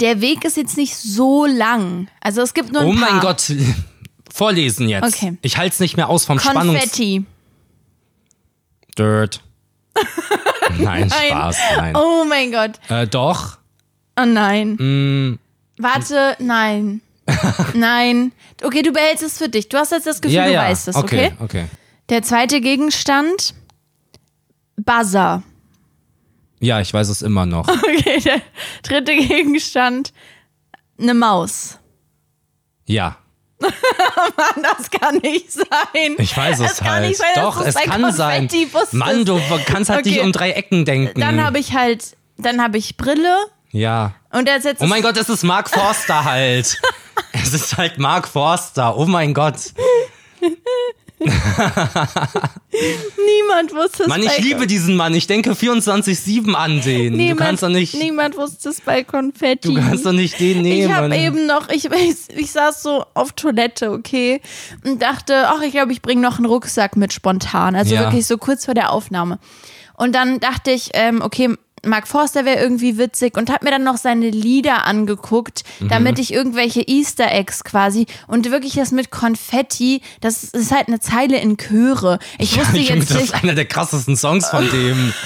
Der 0.00 0.20
Weg 0.20 0.44
ist 0.44 0.56
jetzt 0.56 0.76
nicht 0.76 0.96
so 0.96 1.46
lang. 1.46 2.08
Also 2.20 2.42
es 2.42 2.54
gibt 2.54 2.72
nur 2.72 2.82
ein 2.82 2.88
Oh 2.88 2.92
paar. 3.00 3.10
mein 3.12 3.20
Gott. 3.20 3.52
Vorlesen 4.32 4.88
jetzt. 4.88 5.14
Okay. 5.14 5.36
Ich 5.42 5.56
halte 5.56 5.74
es 5.74 5.80
nicht 5.80 5.96
mehr 5.96 6.08
aus 6.08 6.24
vom 6.24 6.38
Spannungs... 6.40 6.80
Konfetti. 6.80 7.24
Dirt. 8.98 9.40
Nein, 10.78 11.08
Spaß, 11.08 11.56
nein. 11.76 11.94
Oh 11.96 12.24
mein 12.28 12.50
Gott. 12.50 12.72
Äh, 12.88 13.06
doch. 13.06 13.58
Oh 14.18 14.24
nein. 14.24 14.72
Mm. 14.74 15.38
Warte, 15.78 16.36
nein. 16.40 17.00
nein. 17.74 18.32
Okay, 18.62 18.82
du 18.82 18.92
behältst 18.92 19.22
es 19.22 19.38
für 19.38 19.48
dich. 19.48 19.68
Du 19.68 19.76
hast 19.78 19.92
jetzt 19.92 20.06
das 20.06 20.20
Gefühl, 20.20 20.36
ja, 20.36 20.46
du 20.46 20.52
ja. 20.52 20.62
weißt 20.62 20.88
es, 20.88 20.96
okay? 20.96 21.32
okay? 21.38 21.44
Okay. 21.44 21.64
Der 22.08 22.22
zweite 22.22 22.60
Gegenstand. 22.60 23.54
Buzzer. 24.76 25.42
Ja, 26.64 26.80
ich 26.80 26.94
weiß 26.94 27.08
es 27.10 27.20
immer 27.20 27.44
noch. 27.46 27.68
Okay, 27.84 28.20
der 28.20 28.40
dritte 28.82 29.14
Gegenstand. 29.14 30.12
Eine 30.98 31.14
Maus. 31.14 31.78
Ja. 32.86 33.16
Das 34.56 34.90
kann 34.90 35.16
nicht 35.18 35.52
sein. 35.52 36.16
Ich 36.18 36.36
weiß 36.36 36.60
es 36.60 36.78
kann 36.78 36.88
halt. 36.88 37.08
nicht 37.08 37.18
sein, 37.18 37.28
Doch, 37.36 37.60
es 37.60 37.74
kann 37.74 38.12
sein. 38.12 38.50
Wusstest. 38.50 38.94
Mann, 38.94 39.24
du 39.24 39.40
kannst 39.66 39.90
halt 39.90 40.04
nicht 40.06 40.16
Okay. 40.18 40.26
um 40.26 40.32
drei 40.32 40.50
Ecken 40.52 40.84
denken. 40.84 41.20
Dann 41.20 41.42
habe 41.42 41.58
ich 41.58 41.74
halt, 41.74 42.16
dann 42.36 42.60
habe 42.62 42.78
ich 42.78 42.96
Brille 42.96 43.36
ja. 43.70 44.14
und 44.30 44.48
jetzt 44.48 44.64
jetzt 44.64 44.82
Oh 44.82 44.86
mein 44.86 45.02
Gott, 45.02 45.16
es 45.16 45.28
ist 45.28 45.42
Mark 45.44 45.70
Forster 45.70 46.24
halt. 46.24 46.80
es 47.32 47.52
ist 47.54 47.76
halt 47.76 47.98
Mark 47.98 48.26
Forster. 48.28 48.96
Oh 48.96 49.06
mein 49.06 49.34
Gott. 49.34 49.56
niemand 53.26 53.74
wusste 53.74 54.02
es 54.04 54.08
Mann, 54.08 54.22
ich 54.22 54.38
liebe 54.38 54.66
diesen 54.66 54.96
Mann. 54.96 55.14
Ich 55.14 55.26
denke 55.26 55.52
24-7 55.52 56.52
an 56.54 56.80
den. 56.80 57.16
niemand, 57.16 57.40
du 57.40 57.44
kannst 57.44 57.62
doch 57.62 57.68
nicht, 57.68 57.94
niemand 57.94 58.36
wusste 58.36 58.70
es 58.70 58.80
bei 58.80 59.04
Konfetti. 59.04 59.68
du 59.68 59.80
kannst 59.80 60.04
doch 60.04 60.12
nicht 60.12 60.38
den 60.40 60.62
nehmen. 60.62 60.90
ich 60.90 60.92
habe 60.92 61.16
eben 61.16 61.46
noch, 61.46 61.68
ich, 61.68 61.86
ich, 61.86 62.16
ich 62.36 62.50
saß 62.50 62.82
so 62.82 63.04
auf 63.14 63.32
Toilette, 63.32 63.90
okay, 63.92 64.40
und 64.84 65.00
dachte, 65.00 65.48
ach, 65.48 65.62
ich 65.62 65.72
glaube, 65.72 65.92
ich 65.92 66.02
bringe 66.02 66.20
noch 66.22 66.38
einen 66.38 66.46
Rucksack 66.46 66.96
mit 66.96 67.12
spontan. 67.12 67.74
Also 67.74 67.94
Ja. 67.94 68.02
wirklich 68.02 68.26
so 68.26 68.38
kurz 68.38 68.64
vor 68.64 68.74
der 68.74 68.90
Aufnahme. 68.92 69.38
Und 69.96 70.14
dann 70.14 70.40
dachte 70.40 70.70
ich, 70.72 70.90
ähm, 70.94 71.22
okay, 71.22 71.50
Mark 71.86 72.08
Forster 72.08 72.44
wäre 72.44 72.60
irgendwie 72.60 72.98
witzig 72.98 73.36
und 73.36 73.50
habe 73.50 73.64
mir 73.64 73.70
dann 73.70 73.84
noch 73.84 73.96
seine 73.96 74.30
Lieder 74.30 74.84
angeguckt, 74.84 75.62
Mhm. 75.80 75.88
damit 75.88 76.18
ich 76.18 76.32
irgendwelche 76.32 76.82
Easter 76.86 77.30
Eggs 77.32 77.64
quasi 77.64 78.06
und 78.28 78.50
wirklich 78.50 78.74
das 78.74 78.90
mit 78.92 79.10
Konfetti, 79.10 80.00
das 80.20 80.44
ist 80.44 80.72
halt 80.72 80.88
eine 80.88 81.00
Zeile 81.00 81.38
in 81.38 81.56
Chöre. 81.56 82.18
Ich 82.38 82.58
wusste 82.58 82.78
Junge, 82.78 83.00
jetzt 83.00 83.10
das 83.10 83.16
nicht, 83.18 83.32
ist 83.34 83.42
einer 83.42 83.54
der 83.54 83.64
krassesten 83.66 84.16
Songs 84.16 84.48
von 84.48 84.68
dem. 84.70 85.12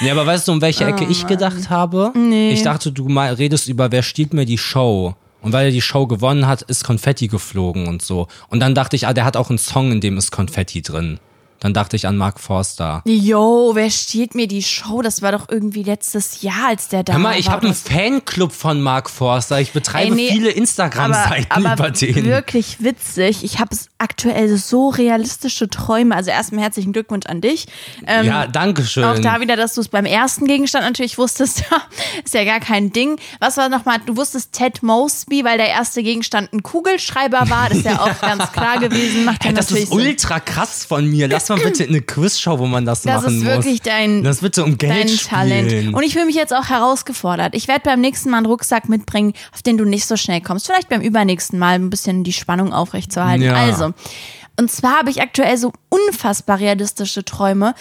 Ja, 0.00 0.12
aber 0.12 0.26
weißt 0.26 0.46
du, 0.46 0.52
um 0.52 0.60
welche 0.60 0.84
Ecke 0.84 1.06
ich 1.08 1.26
gedacht 1.26 1.70
habe? 1.70 2.12
Oh 2.14 2.18
Nee. 2.18 2.50
Ich 2.52 2.62
dachte, 2.62 2.92
du 2.92 3.08
mal 3.08 3.32
redest 3.32 3.66
über, 3.66 3.90
wer 3.92 4.02
stiehlt 4.02 4.34
mir 4.34 4.44
die 4.44 4.58
Show? 4.58 5.14
Und 5.40 5.52
weil 5.54 5.66
er 5.66 5.70
die 5.72 5.80
Show 5.80 6.06
gewonnen 6.06 6.46
hat, 6.46 6.60
ist 6.62 6.84
Konfetti 6.84 7.28
geflogen 7.28 7.86
und 7.88 8.02
so. 8.02 8.28
Und 8.48 8.60
dann 8.60 8.74
dachte 8.74 8.94
ich, 8.96 9.06
ah, 9.06 9.14
der 9.14 9.24
hat 9.24 9.38
auch 9.38 9.48
einen 9.48 9.58
Song, 9.58 9.92
in 9.92 10.02
dem 10.02 10.18
ist 10.18 10.32
Konfetti 10.32 10.82
drin. 10.82 11.18
Dann 11.60 11.72
dachte 11.74 11.96
ich 11.96 12.06
an 12.06 12.16
Mark 12.16 12.38
Forster. 12.40 13.02
Yo, 13.06 13.72
wer 13.74 13.90
stiehlt 13.90 14.34
mir 14.34 14.46
die 14.46 14.62
Show? 14.62 15.02
Das 15.02 15.22
war 15.22 15.32
doch 15.32 15.48
irgendwie 15.48 15.82
letztes 15.82 16.42
Jahr, 16.42 16.68
als 16.68 16.88
der 16.88 17.02
da 17.02 17.14
Hör 17.14 17.20
mal, 17.20 17.38
ich 17.38 17.46
war. 17.46 17.54
habe 17.54 17.66
einen 17.66 17.74
Fanclub 17.74 18.52
von 18.52 18.80
Mark 18.82 19.08
Forster. 19.10 19.60
Ich 19.60 19.72
betreibe 19.72 20.10
Ey, 20.10 20.16
nee, 20.16 20.30
viele 20.30 20.50
Instagram-Seiten 20.50 21.60
über 21.60 21.90
den. 21.90 22.24
wirklich 22.24 22.82
witzig. 22.82 23.42
Ich 23.44 23.58
habe 23.58 23.76
aktuell 23.98 24.56
so 24.56 24.88
realistische 24.90 25.68
Träume. 25.68 26.14
Also 26.14 26.30
erstmal 26.30 26.62
herzlichen 26.62 26.92
Glückwunsch 26.92 27.26
an 27.26 27.40
dich. 27.40 27.66
Ähm, 28.06 28.26
Ja, 28.26 28.46
danke 28.46 28.84
schön. 28.84 29.04
Auch 29.04 29.18
da 29.18 29.40
wieder, 29.40 29.56
dass 29.56 29.74
du 29.74 29.80
es 29.80 29.88
beim 29.88 30.04
ersten 30.06 30.46
Gegenstand 30.46 30.84
natürlich 30.84 31.18
wusstest, 31.18 31.64
ist 32.24 32.34
ja 32.34 32.44
gar 32.44 32.60
kein 32.60 32.92
Ding. 32.92 33.18
Was 33.40 33.56
war 33.56 33.68
nochmal, 33.68 33.98
du 34.04 34.16
wusstest 34.16 34.52
Ted 34.52 34.82
Mosby, 34.82 35.44
weil 35.44 35.58
der 35.58 35.68
erste 35.68 36.02
Gegenstand 36.02 36.52
ein 36.52 36.62
Kugelschreiber 36.62 37.48
war. 37.50 37.68
Das 37.68 37.78
ist 37.78 37.86
ja 37.86 38.00
auch 38.00 38.20
ganz 38.20 38.52
klar 38.52 38.78
gewesen. 38.78 39.24
Macht 39.24 39.44
ja 39.44 39.52
das 39.52 39.70
ist 39.70 39.90
ultra 39.92 40.40
krass 40.40 40.84
von 40.84 41.06
mir. 41.06 41.28
Lass 41.28 41.45
mal 41.48 41.58
bitte 41.58 41.84
eine 41.84 42.00
Quizshow, 42.00 42.58
wo 42.58 42.66
man 42.66 42.84
das, 42.84 43.02
Das 43.02 43.22
machen 43.22 43.38
ist 43.38 43.44
muss. 43.44 43.54
wirklich 43.54 43.82
dein, 43.82 44.22
Lass 44.22 44.40
bitte 44.40 44.64
um 44.64 44.78
Geld 44.78 44.92
dein 44.92 45.08
spielen. 45.08 45.68
Talent. 45.68 45.94
Und 45.94 46.02
ich 46.02 46.12
fühle 46.12 46.26
mich 46.26 46.34
jetzt 46.36 46.54
auch 46.54 46.68
herausgefordert. 46.68 47.54
Ich 47.54 47.68
werde 47.68 47.82
beim 47.84 48.00
nächsten 48.00 48.30
Mal 48.30 48.38
einen 48.38 48.46
Rucksack 48.46 48.88
mitbringen, 48.88 49.32
auf 49.52 49.62
den 49.62 49.76
du 49.78 49.84
nicht 49.84 50.06
so 50.06 50.16
schnell 50.16 50.40
kommst. 50.40 50.66
Vielleicht 50.66 50.88
beim 50.88 51.00
übernächsten 51.00 51.58
Mal 51.58 51.74
ein 51.74 51.90
bisschen 51.90 52.24
die 52.24 52.32
Spannung 52.32 52.72
aufrechtzuerhalten. 52.72 53.44
Ja. 53.46 53.54
Also, 53.54 53.92
und 54.58 54.70
zwar 54.70 54.98
habe 54.98 55.10
ich 55.10 55.20
aktuell 55.22 55.56
so 55.58 55.72
unfassbar 55.88 56.58
realistische 56.58 57.24
Träume, 57.24 57.74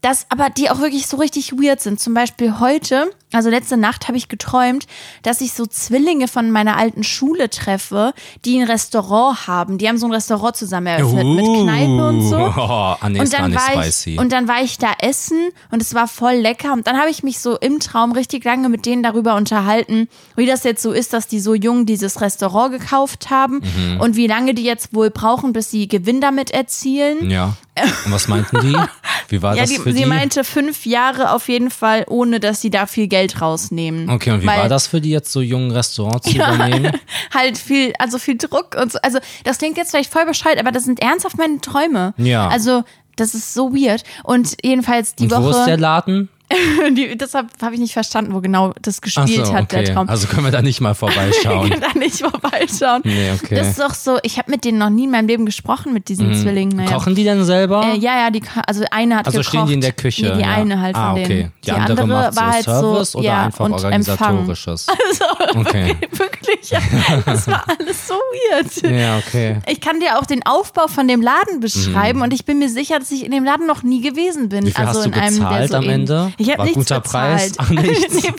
dass 0.00 0.26
aber 0.30 0.50
die 0.50 0.70
auch 0.70 0.80
wirklich 0.80 1.06
so 1.06 1.16
richtig 1.16 1.52
weird 1.52 1.80
sind. 1.80 2.00
Zum 2.00 2.14
Beispiel 2.14 2.58
heute, 2.58 3.10
also 3.32 3.50
letzte 3.50 3.76
Nacht 3.76 4.08
habe 4.08 4.16
ich 4.16 4.28
geträumt, 4.28 4.86
dass 5.22 5.40
ich 5.40 5.52
so 5.52 5.66
Zwillinge 5.66 6.28
von 6.28 6.50
meiner 6.50 6.76
alten 6.76 7.02
Schule 7.04 7.50
treffe, 7.50 8.12
die 8.44 8.58
ein 8.60 8.66
Restaurant 8.68 9.46
haben. 9.46 9.78
Die 9.78 9.88
haben 9.88 9.98
so 9.98 10.06
ein 10.06 10.12
Restaurant 10.12 10.56
zusammen 10.56 10.86
eröffnet 10.88 11.24
mit 11.26 11.44
Kneipe 11.44 12.08
und 12.08 12.22
so. 12.28 12.36
Oh, 12.36 12.50
ah, 12.60 12.98
nee, 13.08 13.18
Und 13.18 13.24
ist 13.24 13.32
gar 13.32 13.42
dann, 13.42 13.54
war 13.54 13.82
spicy. 13.82 14.14
ich, 14.14 14.18
und 14.18 14.32
dann 14.32 14.48
war 14.48 14.62
ich 14.62 14.78
da 14.78 14.92
essen 15.00 15.50
und 15.70 15.80
es 15.82 15.94
war 15.94 16.08
voll 16.08 16.34
lecker. 16.34 16.72
Und 16.72 16.86
dann 16.86 16.98
habe 16.98 17.10
ich 17.10 17.22
mich 17.22 17.38
so 17.38 17.56
im 17.58 17.80
Traum 17.80 18.12
richtig 18.12 18.44
lange 18.44 18.68
mit 18.68 18.86
denen 18.86 19.02
darüber 19.02 19.34
unterhalten, 19.36 20.08
wie 20.36 20.46
das 20.46 20.64
jetzt 20.64 20.82
so 20.82 20.92
ist, 20.92 21.12
dass 21.12 21.26
die 21.28 21.40
so 21.40 21.54
jung 21.54 21.86
dieses 21.86 22.20
Restaurant 22.20 22.72
gekauft 22.72 23.30
haben 23.30 23.60
Mhm. 23.62 24.00
und 24.00 24.16
wie 24.16 24.26
lange 24.26 24.54
die 24.54 24.64
jetzt 24.64 24.94
wohl 24.94 25.10
brauchen, 25.10 25.52
bis 25.52 25.70
sie 25.70 25.88
Gewinn 25.88 26.20
damit 26.20 26.50
erzielen. 26.50 27.30
ja. 27.30 27.56
Und 28.04 28.12
was 28.12 28.28
meinten 28.28 28.60
die? 28.60 28.76
Wie 29.30 29.40
war 29.40 29.54
Ja, 29.54 29.62
das 29.62 29.70
die, 29.70 29.78
für 29.78 29.92
sie 29.94 30.00
die? 30.00 30.04
meinte 30.04 30.44
fünf 30.44 30.84
Jahre 30.84 31.30
auf 31.32 31.48
jeden 31.48 31.70
Fall, 31.70 32.04
ohne 32.06 32.38
dass 32.38 32.60
sie 32.60 32.68
da 32.68 32.84
viel 32.84 33.06
Geld 33.08 33.21
rausnehmen. 33.40 34.10
okay, 34.10 34.30
und 34.32 34.42
wie 34.42 34.46
Weil- 34.46 34.60
war 34.60 34.68
das 34.68 34.86
für 34.86 35.00
die 35.00 35.10
jetzt 35.10 35.32
so 35.32 35.40
jungen 35.40 35.70
Restaurants 35.70 36.28
zu 36.30 36.36
übernehmen? 36.36 36.92
halt 37.34 37.56
viel, 37.58 37.92
also 37.98 38.18
viel 38.18 38.36
Druck 38.36 38.76
und 38.80 38.92
so. 38.92 38.98
Also 39.02 39.18
das 39.44 39.58
klingt 39.58 39.76
jetzt 39.76 39.90
vielleicht 39.90 40.12
voll 40.12 40.26
bescheuert, 40.26 40.58
aber 40.58 40.72
das 40.72 40.84
sind 40.84 41.00
ernsthaft 41.00 41.38
meine 41.38 41.60
Träume. 41.60 42.14
Ja. 42.18 42.48
Also 42.48 42.82
das 43.16 43.34
ist 43.34 43.54
so 43.54 43.72
weird. 43.74 44.04
Und 44.24 44.56
jedenfalls 44.64 45.14
die 45.14 45.24
Und 45.24 45.30
Woche. 45.32 45.42
wo 45.44 45.50
ist 45.50 45.64
der 45.66 45.76
Laden? 45.78 46.28
Die, 46.96 47.16
deshalb 47.16 47.48
habe 47.60 47.74
ich 47.74 47.80
nicht 47.80 47.92
verstanden, 47.92 48.34
wo 48.34 48.40
genau 48.40 48.72
das 48.80 49.00
gespielt 49.00 49.46
so, 49.46 49.52
hat, 49.52 49.64
okay. 49.64 49.84
der 49.84 49.94
Traum. 49.94 50.08
Also 50.08 50.26
können 50.26 50.44
wir 50.44 50.50
da 50.50 50.62
nicht 50.62 50.80
mal 50.80 50.94
vorbeischauen. 51.02 51.70
Kann 51.70 51.80
da 51.80 51.98
nicht 51.98 52.18
vorbeischauen. 52.18 53.02
Nee, 53.04 53.32
okay. 53.32 53.54
Das 53.54 53.68
ist 53.68 53.80
doch 53.80 53.94
so, 53.94 54.18
ich 54.22 54.38
habe 54.38 54.50
mit 54.50 54.64
denen 54.64 54.78
noch 54.78 54.90
nie 54.90 55.04
in 55.04 55.10
meinem 55.10 55.28
Leben 55.28 55.46
gesprochen, 55.46 55.92
mit 55.92 56.08
diesen 56.08 56.34
Zwillingen. 56.34 56.76
Naja. 56.76 56.90
Mhm. 56.90 56.94
Kochen 56.94 57.14
die 57.14 57.24
denn 57.24 57.44
selber? 57.44 57.92
Äh, 57.94 57.98
ja, 57.98 58.18
ja, 58.18 58.30
die, 58.30 58.42
also 58.66 58.84
eine 58.90 59.16
hat 59.16 59.26
also 59.26 59.38
gekocht. 59.38 59.48
stehen 59.48 59.66
die 59.66 59.74
in 59.74 59.80
der 59.80 59.92
Küche? 59.92 60.26
Nee, 60.26 60.34
die 60.34 60.40
ja. 60.40 60.54
eine 60.54 60.80
halt 60.80 60.96
von 60.96 61.04
ah, 61.04 61.12
okay. 61.12 61.26
denen. 61.26 61.52
Die, 61.64 61.72
andere, 61.72 62.06
macht 62.06 62.34
so 62.34 62.40
war 62.40 62.52
halt 62.52 62.64
Service 62.64 63.12
so, 63.12 63.18
oder 63.18 63.26
ja, 63.26 63.44
einfach 63.44 63.64
und 63.64 63.72
organisatorisches? 63.72 64.86
okay. 65.54 65.96
Empfang. 66.00 66.28
Ja, 66.70 66.78
das 67.26 67.48
war 67.48 67.64
alles 67.68 68.06
so 68.06 68.14
weird. 68.14 68.82
Ja, 68.82 69.18
okay. 69.18 69.60
Ich 69.66 69.80
kann 69.80 69.98
dir 70.00 70.18
auch 70.18 70.26
den 70.26 70.44
Aufbau 70.46 70.86
von 70.86 71.08
dem 71.08 71.20
Laden 71.20 71.60
beschreiben 71.60 72.22
und 72.22 72.32
ich 72.32 72.44
bin 72.44 72.58
mir 72.58 72.68
sicher, 72.68 72.98
dass 72.98 73.10
ich 73.10 73.24
in 73.24 73.32
dem 73.32 73.44
Laden 73.44 73.66
noch 73.66 73.82
nie 73.82 74.00
gewesen 74.00 74.48
bin. 74.48 74.60
Mhm. 74.64 74.68
Wie 74.68 74.72
viel 74.72 74.84
also 74.86 75.00
hast 75.00 75.06
du 75.06 75.10
in 75.10 75.14
einem, 75.14 75.38
der 75.38 75.48
gezahlt 75.48 75.70
so 75.70 75.76
am 75.76 75.88
Ende? 75.88 76.32
Ich 76.38 76.50
habe 76.52 76.62
nichts 76.62 76.76
guter 76.78 77.00
bezahlt. 77.00 77.38
Preis? 77.38 77.52
Ach, 77.58 77.70
nichts. 77.70 78.14
nee, 78.14 78.32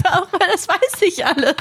das 0.51 0.67
weiß 0.67 1.01
ich 1.01 1.25
alles. 1.25 1.55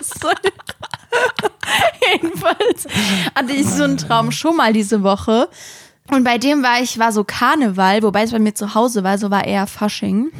Jedenfalls 2.12 2.86
hatte 3.34 3.52
ich 3.52 3.66
so 3.66 3.84
einen 3.84 3.96
Traum 3.98 4.30
schon 4.32 4.56
mal 4.56 4.72
diese 4.72 5.02
Woche. 5.02 5.48
Und 6.10 6.24
bei 6.24 6.38
dem 6.38 6.62
war 6.62 6.80
ich, 6.82 6.98
war 6.98 7.12
so 7.12 7.24
Karneval, 7.24 8.02
wobei 8.02 8.22
es 8.24 8.32
bei 8.32 8.38
mir 8.38 8.54
zu 8.54 8.74
Hause 8.74 9.04
war, 9.04 9.18
so 9.18 9.30
war 9.30 9.44
eher 9.46 9.66
Fasching. 9.66 10.30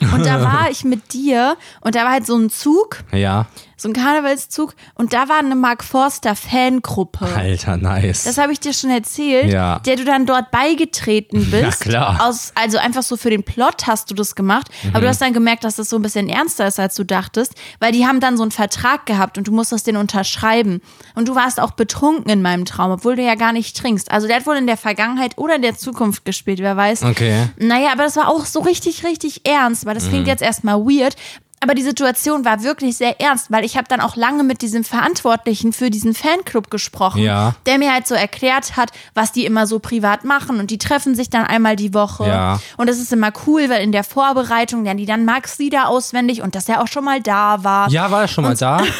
Und 0.00 0.24
da 0.24 0.40
war 0.42 0.70
ich 0.70 0.84
mit 0.84 1.12
dir 1.12 1.56
und 1.80 1.94
da 1.94 2.04
war 2.04 2.12
halt 2.12 2.26
so 2.26 2.36
ein 2.36 2.50
Zug, 2.50 2.98
Ja. 3.12 3.46
So 3.80 3.88
ein 3.88 3.92
Karnevalszug 3.92 4.74
und 4.94 5.12
da 5.12 5.28
war 5.28 5.38
eine 5.38 5.54
Mark 5.54 5.84
Forster 5.84 6.34
Fangruppe. 6.34 7.24
Alter, 7.26 7.76
nice. 7.76 8.24
Das 8.24 8.36
habe 8.36 8.52
ich 8.52 8.58
dir 8.60 8.72
schon 8.74 8.90
erzählt, 8.90 9.50
Ja. 9.52 9.78
der 9.78 9.96
du 9.96 10.04
dann 10.04 10.26
dort 10.26 10.50
beigetreten 10.50 11.50
bist. 11.50 11.80
klar. 11.80 12.18
Aus, 12.22 12.52
also 12.54 12.78
einfach 12.78 13.02
so 13.02 13.16
für 13.16 13.30
den 13.30 13.44
Plot 13.44 13.86
hast 13.86 14.10
du 14.10 14.14
das 14.14 14.34
gemacht. 14.34 14.68
Aber 14.88 14.98
Mhm. 14.98 15.02
du 15.02 15.08
hast 15.08 15.20
dann 15.22 15.32
gemerkt, 15.32 15.62
dass 15.64 15.76
das 15.76 15.88
so 15.88 15.96
ein 15.96 16.02
bisschen 16.02 16.28
ernster 16.28 16.66
ist, 16.66 16.80
als 16.80 16.94
du 16.96 17.04
dachtest, 17.04 17.54
weil 17.78 17.92
die 17.92 18.04
haben 18.06 18.20
dann 18.20 18.36
so 18.36 18.42
einen 18.42 18.50
Vertrag 18.50 19.06
gehabt 19.06 19.38
und 19.38 19.46
du 19.46 19.52
musstest 19.52 19.86
den 19.86 19.96
unterschreiben. 19.96 20.80
Und 21.14 21.28
du 21.28 21.34
warst 21.36 21.60
auch 21.60 21.70
betrunken 21.72 22.30
in 22.30 22.42
meinem 22.42 22.64
Traum, 22.64 22.90
obwohl 22.90 23.14
du 23.16 23.22
ja 23.22 23.36
gar 23.36 23.52
nicht 23.52 23.76
trinkst. 23.76 24.10
Also 24.10 24.26
der 24.26 24.36
hat 24.36 24.46
wohl 24.46 24.56
in 24.56 24.66
der 24.66 24.76
Vergangenheit 24.76 25.38
oder 25.38 25.54
in 25.56 25.62
der 25.62 25.76
Zukunft 25.76 26.24
gespielt, 26.24 26.58
wer 26.58 26.76
weiß. 26.76 27.04
Okay. 27.04 27.48
Naja, 27.58 27.92
aber 27.92 28.02
das 28.02 28.16
war 28.16 28.28
auch 28.28 28.44
so 28.44 28.60
richtig, 28.60 29.04
richtig 29.04 29.46
ernst, 29.46 29.86
weil 29.86 29.94
das 29.94 30.08
klingt 30.08 30.24
Mhm. 30.24 30.28
jetzt 30.30 30.42
erstmal 30.42 30.76
weird. 30.80 31.14
Aber 31.60 31.74
die 31.74 31.82
Situation 31.82 32.44
war 32.44 32.62
wirklich 32.62 32.96
sehr 32.96 33.20
ernst, 33.20 33.50
weil 33.50 33.64
ich 33.64 33.76
habe 33.76 33.86
dann 33.88 34.00
auch 34.00 34.14
lange 34.14 34.44
mit 34.44 34.62
diesem 34.62 34.84
Verantwortlichen 34.84 35.72
für 35.72 35.90
diesen 35.90 36.14
Fanclub 36.14 36.70
gesprochen, 36.70 37.20
Ja. 37.22 37.54
der 37.66 37.78
mir 37.78 37.92
halt 37.92 38.06
so 38.06 38.14
erklärt 38.14 38.76
hat, 38.76 38.90
was 39.14 39.32
die 39.32 39.44
immer 39.44 39.66
so 39.66 39.78
privat 39.80 40.24
machen. 40.24 40.60
Und 40.60 40.70
die 40.70 40.78
treffen 40.78 41.14
sich 41.16 41.30
dann 41.30 41.44
einmal 41.44 41.74
die 41.74 41.94
Woche. 41.94 42.28
Ja. 42.28 42.60
Und 42.76 42.88
das 42.88 42.98
ist 42.98 43.12
immer 43.12 43.32
cool, 43.46 43.68
weil 43.68 43.82
in 43.82 43.90
der 43.92 44.04
Vorbereitung 44.04 44.84
lernen 44.84 44.98
die 44.98 45.06
dann 45.06 45.24
Max 45.24 45.58
Lieder 45.58 45.88
auswendig 45.88 46.42
und 46.42 46.54
dass 46.54 46.68
er 46.68 46.80
auch 46.82 46.88
schon 46.88 47.04
mal 47.04 47.20
da 47.20 47.64
war. 47.64 47.90
Ja, 47.90 48.10
war 48.10 48.22
er 48.22 48.28
schon 48.28 48.44
mal 48.44 48.54
da? 48.56 48.82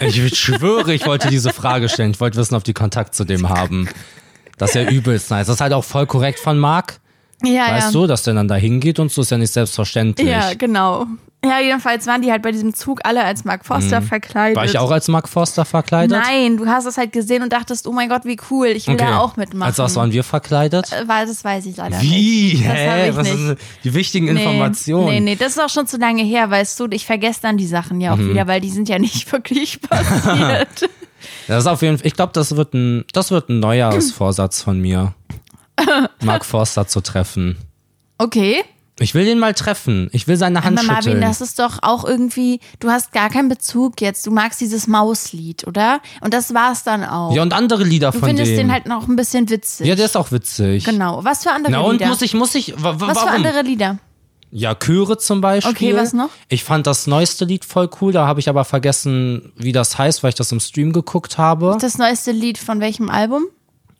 Ich 0.00 0.36
schwöre, 0.38 0.92
ich 0.92 1.06
wollte 1.06 1.28
diese 1.28 1.52
Frage 1.52 1.88
stellen. 1.88 2.10
Ich 2.10 2.20
wollte 2.20 2.36
wissen, 2.36 2.56
ob 2.56 2.64
die 2.64 2.74
Kontakt 2.74 3.14
zu 3.14 3.24
dem 3.24 3.48
haben. 3.48 3.88
Das 4.58 4.70
ist 4.70 4.74
ja 4.74 4.90
übelst 4.90 5.30
nice. 5.30 5.46
Das 5.46 5.54
ist 5.56 5.60
halt 5.60 5.72
auch 5.72 5.84
voll 5.84 6.06
korrekt 6.06 6.40
von 6.40 6.58
Marc. 6.58 6.98
ja, 7.44 7.68
Weißt 7.70 7.86
ja. 7.94 8.00
du, 8.00 8.06
dass 8.08 8.24
der 8.24 8.34
dann 8.34 8.48
da 8.48 8.56
hingeht 8.56 8.98
und 8.98 9.12
so 9.12 9.22
ist 9.22 9.30
ja 9.30 9.38
nicht 9.38 9.52
selbstverständlich. 9.52 10.26
Ja, 10.28 10.52
genau. 10.54 11.06
Ja, 11.44 11.60
jedenfalls 11.60 12.06
waren 12.06 12.22
die 12.22 12.30
halt 12.30 12.42
bei 12.42 12.50
diesem 12.52 12.74
Zug 12.74 13.00
alle 13.04 13.22
als 13.24 13.44
Mark 13.44 13.64
Foster 13.66 14.00
verkleidet. 14.02 14.56
Mhm. 14.56 14.60
War 14.60 14.64
ich 14.64 14.78
auch 14.78 14.90
als 14.90 15.08
Mark 15.08 15.28
Forster 15.28 15.64
verkleidet? 15.64 16.16
Nein, 16.18 16.56
du 16.56 16.66
hast 16.66 16.86
es 16.86 16.96
halt 16.96 17.12
gesehen 17.12 17.42
und 17.42 17.52
dachtest, 17.52 17.86
oh 17.86 17.92
mein 17.92 18.08
Gott, 18.08 18.24
wie 18.24 18.38
cool, 18.50 18.68
ich 18.68 18.86
will 18.88 18.96
da 18.96 19.18
auch 19.18 19.36
mitmachen. 19.36 19.68
Als 19.68 19.78
was 19.78 19.94
waren 19.96 20.10
wir 20.12 20.24
verkleidet? 20.24 20.90
Äh, 20.92 21.06
Weil 21.06 21.26
das 21.26 21.44
weiß 21.44 21.66
ich 21.66 21.76
leider 21.76 22.00
Wie? 22.00 22.54
nicht. 22.54 22.66
Das 22.66 22.72
Hä? 22.74 23.10
Was 23.14 23.28
nicht. 23.28 23.36
sind 23.38 23.58
die 23.84 23.94
wichtigen 23.94 24.26
Nee, 24.32 24.42
Informationen? 24.44 25.06
Nee, 25.06 25.20
nee, 25.20 25.36
das 25.36 25.48
ist 25.56 25.60
auch 25.60 25.68
schon 25.68 25.86
zu 25.86 25.96
lange 25.98 26.22
her, 26.22 26.50
weißt 26.50 26.80
du. 26.80 26.86
Ich 26.90 27.04
vergesse 27.06 27.40
dann 27.42 27.56
die 27.56 27.66
Sachen 27.66 28.00
ja 28.00 28.12
auch 28.12 28.16
Mhm. 28.16 28.30
wieder, 28.30 28.46
weil 28.46 28.60
die 28.60 28.70
sind 28.70 28.88
ja 28.88 28.98
nicht 28.98 29.30
wirklich 29.32 29.80
passiert. 29.80 30.68
Das 31.48 31.60
ist 31.64 31.66
auf 31.66 31.80
jeden 31.80 31.96
Fall, 31.98 32.06
ich 32.06 32.12
glaube, 32.14 32.32
das 32.34 32.54
wird 32.54 32.74
ein, 32.74 33.04
das 33.14 33.30
wird 33.30 33.48
ein 33.48 33.58
Neujahrsvorsatz 33.60 34.60
von 34.60 34.78
mir. 34.78 35.14
Mark 36.22 36.44
Forster 36.44 36.86
zu 36.86 37.00
treffen. 37.00 37.56
okay. 38.18 38.62
Ich 39.00 39.14
will 39.14 39.24
den 39.24 39.40
mal 39.40 39.54
treffen. 39.54 40.08
Ich 40.12 40.28
will 40.28 40.36
seine 40.36 40.62
Hand 40.62 40.78
Aber 40.78 40.86
Marvin, 40.86 41.02
schütteln. 41.02 41.20
das 41.20 41.40
ist 41.40 41.58
doch 41.58 41.78
auch 41.82 42.04
irgendwie, 42.04 42.60
du 42.78 42.90
hast 42.90 43.10
gar 43.12 43.28
keinen 43.28 43.48
Bezug 43.48 44.00
jetzt. 44.00 44.24
Du 44.24 44.30
magst 44.30 44.60
dieses 44.60 44.86
Mauslied, 44.86 45.66
oder? 45.66 46.00
Und 46.20 46.32
das 46.32 46.54
war's 46.54 46.84
dann 46.84 47.02
auch. 47.04 47.34
ja, 47.34 47.42
und 47.42 47.52
andere 47.52 47.82
Lieder 47.82 48.12
du 48.12 48.20
von 48.20 48.28
findest 48.28 48.52
dem. 48.52 48.56
den 48.58 48.72
halt 48.72 48.86
noch 48.86 49.08
ein 49.08 49.16
bisschen 49.16 49.50
witzig. 49.50 49.86
ja, 49.88 49.96
der 49.96 50.04
ist 50.04 50.16
auch 50.16 50.30
witzig. 50.30 50.84
Genau. 50.84 51.24
Was 51.24 51.42
für 51.42 51.50
andere 51.50 51.72
Na 51.72 51.80
und 51.80 51.94
Lieder? 51.94 52.06
muss 52.06 52.22
ich, 52.22 52.34
muss 52.34 52.54
ich, 52.54 52.72
wa- 52.80 52.94
Was 52.98 53.16
warum? 53.16 53.28
für 53.30 53.34
andere 53.34 53.62
Lieder? 53.62 53.98
Ja, 54.52 54.76
Chöre 54.76 55.18
zum 55.18 55.40
Beispiel. 55.40 55.72
Okay, 55.72 55.96
was 55.96 56.12
noch? 56.12 56.28
Ich 56.48 56.62
fand 56.62 56.86
das 56.86 57.08
neueste 57.08 57.44
Lied 57.44 57.64
voll 57.64 57.90
cool, 58.00 58.12
da 58.12 58.28
habe 58.28 58.38
ich 58.38 58.48
aber 58.48 58.64
vergessen, 58.64 59.52
wie 59.56 59.72
das 59.72 59.98
heißt, 59.98 60.22
weil 60.22 60.28
ich 60.28 60.34
das 60.36 60.52
im 60.52 60.60
Stream 60.60 60.92
geguckt 60.92 61.36
habe. 61.38 61.76
Das 61.80 61.98
neueste 61.98 62.30
Lied 62.30 62.58
von 62.58 62.78
welchem 62.78 63.10
Album? 63.10 63.46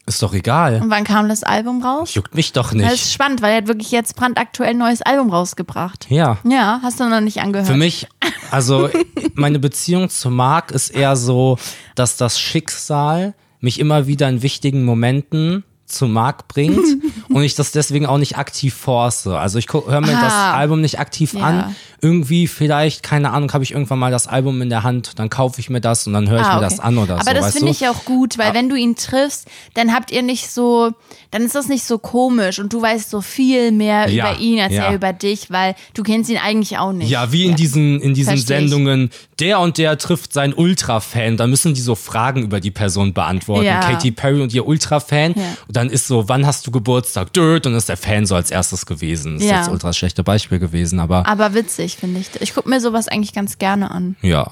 Ist 0.07 0.23
doch 0.23 0.35
egal. 0.35 0.83
Und 0.83 0.91
wann 0.91 1.05
kam 1.05 1.29
das 1.31 1.43
Album 1.45 1.83
raus? 1.83 2.15
Juckt 2.15 2.35
mich 2.35 2.53
doch 2.53 2.69
Das 2.69 2.75
nicht. 2.75 2.93
ist 2.93 3.13
spannend, 3.13 3.41
weil 3.41 3.53
er 3.53 3.57
hat 3.59 3.69
wirklich 3.69 3.91
jetzt 3.91 4.17
brandaktuell 4.17 4.71
ein 4.71 4.79
neues 4.79 5.01
Album 5.01 5.31
rausgebracht. 5.31 6.07
Ja. 6.11 6.37
Ja, 6.45 6.81
hast 6.83 7.01
du 7.01 7.09
noch 7.09 7.21
nicht 7.23 7.39
angehört. 7.41 7.67
Für 7.69 7.77
mich, 7.77 8.07
also 8.51 8.91
meine 9.35 9.59
Beziehung 9.59 10.11
zu 10.11 10.31
Marc 10.31 10.73
ist 10.73 10.91
eher 10.91 11.17
so, 11.17 11.57
dass 11.95 12.19
das 12.19 12.39
Schicksal 12.39 13.35
mich 13.61 13.81
immer 13.81 14.07
wieder 14.07 14.29
in 14.29 14.43
wichtigen 14.43 14.85
Momenten 14.85 15.65
zu 15.87 16.07
Marc 16.07 16.49
bringt 16.49 16.79
und 17.29 17.43
ich 17.43 17.55
das 17.55 17.73
deswegen 17.73 18.07
auch 18.07 18.19
nicht 18.19 18.37
aktiv 18.39 18.75
force. 18.75 19.27
Also 19.27 19.59
ich 19.59 19.67
höre 19.73 20.01
mir 20.01 20.13
das 20.13 20.33
Ah. 20.33 20.55
Album 20.55 20.81
nicht 20.81 20.99
aktiv 20.99 21.35
Ja. 21.35 21.41
an. 21.41 21.77
Irgendwie 22.01 22.49
vielleicht, 22.49 23.03
keine 23.03 23.31
Ahnung, 23.31 23.51
habe 23.55 23.65
ich 23.65 23.71
irgendwann 23.73 23.99
mal 23.99 24.11
das 24.11 24.27
Album 24.27 24.61
in 24.61 24.69
der 24.69 24.83
Hand, 24.83 25.19
dann 25.19 25.31
kaufe 25.31 25.59
ich 25.61 25.71
mir 25.71 25.81
das 25.81 26.07
und 26.07 26.13
dann 26.13 26.29
höre 26.29 26.41
ich 26.41 26.47
Ah, 26.47 26.57
mir 26.57 26.67
okay. 26.67 26.69
das 26.77 26.81
an 26.81 26.99
oder 26.99 27.15
Aber 27.15 27.25
so. 27.25 27.31
das 27.33 27.45
weißt 27.47 27.57
finde 27.57 27.73
ich 27.73 27.89
auch 27.89 28.05
gut, 28.05 28.37
weil 28.37 28.53
wenn 28.53 28.69
du 28.69 28.77
ihn 28.77 28.95
triffst, 28.95 29.47
dann 29.73 29.93
habt 29.95 30.11
ihr 30.11 30.21
nicht 30.23 30.51
so, 30.51 30.91
dann 31.31 31.43
ist 31.43 31.55
das 31.55 31.69
nicht 31.69 31.85
so 31.85 31.97
komisch 31.99 32.59
und 32.59 32.73
du 32.75 32.83
weißt 32.83 33.09
so 33.09 33.23
viel 33.23 33.73
mehr 33.73 34.09
Ja, 34.11 34.33
über 34.33 34.41
ihn 34.41 34.61
als 34.61 34.75
ja. 34.75 34.85
er 34.85 34.95
über 34.95 35.15
dich, 35.15 35.51
weil 35.51 35.75
du 35.95 36.03
kennst 36.03 36.29
ihn 36.29 36.37
eigentlich 36.39 36.77
auch 36.77 36.93
nicht. 36.93 37.09
Ja, 37.09 37.33
wie 37.33 37.47
in 37.47 37.57
diesen, 37.57 38.01
in 38.03 38.13
diesen 38.13 38.33
Versteh. 38.37 38.47
Sendungen, 38.59 39.09
der 39.39 39.61
und 39.61 39.79
der 39.79 39.97
trifft 39.97 40.35
seinen 40.35 40.53
Ultra-Fan, 40.53 41.39
da 41.39 41.47
müssen 41.47 41.73
die 41.73 41.81
so 41.81 41.95
Fragen 41.95 42.43
über 42.43 42.61
die 42.61 42.71
Person 42.71 43.15
beantworten. 43.15 43.65
Ja. 43.65 43.81
Katy 43.81 44.11
Perry 44.11 44.43
und 44.43 44.53
ihr 44.53 44.67
Ultra-Fan. 44.67 45.35
Dann 45.75 45.91
ist 45.91 46.07
so, 46.07 46.29
wann 46.29 46.47
hast 46.47 46.67
du 46.67 46.71
Geburtstag? 46.71 47.33
Död, 47.35 47.67
und 47.67 47.75
ist 47.75 47.89
der 47.89 47.97
Fan 47.99 48.25
so 48.27 48.35
als 48.35 48.51
erstes 48.51 48.87
gewesen. 48.87 49.37
Ist 49.37 49.45
Ja. 49.45 49.59
jetzt 49.59 49.69
ultra 49.71 49.93
schlechte 49.93 50.23
Beispiel 50.25 50.59
gewesen, 50.59 51.01
aber 51.01 51.27
Aber 51.27 51.53
witzig, 51.53 51.97
finde 51.97 52.21
ich. 52.21 52.29
Ich 52.41 52.55
gucke 52.55 52.69
mir 52.69 52.81
sowas 52.81 53.09
eigentlich 53.09 53.33
ganz 53.35 53.59
gerne 53.59 53.91
an. 53.91 54.17
ja. 54.23 54.51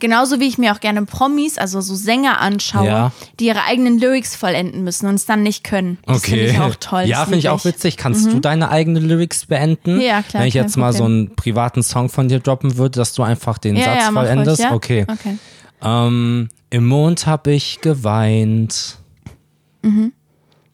Genauso 0.00 0.40
wie 0.40 0.48
ich 0.48 0.58
mir 0.58 0.74
auch 0.74 0.80
gerne 0.80 1.04
Promis, 1.06 1.56
also 1.56 1.80
so 1.80 1.94
Sänger 1.94 2.40
anschaue, 2.40 2.86
Ja. 2.86 3.12
die 3.38 3.46
ihre 3.46 3.62
eigenen 3.62 4.00
Lyrics 4.00 4.34
vollenden 4.34 4.82
müssen 4.82 5.06
und 5.06 5.14
es 5.14 5.26
dann 5.26 5.44
nicht 5.44 5.62
können. 5.62 5.98
Das 6.06 6.22
finde 6.24 6.42
Okay. 6.46 6.50
ich 6.50 6.58
auch 6.60 6.74
toll. 6.80 7.02
Ja, 7.04 7.18
Das 7.18 7.24
finde 7.26 7.38
ich 7.38 7.48
auch 7.50 7.64
witzig. 7.64 7.96
Kannst 7.96 8.32
du 8.32 8.40
deine 8.40 8.70
eigenen 8.70 9.04
Lyrics 9.06 9.46
beenden? 9.46 9.94
Mhm. 9.96 10.00
Ja, 10.00 10.22
klar, 10.22 10.40
Wenn 10.42 10.48
ich 10.48 10.54
jetzt 10.54 10.76
mal 10.76 10.92
so 10.92 11.04
einen 11.04 11.36
privaten 11.36 11.84
Song 11.84 12.08
von 12.08 12.26
dir 12.26 12.40
droppen 12.40 12.78
würde, 12.78 12.98
dass 12.98 13.12
du 13.14 13.22
einfach 13.22 13.58
den 13.58 13.76
Ja, 13.76 13.84
Satz 13.84 13.94
ja, 13.98 14.04
ruhig, 14.08 14.14
vollendest? 14.14 14.60
ja? 14.62 14.72
Okay. 14.72 15.06
Okay. 15.08 15.36
Ähm, 15.82 16.48
Im 16.70 16.86
Mond 16.88 17.26
hab 17.28 17.46
ich 17.46 17.80
geweint. 17.80 18.96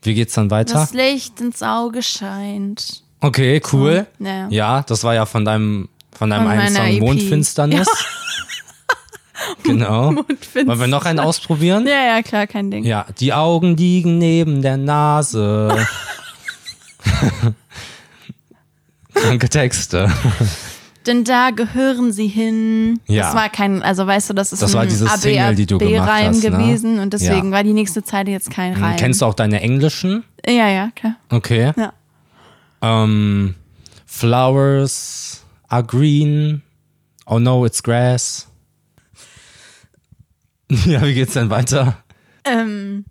Wie 0.03 0.15
geht's 0.15 0.35
dann 0.35 0.51
weiter? 0.51 0.75
Das 0.75 0.93
Licht 0.93 1.41
ins 1.41 1.63
Auge 1.63 2.03
scheint. 2.03 3.03
Okay, 3.21 3.61
cool. 3.73 4.07
Ja. 4.19 4.49
Ja, 4.49 4.83
das 4.83 5.03
war 5.05 5.15
ja 5.15 5.27
von 5.27 5.45
deinem, 5.45 5.89
von 6.13 6.31
deinem 6.31 6.45
Von 6.45 6.53
einen 6.53 6.75
Song 6.75 6.87
EP. 6.87 7.01
Mondfinsternis. 7.01 7.89
genau. 9.63 10.15
Wollen 10.55 10.81
wir 10.81 10.87
noch 10.87 11.05
einen 11.05 11.21
ausprobieren? 11.21 11.87
Ja, 11.87 12.17
ja, 12.17 12.23
klar, 12.23 12.47
kein 12.47 12.71
Ding. 12.71 12.85
Ja, 12.85 13.07
die 13.19 13.33
Augen 13.33 13.77
liegen 13.77 14.19
neben 14.19 14.63
der 14.63 14.77
Nase. 14.77 15.87
Kranke 19.15 19.49
Texte. 19.49 20.13
Denn 21.07 21.23
da 21.25 21.51
gehören 21.51 22.13
sie 22.13 22.27
hin. 22.27 22.99
Ja. 23.07 23.25
Das 23.27 23.35
war 23.35 23.49
kein, 23.49 23.83
also 23.83 24.07
weißt 24.07 24.31
du, 24.31 24.35
das 24.35 24.53
ist 24.53 24.63
Das 24.63 24.73
ein 24.73 24.79
war 24.79 24.87
diese 24.87 25.07
Single, 25.09 25.55
die 25.55 25.67
du 25.67 25.79
gemacht 25.79 26.09
AB-Reim 26.09 26.33
ne? 26.35 26.41
gewesen 26.41 26.99
und 26.99 27.13
deswegen 27.13 27.47
Ja. 27.51 27.57
war 27.57 27.63
die 27.65 27.73
nächste 27.73 28.03
Zeile 28.03 28.31
jetzt 28.33 28.51
kein 28.51 28.75
Reim. 28.75 28.97
Kennst 28.97 29.23
du 29.23 29.27
auch 29.27 29.35
deine 29.35 29.61
englischen? 29.61 30.25
Ja, 30.47 30.69
ja, 30.69 30.91
klar. 30.97 31.17
Okay. 31.31 31.73
Ja. 31.77 31.93
Ähm, 32.83 33.55
flowers 34.05 35.45
are 35.69 35.85
green. 35.85 36.63
Oh 37.27 37.39
no, 37.39 37.65
it's 37.67 37.83
grass. 37.83 38.49
Ja, 40.85 41.01
wie 41.07 41.15
geht's 41.15 41.35
denn 41.35 41.49
weiter? 41.49 41.97
Ähm, 42.45 43.05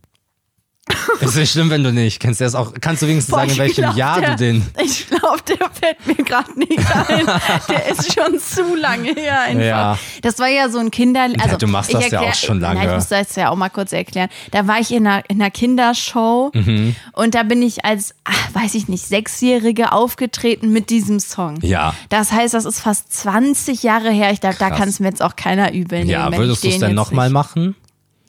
Ist 1.22 1.36
nicht 1.36 1.52
schlimm, 1.52 1.70
wenn 1.70 1.84
du 1.84 1.92
nicht 1.92 2.20
kennst. 2.20 2.40
Der 2.40 2.48
ist 2.48 2.56
auch, 2.56 2.74
kannst 2.82 3.02
du 3.02 3.08
wenigstens 3.08 3.32
boah, 3.32 3.40
sagen, 3.40 3.52
in 3.52 3.58
welchem 3.58 3.82
glaub, 3.84 3.96
Jahr 3.96 4.22
der, 4.22 4.30
du 4.32 4.36
den. 4.38 4.66
Ich 4.84 5.08
glaube, 5.08 5.40
der 5.48 5.70
fällt 5.70 6.06
mir 6.08 6.24
gerade 6.24 6.58
nicht 6.60 6.80
ein. 7.10 7.26
der 7.70 7.88
ist 7.90 8.14
schon 8.14 8.40
zu 8.40 8.76
lange 8.76 9.14
her 9.14 9.42
einfach. 9.42 9.66
Ja. 9.66 10.00
Das 10.22 10.40
war 10.40 10.48
ja 10.48 10.70
so 10.70 10.80
ein 10.80 10.92
Kinder... 10.92 11.28
Also 11.40 11.58
du 11.58 11.68
machst 11.68 11.92
ich 11.92 12.00
das 12.00 12.12
ja 12.12 12.22
auch 12.22 12.34
schon 12.34 12.60
lange. 12.60 12.80
Nein, 12.80 12.90
ich 12.90 12.96
muss 12.96 13.08
das 13.08 13.36
ja 13.36 13.50
auch 13.50 13.56
mal 13.56 13.70
kurz 13.70 13.94
erklären. 13.94 14.30
Da 14.52 14.68
war 14.68 14.80
ich 14.80 14.92
in 14.92 15.08
einer, 15.08 15.24
in 15.30 15.42
einer 15.42 15.52
Kindershow 15.52 16.52
Mhm. 16.54 16.96
und 17.14 17.36
da 17.36 17.44
bin 17.44 17.62
ich 17.62 17.86
als, 17.86 18.14
ach, 18.24 18.54
weiß 18.54 18.76
ich 18.76 18.88
nicht, 18.88 19.06
Sechsjährige 19.06 19.92
aufgetreten 19.92 20.72
mit 20.72 20.90
diesem 20.90 21.20
Song. 21.20 21.60
Ja. 21.62 21.94
Das 22.10 22.32
heißt, 22.32 22.54
das 22.54 22.66
ist 22.66 22.80
fast 22.80 23.12
20 23.14 23.84
Jahre 23.84 24.12
her. 24.12 24.32
Ich 24.32 24.42
glaube, 24.42 24.56
da 24.60 24.70
kann 24.70 24.90
es 24.90 25.00
mir 25.00 25.08
jetzt 25.08 25.22
auch 25.22 25.36
keiner 25.36 25.74
übel 25.74 26.00
nehmen. 26.00 26.10
Ja, 26.10 26.36
würdest 26.36 26.64
du 26.64 26.68
es 26.68 26.76
den 26.76 26.82
denn 26.82 26.96
nochmal 26.96 27.30
machen? 27.30 27.76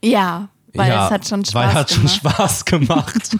Ja, 0.02 0.48
weil 0.76 0.90
ja, 0.90 1.06
es 1.06 1.10
hat 1.12 1.28
schon 1.28 1.44
Spaß 1.44 1.54
Weil 1.54 1.74
hat 1.74 1.90
schon 1.90 2.06
gemacht. 2.06 2.16
Spaß 2.16 2.64
gemacht. 2.64 3.30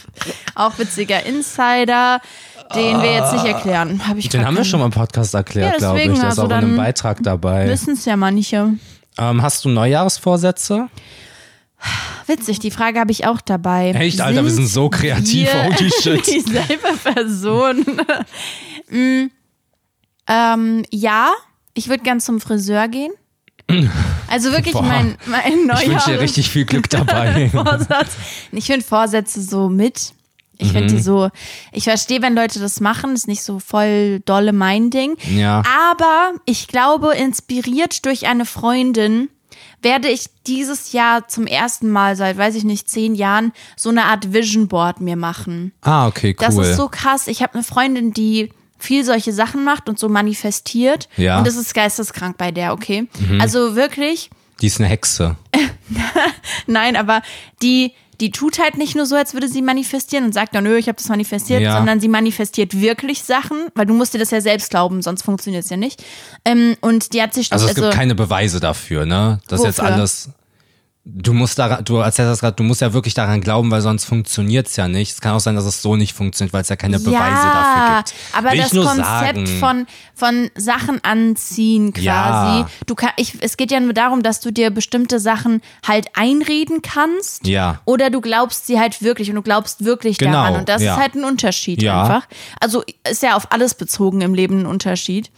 Auch 0.54 0.78
witziger 0.78 1.24
Insider, 1.24 2.20
den 2.74 3.00
wir 3.02 3.12
jetzt 3.12 3.32
nicht 3.32 3.44
erklären. 3.46 4.06
Hab 4.06 4.16
ich 4.16 4.28
Den 4.28 4.44
haben 4.46 4.56
wir 4.56 4.64
schon 4.64 4.80
mal 4.80 4.86
im 4.86 4.92
Podcast 4.92 5.34
erklärt, 5.34 5.72
Ja, 5.72 5.78
glaube 5.78 6.00
ich. 6.00 6.04
Der 6.06 6.14
ist 6.14 6.24
also 6.24 6.42
auch 6.42 6.46
in 6.46 6.52
einem 6.52 6.76
Beitrag 6.76 7.22
dabei. 7.22 7.68
Wissen 7.68 7.94
es 7.94 8.04
ja 8.04 8.16
manche. 8.16 8.74
Ähm, 9.18 9.42
hast 9.42 9.64
du 9.64 9.68
Neujahrsvorsätze? 9.70 10.88
Witzig, 12.26 12.58
die 12.58 12.70
Frage 12.70 13.00
habe 13.00 13.10
ich 13.10 13.26
auch 13.26 13.40
dabei. 13.40 13.90
Echt, 13.92 14.20
Alter, 14.20 14.44
wir 14.44 14.50
sind 14.50 14.66
so 14.66 14.88
kreativ. 14.90 15.48
wir 15.52 15.64
Holy 15.64 15.90
shit. 16.02 16.26
Dieselbe 16.26 16.96
Person. 17.02 17.84
Mm, 18.92 19.30
ähm, 20.26 20.82
ja, 20.90 21.30
ich 21.74 21.88
würde 21.88 22.02
gern 22.02 22.18
zum 22.18 22.40
Friseur 22.40 22.88
gehen. 22.88 23.12
Also 24.28 24.52
wirklich 24.52 24.74
Boah. 24.74 24.82
mein, 24.82 25.16
mein 25.26 25.66
Neujahrs 25.66 25.82
Ich 25.82 25.88
wünsche 25.90 26.10
dir 26.12 26.20
richtig 26.20 26.50
viel 26.50 26.64
Glück 26.64 26.88
dabei. 26.90 27.50
Ich 28.52 28.66
finde 28.66 28.84
Vorsätze 28.86 29.42
so 29.42 29.68
mit. 29.68 30.12
Ich 30.58 30.72
finde 30.72 30.92
Mhm. 30.92 30.96
die 30.98 31.02
so, 31.02 31.30
ich 31.72 31.84
verstehe, 31.84 32.20
wenn 32.22 32.34
Leute 32.34 32.60
das 32.60 32.80
machen, 32.80 33.14
ist 33.14 33.26
nicht 33.26 33.42
so 33.42 33.58
voll 33.58 34.20
dolle 34.26 34.52
mein 34.52 34.90
Ding. 34.90 35.16
Ja. 35.34 35.62
Aber 35.90 36.32
ich 36.44 36.68
glaube, 36.68 37.14
inspiriert 37.14 38.04
durch 38.04 38.26
eine 38.26 38.44
Freundin 38.44 39.30
werde 39.82 40.08
ich 40.08 40.26
dieses 40.46 40.92
Jahr 40.92 41.26
zum 41.28 41.46
ersten 41.46 41.88
Mal 41.88 42.14
seit, 42.14 42.36
weiß 42.36 42.54
ich 42.54 42.64
nicht, 42.64 42.90
zehn 42.90 43.14
Jahren 43.14 43.52
so 43.76 43.88
eine 43.88 44.04
Art 44.04 44.34
Vision 44.34 44.68
Board 44.68 45.00
mir 45.00 45.16
machen. 45.16 45.72
Ah, 45.80 46.06
okay, 46.06 46.36
cool. 46.38 46.46
Das 46.46 46.56
ist 46.58 46.76
so 46.76 46.88
krass. 46.88 47.26
Ich 47.28 47.42
habe 47.42 47.54
eine 47.54 47.62
Freundin, 47.62 48.12
die 48.12 48.50
viel 48.80 49.04
solche 49.04 49.32
Sachen 49.32 49.64
macht 49.64 49.88
und 49.88 49.98
so 49.98 50.08
manifestiert. 50.08 51.08
Ja. 51.16 51.34
Mhm. 51.34 51.38
Und 51.38 51.46
das 51.46 51.56
ist 51.56 51.74
geisteskrank 51.74 52.36
bei 52.38 52.50
der, 52.50 52.72
okay? 52.72 53.08
Also 53.40 53.76
wirklich, 53.76 54.30
Die 54.60 54.66
ist 54.66 54.80
eine 54.80 54.88
Hexe. 54.88 55.36
Nein, 56.66 56.96
aber 56.96 57.22
die, 57.62 57.92
die 58.20 58.30
tut 58.30 58.58
halt 58.58 58.76
nicht 58.76 58.94
nur 58.94 59.06
so, 59.06 59.16
als 59.16 59.32
würde 59.34 59.48
sie 59.48 59.62
manifestieren 59.62 60.24
und 60.24 60.34
sagt 60.34 60.54
dann, 60.54 60.64
nö, 60.64 60.76
ich 60.76 60.88
habe 60.88 60.96
das 60.96 61.08
manifestiert, 61.08 61.62
Ja. 61.62 61.76
sondern 61.78 62.00
sie 62.00 62.08
manifestiert 62.08 62.78
wirklich 62.78 63.22
Sachen, 63.22 63.68
weil 63.74 63.86
du 63.86 63.94
musst 63.94 64.12
dir 64.14 64.18
das 64.18 64.30
ja 64.30 64.40
selbst 64.40 64.70
glauben, 64.70 65.00
sonst 65.02 65.22
funktioniert 65.22 65.64
es 65.64 65.70
ja 65.70 65.76
nicht. 65.76 66.04
Ähm, 66.44 66.76
und 66.80 67.14
die 67.14 67.22
hat 67.22 67.32
sich 67.34 67.52
Also 67.52 67.66
es 67.66 67.74
gibt 67.74 67.90
keine 67.92 68.14
Beweise 68.14 68.60
dafür, 68.60 69.06
ne? 69.06 69.40
Das 69.48 69.60
ist 69.60 69.66
jetzt 69.66 69.78
Wofür? 69.78 69.90
Du 71.12 71.32
musst 71.32 71.58
daran, 71.58 71.84
du 71.84 71.96
erzählst 71.96 72.30
das 72.30 72.40
gerade, 72.40 72.56
du 72.56 72.62
musst 72.62 72.80
ja 72.80 72.92
wirklich 72.92 73.14
daran 73.14 73.40
glauben, 73.40 73.70
weil 73.70 73.80
sonst 73.80 74.04
funktioniert's 74.04 74.76
ja 74.76 74.86
nicht. 74.86 75.12
Es 75.12 75.20
kann 75.20 75.32
auch 75.32 75.40
sein, 75.40 75.56
dass 75.56 75.64
es 75.64 75.82
so 75.82 75.96
nicht 75.96 76.14
funktioniert, 76.14 76.52
weil 76.52 76.62
es 76.62 76.68
ja 76.68 76.76
keine 76.76 76.98
Beweise 76.98 77.14
dafür 77.18 77.96
gibt. 77.96 78.14
Aber 78.32 78.52
Will 78.52 78.58
das 78.58 78.70
Konzept 78.70 79.04
sagen. 79.04 79.46
von, 79.46 79.86
von 80.14 80.50
Sachen 80.54 81.02
anziehen 81.02 81.92
quasi. 81.92 82.60
Ja. 82.60 82.68
Du 82.86 82.94
kann, 82.94 83.10
ich, 83.16 83.38
es 83.40 83.56
geht 83.56 83.70
ja 83.72 83.80
nur 83.80 83.92
darum, 83.92 84.22
dass 84.22 84.40
du 84.40 84.52
dir 84.52 84.70
bestimmte 84.70 85.18
Sachen 85.18 85.62
halt 85.86 86.06
einreden 86.14 86.82
kannst. 86.82 87.46
Ja. 87.46 87.80
Oder 87.84 88.10
du 88.10 88.20
glaubst 88.20 88.66
sie 88.66 88.78
halt 88.78 89.02
wirklich 89.02 89.30
und 89.30 89.36
du 89.36 89.42
glaubst 89.42 89.84
wirklich 89.84 90.18
Genau, 90.18 90.32
daran. 90.32 90.56
Und 90.56 90.68
das 90.68 90.82
ja. 90.82 90.94
ist 90.94 91.00
halt 91.00 91.14
ein 91.14 91.24
Unterschied 91.24 91.82
einfach. 91.86 92.26
Also 92.60 92.84
ist 93.08 93.22
ja 93.22 93.36
auf 93.36 93.52
alles 93.52 93.74
bezogen 93.74 94.20
im 94.20 94.34
Leben 94.34 94.60
ein 94.60 94.66
Unterschied. 94.66 95.30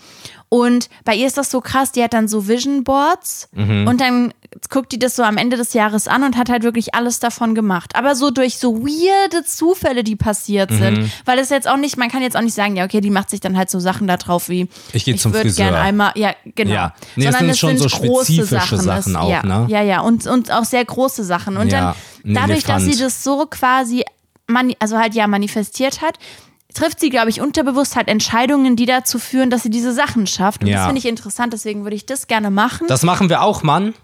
Und 0.52 0.90
bei 1.06 1.14
ihr 1.14 1.26
ist 1.26 1.38
das 1.38 1.50
so 1.50 1.62
krass, 1.62 1.92
die 1.92 2.02
hat 2.04 2.12
dann 2.12 2.28
so 2.28 2.46
Vision 2.46 2.84
Boards 2.84 3.48
Mhm. 3.54 3.86
und 3.88 4.02
dann 4.02 4.34
guckt 4.68 4.92
die 4.92 4.98
das 4.98 5.16
so 5.16 5.22
am 5.22 5.38
Ende 5.38 5.56
des 5.56 5.72
Jahres 5.72 6.08
an 6.08 6.24
und 6.24 6.36
hat 6.36 6.50
halt 6.50 6.62
wirklich 6.62 6.94
alles 6.94 7.20
davon 7.20 7.54
gemacht. 7.54 7.96
Aber 7.96 8.14
so 8.14 8.30
durch 8.30 8.58
so 8.58 8.82
weirde 8.82 9.44
Zufälle, 9.46 10.04
die 10.04 10.14
passiert 10.14 10.70
Mhm. 10.70 10.76
sind. 10.78 11.10
Weil 11.24 11.38
es 11.38 11.48
jetzt 11.48 11.66
auch 11.66 11.78
nicht, 11.78 11.96
man 11.96 12.10
kann 12.10 12.20
jetzt 12.20 12.36
auch 12.36 12.42
nicht 12.42 12.52
sagen, 12.52 12.76
ja, 12.76 12.84
okay, 12.84 13.00
die 13.00 13.08
macht 13.08 13.30
sich 13.30 13.40
dann 13.40 13.56
halt 13.56 13.70
so 13.70 13.80
Sachen 13.80 14.06
da 14.06 14.18
drauf 14.18 14.50
wie 14.50 14.68
Ich 14.92 15.06
geh 15.06 15.16
zum 15.16 15.32
Friseur. 15.32 15.70
gern 15.70 15.74
einmal, 15.74 16.12
ja, 16.16 16.34
genau. 16.54 16.70
Ja. 16.70 16.94
Nee, 17.16 17.24
es 17.24 17.32
Sondern 17.32 17.40
sind 17.40 17.50
es 17.52 17.58
schon 17.58 17.78
sind 17.78 17.90
so 17.90 17.96
große 17.96 18.32
spezifische 18.34 18.76
Sachen 18.76 19.16
auch, 19.16 19.30
ja, 19.30 19.42
ne? 19.42 19.64
Ja, 19.70 19.80
ja, 19.80 20.00
und, 20.02 20.26
und 20.26 20.50
auch 20.52 20.64
sehr 20.64 20.84
große 20.84 21.24
Sachen. 21.24 21.56
Und 21.56 21.72
Ja, 21.72 21.96
dann 22.24 22.34
dadurch, 22.34 22.64
dass 22.64 22.82
sie 22.82 22.98
das 22.98 23.24
so 23.24 23.46
quasi, 23.46 24.04
mani 24.48 24.76
also 24.80 24.98
halt 24.98 25.14
ja 25.14 25.26
manifestiert 25.26 26.02
hat, 26.02 26.18
trifft 26.72 27.00
sie, 27.00 27.10
glaube 27.10 27.30
ich, 27.30 27.40
unterbewusst 27.40 27.96
halt 27.96 28.08
Entscheidungen, 28.08 28.76
die 28.76 28.86
dazu 28.86 29.18
führen, 29.18 29.50
dass 29.50 29.62
sie 29.62 29.70
diese 29.70 29.92
Sachen 29.92 30.26
schafft. 30.26 30.62
Und 30.62 30.68
Ja. 30.68 30.76
das 30.78 30.84
finde 30.86 30.98
ich 30.98 31.06
interessant, 31.06 31.52
deswegen 31.52 31.84
würde 31.84 31.96
ich 31.96 32.06
das 32.06 32.26
gerne 32.26 32.50
machen. 32.50 32.86
Das 32.88 33.02
machen 33.02 33.28
wir 33.28 33.42
auch, 33.42 33.62
Mann. 33.62 33.94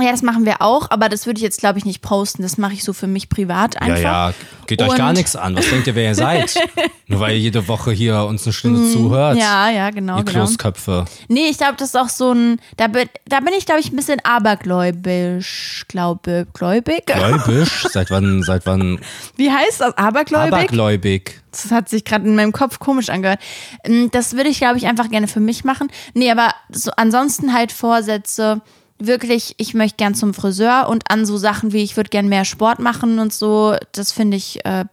Ja, 0.00 0.10
das 0.10 0.22
machen 0.22 0.44
wir 0.44 0.60
auch, 0.60 0.90
aber 0.90 1.08
das 1.08 1.24
würde 1.26 1.38
ich 1.38 1.42
jetzt, 1.42 1.58
glaube 1.60 1.78
ich, 1.78 1.84
nicht 1.84 2.02
posten. 2.02 2.42
Das 2.42 2.58
mache 2.58 2.74
ich 2.74 2.84
so 2.84 2.92
für 2.92 3.06
mich 3.06 3.28
privat 3.28 3.80
einfach. 3.80 3.96
Ja, 3.98 4.28
ja, 4.28 4.34
geht 4.66 4.82
euch 4.82 4.94
gar 4.96 5.08
Und- 5.10 5.16
nichts 5.16 5.36
an. 5.36 5.56
Was 5.56 5.68
denkt 5.70 5.86
ihr, 5.86 5.94
wer 5.94 6.04
ihr 6.10 6.14
seid? 6.14 6.54
Nur 7.08 7.20
weil 7.20 7.32
ihr 7.34 7.38
jede 7.38 7.66
Woche 7.68 7.92
hier 7.92 8.24
uns 8.24 8.44
eine 8.44 8.52
Stunde 8.52 8.90
zuhört. 8.92 9.34
Mhm. 9.36 9.40
Ja, 9.40 9.70
ja, 9.70 9.90
genau, 9.90 10.18
Ihr 10.18 10.24
genau. 10.24 10.44
Kloßköpfe. 10.44 11.04
Nee, 11.28 11.46
ich 11.48 11.56
glaube, 11.58 11.74
das 11.78 11.88
ist 11.90 11.96
auch 11.96 12.08
so 12.08 12.32
ein, 12.32 12.60
da 12.76 12.88
bin, 12.88 13.08
da 13.26 13.38
bin 13.40 13.54
ich, 13.56 13.64
glaube 13.64 13.80
ich, 13.80 13.92
ein 13.92 13.96
bisschen 13.96 14.18
abergläubisch, 14.24 15.84
glaube, 15.88 16.46
gläubig. 16.52 17.06
Gläubisch? 17.06 17.86
seit 17.92 18.10
wann, 18.10 18.42
seit 18.42 18.66
wann? 18.66 19.00
Wie 19.36 19.50
heißt 19.50 19.80
das? 19.80 19.96
Abergläubig? 19.96 20.52
Abergläubig. 20.52 21.40
Das 21.52 21.70
hat 21.70 21.88
sich 21.88 22.04
gerade 22.04 22.26
in 22.26 22.36
meinem 22.36 22.52
Kopf 22.52 22.78
komisch 22.78 23.08
angehört. 23.08 23.40
Ähm, 23.84 24.10
Das 24.12 24.34
würde 24.34 24.48
ich, 24.50 24.58
glaube 24.58 24.76
ich, 24.78 24.86
einfach 24.86 25.08
gerne 25.10 25.28
für 25.28 25.40
mich 25.40 25.64
machen. 25.64 25.88
Nee, 26.14 26.30
aber 26.30 26.50
so 26.70 26.90
ansonsten 26.96 27.52
halt 27.54 27.72
Vorsätze, 27.72 28.60
wirklich, 28.98 29.54
ich 29.58 29.74
möchte 29.74 29.96
gern 29.96 30.14
zum 30.14 30.34
Friseur 30.34 30.88
und 30.88 31.10
an 31.10 31.26
so 31.26 31.36
Sachen 31.36 31.72
wie 31.72 31.82
ich 31.82 31.96
würde 31.96 32.10
gern 32.10 32.28
mehr 32.28 32.44
Sport 32.44 32.78
machen 32.78 33.18
und 33.18 33.32
so, 33.32 33.76
das 33.92 34.12
finde 34.12 34.36
ich, 34.36 34.64
äh, 34.64 34.84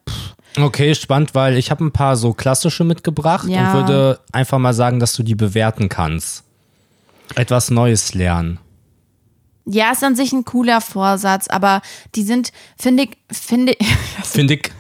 Okay, 0.60 0.94
spannend, 0.94 1.34
weil 1.34 1.58
ich 1.58 1.72
habe 1.72 1.84
ein 1.84 1.92
paar 1.92 2.16
so 2.16 2.34
klassische 2.34 2.84
mitgebracht 2.84 3.48
Ja. 3.50 3.70
und 3.72 3.74
würde 3.74 4.20
einfach 4.32 4.60
mal 4.60 4.74
sagen, 4.74 5.00
dass 5.00 5.14
du 5.14 5.24
die 5.24 5.34
bewerten 5.36 5.90
kannst. 5.90 6.44
Etwas 7.36 7.72
Neues 7.72 8.14
lernen. 8.14 8.60
ja, 9.66 9.92
ist 9.92 10.04
an 10.04 10.16
sich 10.16 10.32
ein 10.34 10.46
cooler 10.46 10.82
Vorsatz, 10.82 11.48
aber 11.48 11.82
die 12.16 12.22
sind, 12.24 12.52
finde 12.78 13.04
ich, 13.04 13.10
finde 13.32 13.74
ich, 13.80 13.88
Finde 14.24 14.54
ich. 14.56 14.72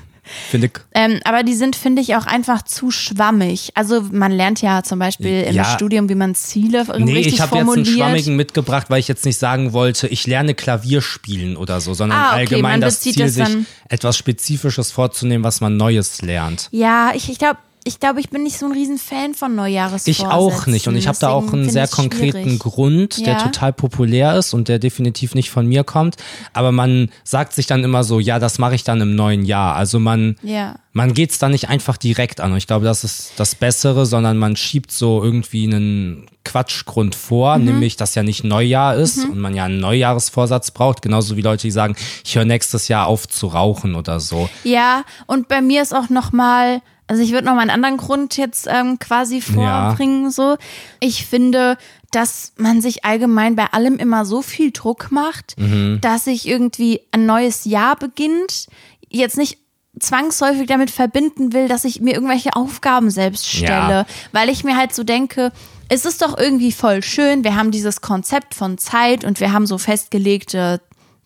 Finde 0.50 0.68
ich. 0.68 0.74
ähm, 0.94 1.20
aber 1.26 1.44
die 1.44 1.54
sind, 1.54 1.76
finde 1.76 2.02
ich, 2.02 2.16
auch 2.16 2.26
einfach 2.26 2.62
zu 2.64 2.92
schwammig. 2.92 3.72
Also 3.76 4.02
man 4.12 4.32
lernt 4.32 4.62
ja 4.62 4.82
zum 4.84 5.00
Beispiel 5.00 5.44
im 5.44 5.56
Ja. 5.56 5.66
Studium, 5.66 6.08
wie 6.10 6.16
man 6.16 6.34
Ziele 6.34 6.86
Nee, 6.98 7.14
richtig 7.14 7.34
ich 7.36 7.42
habe 7.42 7.58
jetzt 7.58 7.70
einen 7.70 7.86
schwammigen 7.86 8.36
mitgebracht, 8.36 8.90
weil 8.90 9.00
ich 9.00 9.08
jetzt 9.08 9.26
nicht 9.26 9.38
sagen 9.38 9.74
wollte, 9.74 10.08
ich 10.08 10.26
lerne 10.26 10.54
Klavier 10.54 11.02
spielen 11.02 11.58
oder 11.58 11.82
so, 11.82 11.94
sondern 11.94 12.20
Ah, 12.20 12.30
okay, 12.32 12.40
allgemein 12.40 12.62
man 12.74 12.82
das 12.82 13.02
Ziel, 13.02 13.16
das 13.16 13.34
sich 13.34 13.48
etwas 13.90 14.18
Spezifisches 14.18 14.92
vorzunehmen, 14.92 15.44
was 15.44 15.62
man 15.62 15.78
Neues 15.78 16.22
lernt. 16.22 16.70
Ja, 16.72 17.12
ich, 17.14 17.30
ich 17.30 17.38
glaube, 17.38 17.58
ich, 17.86 18.00
glaub, 18.00 18.18
ich 18.18 18.30
bin 18.30 18.44
nicht 18.44 18.58
so 18.58 18.66
ein 18.66 18.72
Riesenfan 18.72 19.34
von 19.34 19.56
Neujahresvorsätzen. 19.56 20.26
Ich 20.26 20.32
auch 20.32 20.66
nicht. 20.68 20.88
Und 20.88 20.96
ich 20.96 21.08
habe 21.08 21.18
da 21.20 21.30
auch 21.30 21.52
einen 21.52 21.70
sehr 21.70 21.88
konkreten 21.88 22.32
schwierig. 22.42 22.60
Grund, 22.60 23.26
der 23.26 23.34
Ja. 23.34 23.40
total 23.44 23.74
populär 23.74 24.36
ist 24.38 24.54
und 24.54 24.68
der 24.68 24.80
definitiv 24.80 25.36
nicht 25.36 25.50
von 25.50 25.66
mir 25.68 25.84
kommt. 25.84 26.16
Aber 26.54 26.72
man 26.72 27.10
sagt 27.24 27.54
sich 27.54 27.68
dann 27.68 27.84
immer 27.84 28.04
so, 28.04 28.20
ja, 28.20 28.40
das 28.40 28.60
mache 28.60 28.76
ich 28.76 28.84
dann 28.84 29.02
im 29.02 29.16
neuen 29.16 29.44
Jahr. 29.46 29.76
Also 29.76 30.00
man, 30.00 30.38
Ja. 30.44 30.76
man 30.94 31.14
geht 31.14 31.32
es 31.32 31.40
dann 31.40 31.52
nicht 31.52 31.70
einfach 31.70 31.98
direkt 31.98 32.40
an. 32.42 32.52
Und 32.52 32.58
ich 32.58 32.68
glaube, 32.68 32.86
das 32.86 33.04
ist 33.04 33.34
das 33.38 33.56
Bessere, 33.56 34.06
sondern 34.06 34.38
man 34.38 34.56
schiebt 34.56 34.92
so 34.92 35.24
irgendwie 35.24 35.66
einen 35.66 36.28
Quatschgrund 36.46 37.16
vor, 37.16 37.58
Mhm. 37.58 37.66
nämlich, 37.66 37.96
dass 37.96 38.16
ja 38.16 38.24
nicht 38.24 38.44
Neujahr 38.44 38.96
ist 38.96 39.24
und 39.26 39.40
man 39.40 39.56
ja 39.56 39.64
einen 39.66 39.80
Neujahresvorsatz 39.80 40.72
braucht. 40.72 41.02
Genauso 41.02 41.38
wie 41.38 41.42
Leute, 41.42 41.64
die 41.64 41.72
sagen, 41.72 41.96
ich 42.26 42.36
höre 42.36 42.46
nächstes 42.46 42.88
Jahr 42.88 43.08
auf 43.08 43.28
zu 43.28 43.48
rauchen 43.48 43.96
oder 43.96 44.20
so. 44.20 44.50
Ja, 44.64 45.04
und 45.26 45.48
bei 45.48 45.62
mir 45.62 45.82
ist 45.82 45.94
auch 45.96 46.10
noch 46.10 46.32
mal, 46.34 46.82
also 47.08 47.22
ich 47.22 47.32
würde 47.32 47.46
noch 47.46 47.54
mal 47.56 47.62
einen 47.62 47.70
anderen 47.70 47.98
Grund 47.98 48.38
jetzt 48.38 48.68
ähm, 48.70 48.98
quasi 49.00 49.44
Ja. 49.56 49.90
vorbringen. 49.90 50.32
So, 50.32 50.58
ich 51.00 51.26
finde, 51.26 51.78
dass 52.12 52.54
man 52.58 52.82
sich 52.82 53.04
allgemein 53.06 53.56
bei 53.56 53.66
allem 53.72 53.98
immer 53.98 54.26
so 54.26 54.42
viel 54.42 54.72
Druck 54.72 55.12
macht, 55.12 55.56
Mhm. 55.58 56.00
dass 56.02 56.26
sich 56.26 56.48
irgendwie 56.48 57.02
ein 57.12 57.26
neues 57.26 57.66
Jahr 57.66 57.96
beginnt. 57.96 58.68
Jetzt 59.10 59.38
nicht 59.38 59.58
zwangsläufig 60.00 60.68
damit 60.68 60.90
verbinden 60.92 61.54
will, 61.54 61.68
dass 61.68 61.86
ich 61.86 62.02
mir 62.02 62.14
irgendwelche 62.14 62.56
Aufgaben 62.56 63.10
selbst 63.12 63.48
stelle, 63.48 63.68
Ja. 64.00 64.06
weil 64.32 64.50
ich 64.50 64.64
mir 64.64 64.76
halt 64.76 64.94
so 64.94 65.04
denke, 65.04 65.52
es 65.90 66.06
ist 66.06 66.22
doch 66.24 66.36
irgendwie 66.38 66.72
voll 66.72 67.04
schön, 67.04 67.44
wir 67.44 67.56
haben 67.56 67.70
dieses 67.70 68.02
Konzept 68.02 68.56
von 68.56 68.78
Zeit 68.80 69.24
und 69.24 69.40
wir 69.40 69.52
haben 69.54 69.68
so 69.68 69.78
festgelegte 69.78 70.82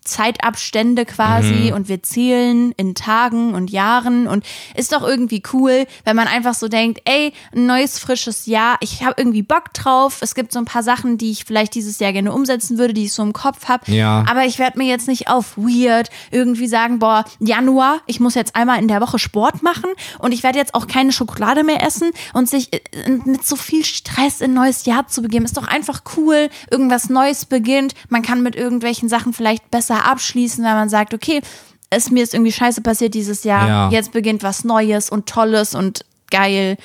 Zeitabstände 0.08 1.04
quasi 1.04 1.72
und 1.72 1.88
wir 1.88 2.02
zählen 2.02 2.72
in 2.76 2.94
Tagen 2.94 3.54
und 3.54 3.70
Jahren 3.70 4.26
und 4.26 4.44
ist 4.74 4.92
doch 4.92 5.02
irgendwie 5.02 5.42
cool, 5.52 5.86
wenn 6.04 6.16
man 6.16 6.26
einfach 6.26 6.54
so 6.54 6.68
denkt, 6.68 7.00
ey, 7.04 7.32
ein 7.54 7.66
neues 7.66 7.98
frisches 7.98 8.46
Jahr, 8.46 8.76
ich 8.80 9.04
habe 9.04 9.14
irgendwie 9.16 9.42
Bock 9.42 9.72
drauf. 9.74 10.18
Es 10.20 10.34
gibt 10.34 10.52
so 10.52 10.58
ein 10.58 10.64
paar 10.64 10.82
Sachen, 10.82 11.18
die 11.18 11.30
ich 11.30 11.44
vielleicht 11.44 11.74
dieses 11.74 11.98
Jahr 11.98 12.12
gerne 12.12 12.32
umsetzen 12.32 12.78
würde, 12.78 12.94
die 12.94 13.04
ich 13.04 13.12
so 13.12 13.22
im 13.22 13.32
Kopf 13.32 13.68
habe. 13.68 13.90
Ja. 13.90 14.24
Aber 14.28 14.44
ich 14.44 14.58
werde 14.58 14.78
mir 14.78 14.86
jetzt 14.86 15.08
nicht 15.08 15.28
auf 15.28 15.56
weird 15.56 16.10
irgendwie 16.30 16.66
sagen, 16.66 16.98
boah, 16.98 17.24
Januar, 17.38 18.00
ich 18.06 18.20
muss 18.20 18.34
jetzt 18.34 18.56
einmal 18.56 18.80
in 18.80 18.88
der 18.88 19.00
Woche 19.00 19.18
Sport 19.18 19.62
machen 19.62 19.90
und 20.18 20.32
ich 20.32 20.42
werde 20.42 20.58
jetzt 20.58 20.74
auch 20.74 20.86
keine 20.86 21.12
Schokolade 21.12 21.64
mehr 21.64 21.82
essen 21.82 22.10
und 22.32 22.48
sich 22.48 22.72
äh, 22.72 22.80
mit 23.24 23.46
so 23.46 23.56
viel 23.56 23.84
Stress 23.84 24.40
in 24.40 24.48
ein 24.48 24.54
neues 24.54 24.86
Jahr 24.86 25.06
zu 25.06 25.22
begeben, 25.22 25.44
ist 25.44 25.56
doch 25.56 25.66
einfach 25.66 26.02
cool. 26.16 26.48
Irgendwas 26.70 27.08
Neues 27.10 27.44
beginnt. 27.44 27.94
Man 28.08 28.22
kann 28.22 28.42
mit 28.42 28.56
irgendwelchen 28.56 29.08
Sachen 29.08 29.32
vielleicht 29.32 29.70
besser 29.70 29.97
abschließen, 30.06 30.64
weil 30.64 30.74
man 30.74 30.88
sagt, 30.88 31.14
okay, 31.14 31.40
es 31.90 32.10
mir 32.10 32.22
ist 32.22 32.34
irgendwie 32.34 32.52
scheiße 32.52 32.82
passiert 32.82 33.14
dieses 33.14 33.44
Jahr. 33.44 33.68
Ja. 33.68 33.90
Jetzt 33.90 34.12
beginnt 34.12 34.42
was 34.42 34.64
Neues 34.64 35.08
und 35.10 35.26
Tolles 35.26 35.74
und 35.74 36.04
geil. 36.30 36.76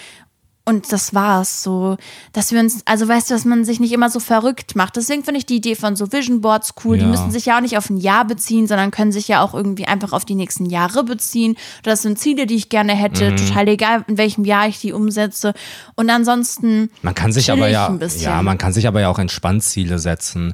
Und 0.66 0.94
das 0.94 1.14
war's 1.14 1.62
so, 1.62 1.98
dass 2.32 2.54
wir 2.54 2.62
uns, 2.62 2.84
also 2.86 3.06
weißt 3.06 3.30
du, 3.30 3.34
dass 3.34 3.44
man 3.44 3.66
sich 3.66 3.82
nicht 3.82 3.92
immer 3.92 4.10
so 4.10 4.22
verrückt 4.22 4.78
macht. 4.78 4.96
Deswegen 4.96 5.26
finde 5.26 5.40
ich 5.40 5.46
die 5.46 5.58
Idee 5.58 5.76
von 5.76 5.98
so 5.98 6.14
Vision 6.14 6.40
Boards 6.40 6.74
cool. 6.86 6.96
Die 6.98 7.04
Ja. 7.04 7.10
müssen 7.10 7.32
sich 7.32 7.46
ja 7.48 7.58
auch 7.58 7.62
nicht 7.62 7.78
auf 7.78 7.90
ein 7.90 7.98
Jahr 7.98 8.24
beziehen, 8.24 8.66
sondern 8.66 8.90
können 8.90 9.12
sich 9.12 9.28
ja 9.28 9.42
auch 9.42 9.54
irgendwie 9.54 9.88
einfach 9.88 10.14
auf 10.14 10.24
die 10.24 10.36
nächsten 10.36 10.66
Jahre 10.66 11.04
beziehen. 11.04 11.58
Das 11.84 12.02
sind 12.02 12.18
Ziele, 12.18 12.46
die 12.46 12.56
ich 12.56 12.70
gerne 12.70 12.94
hätte. 12.96 13.32
Mhm. 13.32 13.36
Total 13.36 13.68
egal, 13.68 14.06
in 14.08 14.18
welchem 14.18 14.46
Jahr 14.46 14.70
ich 14.70 14.80
die 14.80 14.94
umsetze. 14.94 15.54
Und 15.96 16.10
ansonsten, 16.10 16.90
Man 17.02 17.14
kann 17.14 17.34
sich 17.34 17.52
aber 17.52 17.68
ja, 17.68 17.94
ja, 18.20 18.42
man 18.42 18.58
kann 18.58 18.72
sich 18.72 18.88
aber 18.88 19.02
ja 19.02 19.10
auch 19.10 19.20
entspannt 19.20 19.64
Ziele 19.64 20.00
setzen. 20.00 20.54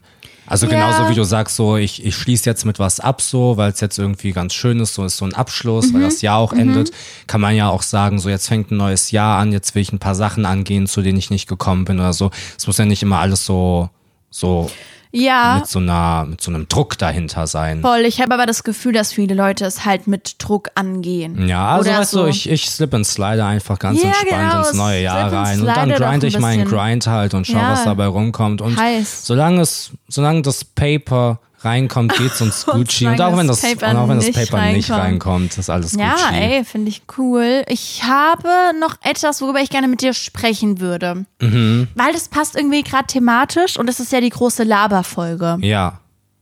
Also 0.49 0.65
Ja. 0.65 0.71
genauso 0.73 1.09
wie 1.09 1.15
du 1.15 1.23
sagst, 1.23 1.55
so 1.55 1.77
ich, 1.77 2.03
ich 2.03 2.15
schließe 2.15 2.49
jetzt 2.49 2.65
mit 2.65 2.79
was 2.79 2.99
ab, 2.99 3.21
so, 3.21 3.55
weil 3.55 3.71
es 3.71 3.79
jetzt 3.79 3.99
irgendwie 3.99 4.31
ganz 4.31 4.53
schön 4.53 4.79
ist, 4.79 4.95
so 4.95 5.05
ist 5.05 5.17
so 5.17 5.25
ein 5.25 5.33
Abschluss, 5.33 5.89
Mhm. 5.91 5.93
weil 5.95 6.01
das 6.01 6.21
Jahr 6.21 6.37
auch 6.39 6.51
endet, 6.53 6.91
kann 7.27 7.39
man 7.39 7.55
ja 7.55 7.69
auch 7.69 7.83
sagen, 7.83 8.19
so 8.19 8.29
jetzt 8.29 8.47
fängt 8.47 8.71
ein 8.71 8.77
neues 8.77 9.11
Jahr 9.11 9.37
an, 9.39 9.51
jetzt 9.53 9.75
will 9.75 9.81
ich 9.83 9.93
ein 9.93 9.99
paar 9.99 10.15
Sachen 10.15 10.45
angehen, 10.45 10.87
zu 10.87 11.01
denen 11.01 11.17
ich 11.19 11.29
nicht 11.29 11.47
gekommen 11.47 11.85
bin 11.85 11.99
oder 11.99 12.13
so. 12.13 12.31
Es 12.57 12.65
muss 12.67 12.77
ja 12.79 12.85
nicht 12.85 13.03
immer 13.03 13.19
alles 13.19 13.45
so, 13.45 13.89
so 14.31 14.69
ja, 15.11 15.57
mit 15.59 15.67
so 15.67 15.79
einer, 15.79 16.25
mit 16.29 16.39
so 16.41 16.51
einem 16.51 16.67
Druck 16.67 16.97
dahinter 16.97 17.47
sein. 17.47 17.81
voll. 17.81 18.01
Ich 18.01 18.21
habe 18.21 18.33
aber 18.33 18.45
das 18.45 18.63
Gefühl, 18.63 18.93
dass 18.93 19.11
viele 19.11 19.33
Leute 19.33 19.65
es 19.65 19.85
halt 19.85 20.07
mit 20.07 20.35
Druck 20.37 20.69
angehen. 20.75 21.47
Ja, 21.47 21.69
also 21.69 21.89
weißt 21.89 22.11
so. 22.11 22.23
du, 22.23 22.29
ich, 22.29 22.49
ich 22.49 22.69
slip 22.69 22.93
and 22.93 23.05
slide 23.07 23.43
einfach 23.43 23.79
ganz 23.79 23.99
Ja, 24.01 24.09
entspannt 24.09 24.29
genau, 24.51 24.59
ins 24.59 24.73
neue 24.73 25.01
Jahr 25.01 25.31
rein 25.33 25.59
und 25.61 25.65
dann 25.67 25.75
slide 25.75 25.89
doch 25.99 26.05
grind 26.07 26.23
ein 26.23 26.27
ich 26.27 26.39
meinen. 26.39 26.67
Grind 26.67 27.07
halt 27.07 27.33
und 27.33 27.47
schau, 27.47 27.57
Ja. 27.57 27.71
was 27.71 27.83
dabei 27.83 28.05
rumkommt. 28.05 28.61
Und 28.61 28.77
Heiß. 28.79 29.25
solange 29.25 29.61
es, 29.61 29.91
solange 30.07 30.41
das 30.43 30.63
Paper 30.63 31.39
reinkommt, 31.61 32.15
geht's 32.17 32.41
uns 32.41 32.63
Und 32.65 32.87
Gucci. 32.87 33.05
Und 33.07 33.17
solange 33.17 33.33
auch 33.33 33.37
wenn 33.39 33.47
das 33.47 33.61
Paper 33.61 33.91
und 33.91 33.97
auch 33.97 34.07
wenn 34.09 34.17
das 34.17 34.25
nicht 34.27 34.37
Paper 34.49 34.65
nicht 34.71 34.89
reinkommt. 34.89 35.07
reinkommt, 35.07 35.57
ist 35.57 35.69
alles 35.69 35.93
Ja, 35.93 36.11
Gucci. 36.13 36.35
ey, 36.35 36.65
finde 36.65 36.89
ich 36.89 37.01
cool. 37.17 37.63
Ich 37.67 38.03
habe 38.03 38.49
noch 38.79 38.95
etwas, 39.03 39.41
worüber 39.41 39.59
ich 39.61 39.69
gerne 39.69 39.87
mit 39.87 40.01
dir 40.01 40.13
sprechen 40.13 40.79
würde. 40.79 41.25
Mhm. 41.41 41.87
Weil 41.95 42.13
das 42.13 42.27
passt 42.29 42.55
irgendwie 42.55 42.83
gerade 42.83 43.07
thematisch 43.07 43.77
und 43.77 43.87
das 43.87 43.99
ist 43.99 44.11
ja 44.11 44.21
die 44.21 44.29
große 44.29 44.63
Laberfolge. 44.63 45.57
Ja, 45.61 45.99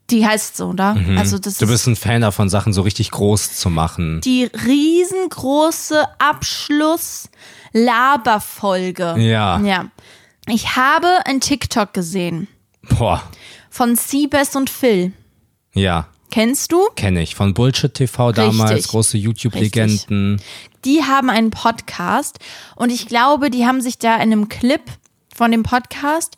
Die 0.09 0.26
heißt 0.26 0.55
so, 0.55 0.68
oder? 0.68 0.95
Also 1.18 1.38
das 1.38 1.55
Mhm. 1.55 1.59
du 1.59 1.65
ist 1.65 1.72
bist 1.72 1.88
ein 1.88 1.95
Fan 1.97 2.22
davon, 2.22 2.47
Sachen 2.47 2.72
so 2.72 2.82
richtig 2.84 3.11
groß 3.11 3.55
zu 3.55 3.70
machen. 3.70 4.22
die 4.22 4.45
riesengroße 4.45 6.01
Abschluss-Laberfolge. 6.18 9.15
Ja. 9.18 9.59
Ja. 9.59 9.86
Ich 10.47 10.78
habe 10.78 11.07
ein 11.26 11.41
TikTok 11.41 11.93
gesehen 11.93 12.47
Boah, 12.97 13.22
von 13.78 13.95
Siebes 13.95 14.55
und 14.55 14.69
Phil. 14.71 15.13
ja, 15.73 16.07
Kennst 16.30 16.73
du? 16.73 16.86
kenne 16.97 17.21
ich. 17.21 17.36
Von 17.36 17.53
Bullshit 17.53 17.93
TV 17.93 18.34
damals, 18.34 18.71
Richtig. 18.71 18.91
große 18.91 19.17
YouTube-Legenden. 19.17 20.41
Die 20.84 21.03
haben 21.03 21.30
einen 21.30 21.51
Podcast 21.51 22.39
und 22.75 22.89
ich 22.91 23.07
glaube, 23.07 23.49
die 23.49 23.65
haben 23.65 23.80
sich 23.80 23.97
da 23.97 24.15
in 24.15 24.23
einem 24.23 24.49
Clip 24.49 24.82
von 25.34 25.51
dem 25.51 25.63
Podcast 25.63 26.36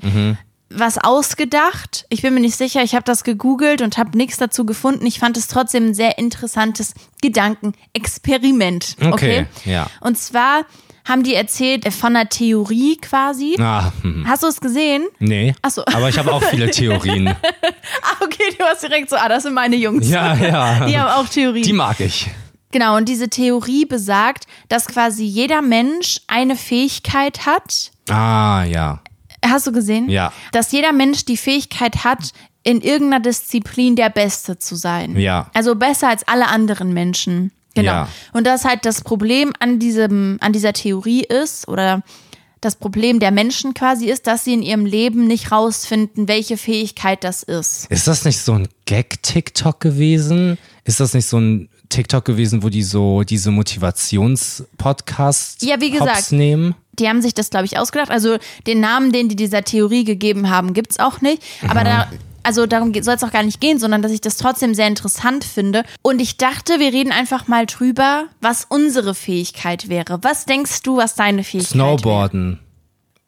was 0.69 0.99
ausgedacht. 0.99 2.05
Ich 2.09 2.21
bin 2.21 2.35
mir 2.35 2.39
nicht 2.41 2.55
sicher, 2.55 2.83
ich 2.83 2.93
habe 2.93 3.03
das 3.05 3.23
gegoogelt 3.23 3.81
und 3.81 3.97
habe 3.97 4.15
nichts 4.15 4.37
dazu 4.37 4.63
gefunden. 4.63 5.07
Ich 5.07 5.17
fand 5.17 5.35
es 5.37 5.47
trotzdem 5.47 5.87
ein 5.87 5.93
sehr 5.95 6.19
interessantes 6.19 6.93
Gedankenexperiment. 7.23 8.95
Okay, 9.01 9.11
Okay, 9.11 9.45
ja. 9.65 9.89
Und 10.01 10.19
zwar 10.19 10.65
haben 11.09 11.23
die 11.23 11.33
erzählt 11.33 11.85
äh, 11.85 11.91
von 11.91 12.15
einer 12.15 12.29
Theorie 12.29 12.97
quasi. 12.97 13.55
Ah, 13.59 13.91
hm, 14.01 14.25
Hast 14.27 14.43
du 14.43 14.47
es 14.47 14.61
gesehen? 14.61 15.07
nee. 15.19 15.53
Ach 15.61 15.71
so. 15.71 15.83
Aber 15.85 16.07
ich 16.09 16.17
habe 16.17 16.31
auch 16.31 16.43
viele 16.43 16.69
Theorien. 16.71 17.27
Ah, 17.27 18.23
okay, 18.23 18.43
du 18.57 18.63
hast 18.63 18.83
direkt 18.83 19.09
so, 19.09 19.15
ah, 19.17 19.27
das 19.27 19.43
sind 19.43 19.53
meine 19.53 19.75
Jungs. 19.75 20.09
Ja, 20.09 20.35
ja. 20.35 20.85
Die 20.85 20.97
haben 20.97 21.19
auch 21.19 21.27
Theorien. 21.29 21.63
Die 21.63 21.73
mag 21.73 21.99
ich. 21.99 22.27
Genau, 22.71 22.97
und 22.97 23.09
diese 23.09 23.29
Theorie 23.29 23.85
besagt, 23.85 24.45
dass 24.67 24.87
quasi 24.87 25.23
jeder 25.23 25.61
Mensch 25.63 26.21
eine 26.27 26.55
Fähigkeit 26.55 27.45
hat. 27.47 27.91
Ah, 28.09 28.63
ja. 28.63 29.01
Hast 29.43 29.65
du 29.67 29.71
gesehen? 29.71 30.07
Ja. 30.09 30.31
Dass 30.51 30.71
jeder 30.71 30.91
Mensch 30.91 31.25
die 31.25 31.37
Fähigkeit 31.37 32.03
hat, 32.03 32.31
in 32.63 32.81
irgendeiner 32.81 33.21
Disziplin 33.21 33.95
der 33.95 34.09
Beste 34.09 34.59
zu 34.59 34.75
sein. 34.75 35.17
Ja. 35.17 35.49
Also 35.53 35.75
besser 35.75 36.09
als 36.09 36.27
alle 36.27 36.47
anderen 36.47 36.93
Menschen. 36.93 37.51
Genau. 37.81 37.91
Ja. 37.91 38.07
Und 38.33 38.45
das 38.45 38.65
halt 38.65 38.85
das 38.85 39.01
Problem 39.01 39.53
an 39.59 39.79
diesem, 39.79 40.37
an 40.41 40.53
dieser 40.53 40.73
Theorie 40.73 41.23
ist, 41.23 41.67
oder 41.67 42.03
das 42.61 42.75
Problem 42.75 43.19
der 43.19 43.31
Menschen 43.31 43.73
quasi 43.73 44.05
ist, 44.07 44.27
dass 44.27 44.43
sie 44.43 44.53
in 44.53 44.61
ihrem 44.61 44.85
Leben 44.85 45.25
nicht 45.27 45.51
rausfinden, 45.51 46.27
welche 46.27 46.57
Fähigkeit 46.57 47.23
das 47.23 47.41
ist. 47.43 47.85
Ist 47.89 48.07
das 48.07 48.25
nicht 48.25 48.39
so 48.39 48.53
ein 48.53 48.67
Gag-TikTok 48.85 49.79
gewesen? 49.79 50.57
Ist 50.83 50.99
das 50.99 51.13
nicht 51.13 51.27
so 51.27 51.39
ein 51.39 51.69
TikTok 51.89 52.25
gewesen, 52.25 52.63
wo 52.63 52.69
die 52.69 52.83
so 52.83 53.23
diese 53.23 53.51
Motivations-Podcasts 53.51 55.65
Ja, 55.65 55.81
wie 55.81 55.91
gesagt. 55.91 56.17
Hops 56.17 56.31
nehmen? 56.31 56.75
Die 56.93 57.07
haben 57.07 57.21
sich 57.21 57.33
das, 57.33 57.49
glaube 57.49 57.65
ich, 57.65 57.77
ausgedacht. 57.77 58.11
Also 58.11 58.37
den 58.67 58.81
Namen, 58.81 59.13
den 59.13 59.29
die 59.29 59.35
dieser 59.35 59.63
Theorie 59.63 60.03
gegeben 60.03 60.49
haben, 60.49 60.73
gibt's 60.73 60.99
auch 60.99 61.21
nicht. 61.21 61.41
Aber 61.67 61.85
da, 61.85 62.09
also 62.43 62.65
darum 62.65 62.93
soll 63.01 63.15
es 63.15 63.23
auch 63.23 63.31
gar 63.31 63.43
nicht 63.43 63.61
gehen, 63.61 63.79
sondern 63.79 64.01
dass 64.01 64.11
ich 64.11 64.21
das 64.21 64.37
trotzdem 64.37 64.73
sehr 64.73 64.87
interessant 64.87 65.43
finde. 65.43 65.83
Und 66.01 66.19
ich 66.19 66.37
dachte, 66.37 66.79
wir 66.79 66.93
reden 66.93 67.11
einfach 67.11 67.47
mal 67.47 67.65
drüber, 67.65 68.25
was 68.41 68.65
unsere 68.67 69.15
Fähigkeit 69.15 69.89
wäre. 69.89 70.19
Was 70.23 70.45
denkst 70.45 70.81
du, 70.83 70.97
was 70.97 71.15
deine 71.15 71.43
Fähigkeit 71.43 71.73
Snowboarden. 71.73 72.51
wäre? 72.53 72.59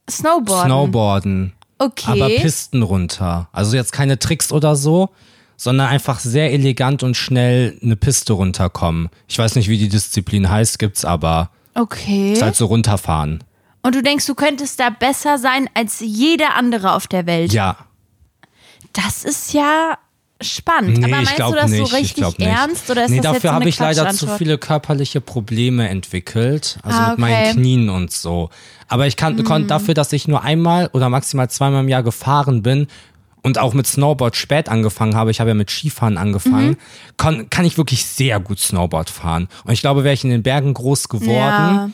Snowboarden. 0.10 0.70
Snowboarden. 0.70 1.54
Okay. 1.78 2.12
aber 2.12 2.30
Pisten 2.30 2.84
runter. 2.84 3.50
Also 3.52 3.76
jetzt 3.76 3.92
keine 3.92 4.20
Tricks 4.20 4.52
oder 4.52 4.76
so, 4.76 5.10
sondern 5.58 5.88
einfach 5.88 6.20
sehr 6.20 6.52
elegant 6.52 7.02
und 7.02 7.18
schnell 7.18 7.78
eine 7.82 7.96
Piste 7.96 8.34
runterkommen. 8.34 9.10
Ich 9.28 9.40
weiß 9.40 9.56
nicht, 9.56 9.68
wie 9.68 9.78
die 9.78 9.90
Disziplin 9.90 10.50
heißt, 10.50 10.78
gibt's 10.80 11.06
aber. 11.06 11.50
okay. 11.74 12.34
Ist 12.34 12.44
halt 12.44 12.56
so 12.56 12.68
runterfahren. 12.68 13.44
Und 13.84 13.96
du 13.96 14.04
denkst, 14.04 14.28
du 14.28 14.36
könntest 14.36 14.80
da 14.80 14.92
besser 14.92 15.40
sein 15.40 15.70
als 15.74 16.02
jeder 16.02 16.56
andere 16.56 16.94
auf 16.94 17.08
der 17.08 17.26
Welt. 17.26 17.52
Ja. 17.52 17.78
Das 18.94 19.24
ist 19.24 19.54
ja 19.54 19.98
spannend. 20.42 20.98
Nee, 20.98 21.06
Aber 21.06 21.16
meinst 21.24 21.40
du 21.40 21.52
das 21.54 21.70
nicht. 21.72 21.80
so 21.80 21.86
ich 21.86 21.94
richtig 21.94 22.40
ernst 22.40 22.90
oder 22.90 23.06
ist 23.06 23.12
nee, 23.12 23.20
das 23.20 23.34
dafür 23.34 23.54
habe 23.54 23.70
ich 23.70 23.78
leider 23.78 24.10
zu 24.10 24.28
viele 24.38 24.58
körperliche 24.58 25.22
Probleme 25.22 25.88
entwickelt. 25.88 26.80
Also 26.84 26.98
Ah, 26.98 27.10
mit 27.12 27.20
meinen 27.20 27.44
okay. 27.44 27.54
Knien 27.54 27.90
und 27.90 28.12
so. 28.12 28.50
Aber 28.88 29.08
ich 29.08 29.16
kann, 29.18 29.42
konnte 29.44 29.68
dafür, 29.68 29.94
dass 29.94 30.12
ich 30.14 30.28
nur 30.28 30.42
einmal 30.44 30.90
oder 30.94 31.10
maximal 31.10 31.50
zweimal 31.50 31.84
im 31.84 31.90
Jahr 31.90 32.04
gefahren 32.04 32.64
bin 32.64 32.88
und 33.44 33.58
auch 33.60 33.74
mit 33.74 33.88
Snowboard 33.88 34.36
spät 34.36 34.68
angefangen 34.68 35.16
habe, 35.16 35.32
ich 35.32 35.40
habe 35.40 35.50
ja 35.52 35.54
mit 35.56 35.70
Skifahren 35.70 36.18
angefangen, 36.18 36.70
Mhm. 36.72 36.78
kann, 37.18 37.50
kann 37.50 37.66
ich 37.66 37.78
wirklich 37.78 38.06
sehr 38.06 38.40
gut 38.40 38.60
Snowboard 38.60 39.10
fahren. 39.10 39.48
Und 39.64 39.74
ich 39.74 39.82
glaube, 39.82 40.04
wäre 40.04 40.14
ich 40.14 40.24
in 40.24 40.30
den 40.32 40.44
Bergen 40.44 40.74
groß 40.74 41.08
geworden, 41.10 41.30
Ja. 41.38 41.90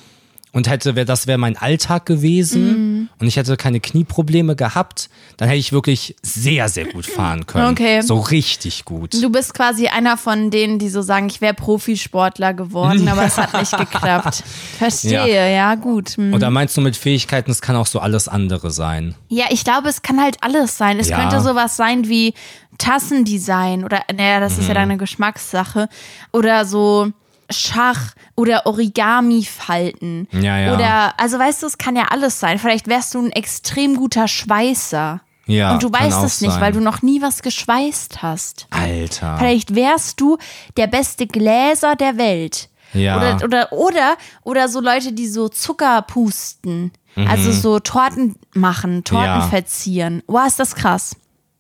und 0.53 0.67
hätte, 0.69 0.95
wär, 0.95 1.05
das 1.05 1.27
wäre 1.27 1.37
mein 1.37 1.55
Alltag 1.57 2.05
gewesen 2.05 2.86
Mhm. 2.86 2.86
Und 3.19 3.27
ich 3.27 3.35
hätte 3.37 3.57
keine 3.57 3.79
Knieprobleme 3.79 4.55
gehabt, 4.55 5.09
dann 5.37 5.47
hätte 5.47 5.59
ich 5.59 5.71
wirklich 5.71 6.15
sehr, 6.21 6.69
sehr 6.69 6.85
gut 6.85 7.05
fahren 7.05 7.45
können. 7.47 7.71
Okay. 7.71 8.01
So 8.01 8.19
richtig 8.19 8.85
gut. 8.85 9.13
Du 9.13 9.29
bist 9.31 9.53
quasi 9.53 9.87
einer 9.87 10.17
von 10.17 10.51
denen, 10.51 10.77
die 10.79 10.89
so 10.89 11.01
sagen, 11.01 11.27
ich 11.27 11.41
wäre 11.41 11.53
Profisportler 11.53 12.53
geworden, 12.53 13.07
aber 13.07 13.23
es 13.25 13.37
hat 13.37 13.53
nicht 13.53 13.75
geklappt. 13.77 14.43
Verstehe, 14.77 15.53
ja, 15.55 15.75
gut. 15.75 16.09
Hm. 16.17 16.33
Oder 16.33 16.49
meinst 16.51 16.77
du 16.77 16.81
mit 16.81 16.95
Fähigkeiten, 16.95 17.49
es 17.51 17.61
kann 17.61 17.75
auch 17.75 17.87
so 17.87 17.99
alles 17.99 18.27
andere 18.27 18.71
sein? 18.71 19.15
Ja, 19.29 19.45
ich 19.49 19.63
glaube, 19.63 19.89
es 19.89 20.01
kann 20.01 20.21
halt 20.21 20.37
alles 20.41 20.77
sein. 20.77 20.99
Es 20.99 21.09
Ja. 21.09 21.19
könnte 21.19 21.41
sowas 21.41 21.75
sein 21.75 22.07
wie 22.07 22.33
Tassendesign 22.77 23.83
oder, 23.83 24.01
naja, 24.15 24.39
das 24.39 24.53
Mhm. 24.55 24.61
ist 24.61 24.67
ja 24.67 24.73
deine 24.73 24.97
Geschmackssache. 24.97 25.89
Oder 26.31 26.65
so 26.65 27.11
Schach 27.49 28.13
oder 28.35 28.65
Origami 28.65 29.43
falten. 29.43 30.27
Ja, 30.31 30.57
ja. 30.59 30.73
Oder, 30.75 31.19
also 31.19 31.39
weißt 31.39 31.63
du, 31.63 31.67
es 31.67 31.77
kann 31.77 31.95
ja 31.95 32.07
alles 32.09 32.39
sein. 32.39 32.59
Vielleicht 32.59 32.87
wärst 32.87 33.13
du 33.15 33.19
ein 33.21 33.31
extrem 33.31 33.95
guter 33.95 34.27
Schweißer. 34.27 35.21
Ja, 35.45 35.71
Und 35.73 35.81
du 35.83 35.91
weißt 35.91 36.23
es 36.23 36.41
nicht, 36.41 36.51
sein. 36.51 36.61
weil 36.61 36.71
du 36.73 36.81
noch 36.81 37.01
nie 37.01 37.21
was 37.21 37.41
geschweißt 37.41 38.21
hast. 38.21 38.67
Alter. 38.69 39.37
Vielleicht 39.37 39.75
wärst 39.75 40.19
du 40.19 40.37
der 40.75 40.87
beste 40.87 41.25
Gläser 41.25 41.95
der 41.95 42.17
Welt. 42.17 42.67
Ja. 42.93 43.15
Oder, 43.17 43.43
oder, 43.45 43.71
oder, 43.71 44.17
oder 44.43 44.67
so 44.69 44.81
Leute, 44.81 45.13
die 45.13 45.27
so 45.27 45.47
Zucker 45.47 46.01
pusten. 46.01 46.91
Mhm. 47.15 47.27
Also 47.27 47.51
so 47.53 47.79
Torten 47.79 48.35
machen, 48.53 49.03
Torten 49.05 49.25
Ja. 49.25 49.41
verzieren. 49.41 50.21
Wow, 50.27 50.47
ist 50.47 50.59
das 50.59 50.75
krass. 50.75 51.15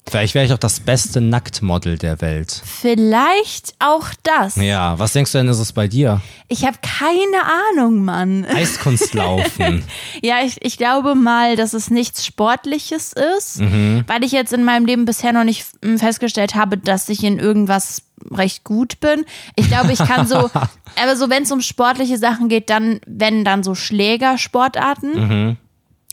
Vielleicht 0.09 0.35
wäre 0.35 0.45
ich 0.45 0.53
auch 0.53 0.57
das 0.57 0.79
beste 0.79 1.19
Nacktmodel 1.19 1.97
der 1.97 2.21
Welt. 2.21 2.61
Vielleicht 2.65 3.75
auch 3.79 4.05
das. 4.23 4.55
Ja, 4.55 4.97
was 4.99 5.11
denkst 5.13 5.33
du 5.33 5.39
denn, 5.39 5.49
ist 5.49 5.59
es 5.59 5.73
bei 5.73 5.87
dir? 5.89 6.21
Ich 6.47 6.63
habe 6.65 6.77
keine 6.81 7.43
Ahnung, 7.73 8.05
Mann. 8.05 8.45
Eiskunstlaufen. 8.45 9.83
Ja, 10.23 10.37
ich, 10.43 10.63
ich 10.65 10.77
glaube 10.77 11.13
mal, 11.15 11.55
dass 11.55 11.73
es 11.73 11.89
nichts 11.91 12.25
Sportliches 12.25 13.13
ist, 13.37 13.59
Mhm. 13.59 14.03
weil 14.07 14.23
ich 14.23 14.31
jetzt 14.31 14.53
in 14.53 14.63
meinem 14.63 14.85
Leben 14.85 15.05
bisher 15.05 15.33
noch 15.33 15.43
nicht 15.43 15.65
mm, 15.83 15.97
festgestellt 15.97 16.55
habe, 16.55 16.77
dass 16.77 17.07
ich 17.09 17.23
in 17.23 17.37
irgendwas 17.37 18.01
recht 18.31 18.63
gut 18.63 18.99
bin. 18.99 19.25
Ich 19.55 19.67
glaube, 19.67 19.91
ich 19.91 19.99
kann 19.99 20.25
so, 20.25 20.49
aber 21.01 21.15
so, 21.15 21.29
wenn 21.29 21.43
es 21.43 21.51
um 21.51 21.61
sportliche 21.61 22.17
Sachen 22.17 22.49
geht, 22.49 22.69
dann, 22.69 22.99
wenn 23.05 23.43
dann 23.45 23.61
so 23.63 23.75
Schlägersportarten. 23.75 25.13
Mhm. 25.47 25.57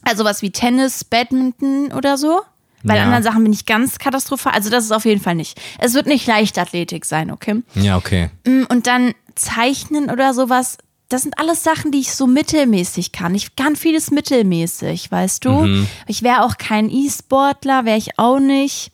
Also 0.02 0.24
was 0.24 0.42
wie 0.42 0.50
Tennis, 0.50 1.04
Badminton 1.04 1.92
oder 1.92 2.18
so. 2.18 2.42
Bei 2.84 2.96
Ja. 2.96 3.04
anderen 3.04 3.22
Sachen 3.24 3.42
bin 3.42 3.52
ich 3.52 3.66
ganz 3.66 3.98
katastrophal. 3.98 4.52
Also 4.52 4.70
das 4.70 4.84
ist 4.84 4.92
auf 4.92 5.04
jeden 5.06 5.20
Fall 5.20 5.34
nicht. 5.34 5.60
Es 5.78 5.94
wird 5.94 6.06
nicht 6.06 6.26
Leichtathletik 6.26 7.04
sein, 7.04 7.30
okay? 7.30 7.62
ja, 7.74 7.96
okay. 7.96 8.30
Mm, 8.46 8.64
Und 8.68 8.86
dann 8.86 9.12
Zeichnen 9.34 10.10
oder 10.10 10.34
sowas. 10.34 10.78
Das 11.08 11.22
sind 11.22 11.38
alles 11.38 11.62
Sachen, 11.62 11.90
die 11.92 11.98
ich 12.00 12.14
so 12.14 12.26
mittelmäßig 12.26 13.12
kann. 13.12 13.34
Ich 13.34 13.56
kann 13.56 13.76
vieles 13.76 14.10
mittelmäßig, 14.10 15.10
weißt 15.10 15.44
du? 15.44 15.50
Mhm. 15.52 15.86
Ich 16.06 16.22
wäre 16.22 16.44
auch 16.44 16.56
kein 16.56 16.88
E-Sportler, 16.90 17.84
wäre 17.84 17.98
ich 17.98 18.18
auch 18.18 18.38
nicht. 18.38 18.90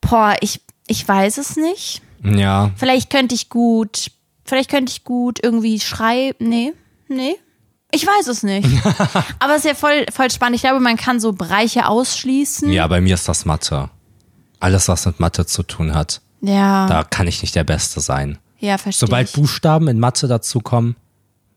Boah, 0.00 0.34
ich, 0.40 0.60
ich 0.86 1.06
weiß 1.06 1.38
es 1.38 1.56
nicht. 1.56 2.02
Ja. 2.24 2.70
Vielleicht 2.76 3.10
könnte 3.10 3.34
ich 3.34 3.48
gut, 3.48 4.10
vielleicht 4.44 4.70
könnte 4.70 4.90
ich 4.90 5.04
gut 5.04 5.38
irgendwie 5.42 5.78
schreiben. 5.80 6.48
Nee, 6.48 6.72
nee. 7.08 7.36
Ich 7.92 8.06
weiß 8.06 8.26
es 8.28 8.42
nicht. 8.42 8.68
Aber 9.38 9.52
es 9.54 9.58
ist 9.58 9.64
ja 9.66 9.74
voll, 9.74 10.06
voll 10.12 10.30
spannend. 10.30 10.56
Ich 10.56 10.62
glaube, 10.62 10.80
man 10.80 10.96
kann 10.96 11.20
so 11.20 11.32
Bereiche 11.32 11.86
ausschließen. 11.88 12.70
Ja, 12.72 12.86
bei 12.88 13.00
mir 13.00 13.14
ist 13.14 13.28
das 13.28 13.44
Mathe. 13.44 13.90
Alles, 14.60 14.88
was 14.88 15.06
mit 15.06 15.20
Mathe 15.20 15.46
zu 15.46 15.62
tun 15.62 15.94
hat. 15.94 16.20
Ja, 16.40 16.86
Da 16.88 17.04
kann 17.04 17.26
ich 17.26 17.42
nicht 17.42 17.54
der 17.54 17.64
Beste 17.64 18.00
sein. 18.00 18.38
ja 18.58 18.76
verstehe. 18.78 19.06
Sobald 19.06 19.28
ich. 19.28 19.34
Buchstaben 19.34 19.88
in 19.88 19.98
Mathe 20.00 20.28
dazukommen, 20.28 20.96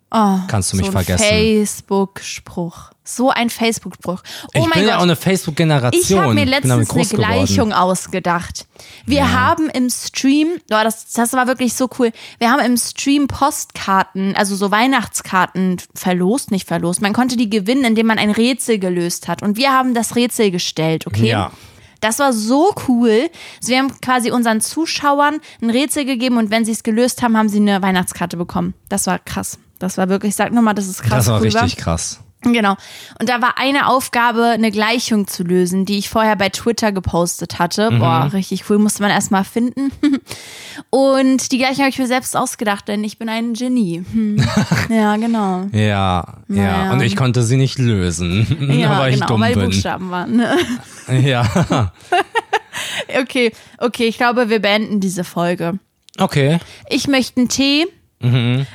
kannst 0.10 0.74
du 0.74 0.78
mich 0.78 0.88
Oh, 0.88 0.92
so 0.92 0.98
ein 0.98 1.06
vergessen. 1.06 1.26
Facebook-Spruch. 1.28 2.92
So 3.04 3.30
ein 3.30 3.50
Facebook-Spruch. 3.50 4.22
Oh 4.24 4.48
ich 4.54 4.62
mein 4.62 4.70
bin 4.72 4.82
Gott. 4.84 4.90
ja 4.90 4.98
auch 4.98 5.04
eine 5.04 5.16
Facebook-Generation. 5.16 6.02
Ich 6.02 6.18
habe 6.18 6.34
mir 6.34 6.46
letztens 6.46 6.72
eine 6.72 6.86
geworden. 6.86 7.08
Gleichung 7.16 7.74
ausgedacht. 7.74 8.68
Wir 9.06 9.32
haben 9.32 9.70
im 9.70 9.90
Stream, 9.90 10.48
oh, 10.58 10.84
das, 10.84 11.12
das 11.12 11.34
war 11.34 11.48
wirklich 11.48 11.74
so 11.74 11.90
cool. 12.00 12.12
Wir 12.40 12.52
haben 12.52 12.64
im 12.64 12.78
Stream 12.78 13.28
Postkarten, 13.28 14.36
also 14.36 14.56
so 14.56 14.72
Weihnachtskarten 14.72 15.78
verlost, 15.96 16.52
nicht 16.52 16.68
verlost. 16.68 17.02
Man 17.02 17.14
konnte 17.14 17.36
die 17.38 17.50
gewinnen, 17.50 17.84
indem 17.84 18.08
man 18.08 18.20
ein 18.20 18.32
Rätsel 18.32 18.80
gelöst 18.80 19.28
hat. 19.28 19.42
Und 19.42 19.58
wir 19.58 19.72
haben 19.72 19.94
das 19.94 20.16
Rätsel 20.16 20.52
gestellt, 20.52 21.08
okay? 21.08 21.28
Ja. 21.30 21.52
Das 22.02 22.20
war 22.20 22.32
so 22.32 22.74
cool. 22.88 23.30
Also 23.60 23.72
wir 23.72 23.80
haben 23.80 24.00
quasi 24.02 24.32
unseren 24.32 24.62
Zuschauern 24.62 25.40
ein 25.62 25.70
Rätsel 25.70 26.06
gegeben 26.06 26.38
und 26.38 26.50
wenn 26.50 26.64
sie 26.64 26.72
es 26.72 26.84
gelöst 26.84 27.22
haben, 27.22 27.36
haben 27.38 27.50
sie 27.50 27.58
eine 27.58 27.82
Weihnachtskarte 27.82 28.38
bekommen. 28.38 28.74
Das 28.88 29.08
war 29.08 29.20
krass. 29.20 29.58
Das 29.80 29.98
war 29.98 30.10
wirklich, 30.10 30.36
sag 30.36 30.52
nochmal, 30.52 30.76
das 30.76 30.88
ist 30.88 31.02
krass. 31.02 31.26
Das 31.26 31.28
war 31.28 31.40
cool 31.40 31.48
richtig 31.48 31.78
krass. 31.78 32.20
Genau. 32.42 32.78
Und 33.20 33.28
da 33.28 33.42
war 33.42 33.58
eine 33.58 33.88
Aufgabe, 33.88 34.46
eine 34.46 34.72
Gleichung 34.72 35.28
zu 35.28 35.44
lösen, 35.44 35.86
die 35.86 35.98
ich 35.98 36.08
vorher 36.10 36.38
bei 36.38 36.48
Twitter 36.48 36.94
gepostet 36.94 37.60
hatte. 37.60 37.92
Mhm. 37.92 38.00
Boah, 38.00 38.30
richtig 38.32 38.70
cool, 38.70 38.78
musste 38.80 39.02
man 39.02 39.12
erstmal 39.12 39.44
finden. 39.44 39.92
Und 40.90 41.52
die 41.52 41.58
Gleichung 41.58 41.80
habe 41.80 41.90
ich 41.90 42.00
mir 42.00 42.08
selbst 42.08 42.38
ausgedacht, 42.38 42.88
denn 42.88 43.04
ich 43.04 43.18
bin 43.20 43.28
ein 43.28 43.54
Genie. 43.54 44.06
Hm. 44.10 44.38
Ja, 44.90 45.18
genau. 45.18 45.68
Ja, 45.74 45.80
ja. 45.80 46.26
Naja. 46.48 46.92
Und 46.94 47.02
ich 47.02 47.18
konnte 47.18 47.44
sie 47.44 47.58
nicht 47.58 47.78
lösen, 47.78 48.48
Ja, 48.80 48.98
weil 49.00 49.10
ich 49.10 49.16
genau, 49.16 49.28
dumm 49.28 49.42
weil 49.42 49.56
bin. 49.56 49.66
Buchstaben 49.66 50.10
waren. 50.10 50.38
ne? 50.38 50.58
Ja. 51.22 51.92
Okay, 53.22 53.52
okay, 53.80 54.06
ich 54.08 54.18
glaube, 54.18 54.50
wir 54.50 54.62
beenden 54.62 55.00
diese 55.02 55.24
Folge. 55.26 55.78
Okay. 56.18 56.60
Ich 56.90 57.08
möchte 57.08 57.42
einen 57.42 57.50
Tee. 57.50 57.86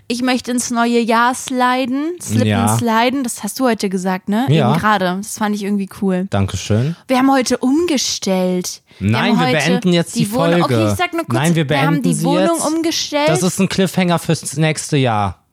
Ich 0.08 0.22
möchte 0.22 0.50
ins 0.52 0.70
neue 0.70 1.00
Jahr 1.00 1.34
sliden, 1.34 2.12
slippen, 2.20 2.40
Mhm. 2.44 2.46
Ja. 2.46 2.78
sliden. 2.78 3.24
Das 3.24 3.42
hast 3.42 3.60
du 3.60 3.64
heute 3.66 3.90
gesagt, 3.90 4.28
ne? 4.30 4.46
Ja. 4.48 4.70
Eben 4.70 4.80
gerade. 4.80 5.18
Das 5.18 5.36
fand 5.36 5.54
ich 5.54 5.62
irgendwie 5.64 5.88
cool. 6.00 6.26
Dankeschön. 6.30 6.96
Wir 7.08 7.18
haben 7.18 7.30
heute 7.30 7.58
umgestellt. 7.58 8.80
Nein, 9.00 9.32
haben 9.36 9.40
wir 9.40 9.46
heute 9.46 9.56
beenden 9.70 9.92
jetzt 9.92 10.16
die 10.16 10.32
Wohnung, 10.32 10.60
Folge. 10.60 10.64
Okay, 10.64 10.88
ich 10.92 10.96
sag 10.96 11.12
nur 11.12 11.24
kurz, 11.24 11.34
Nein, 11.34 11.54
wir 11.54 11.62
haben 11.64 11.96
die 11.96 12.08
beenden 12.08 12.14
sie 12.14 12.24
Wohnung 12.24 12.56
jetzt. 12.56 12.66
umgestellt. 12.66 13.28
Das 13.28 13.42
ist 13.42 13.58
ein 13.60 13.68
Cliffhanger 13.68 14.18
fürs 14.18 14.56
nächste 14.56 14.96
Jahr. 14.96 15.43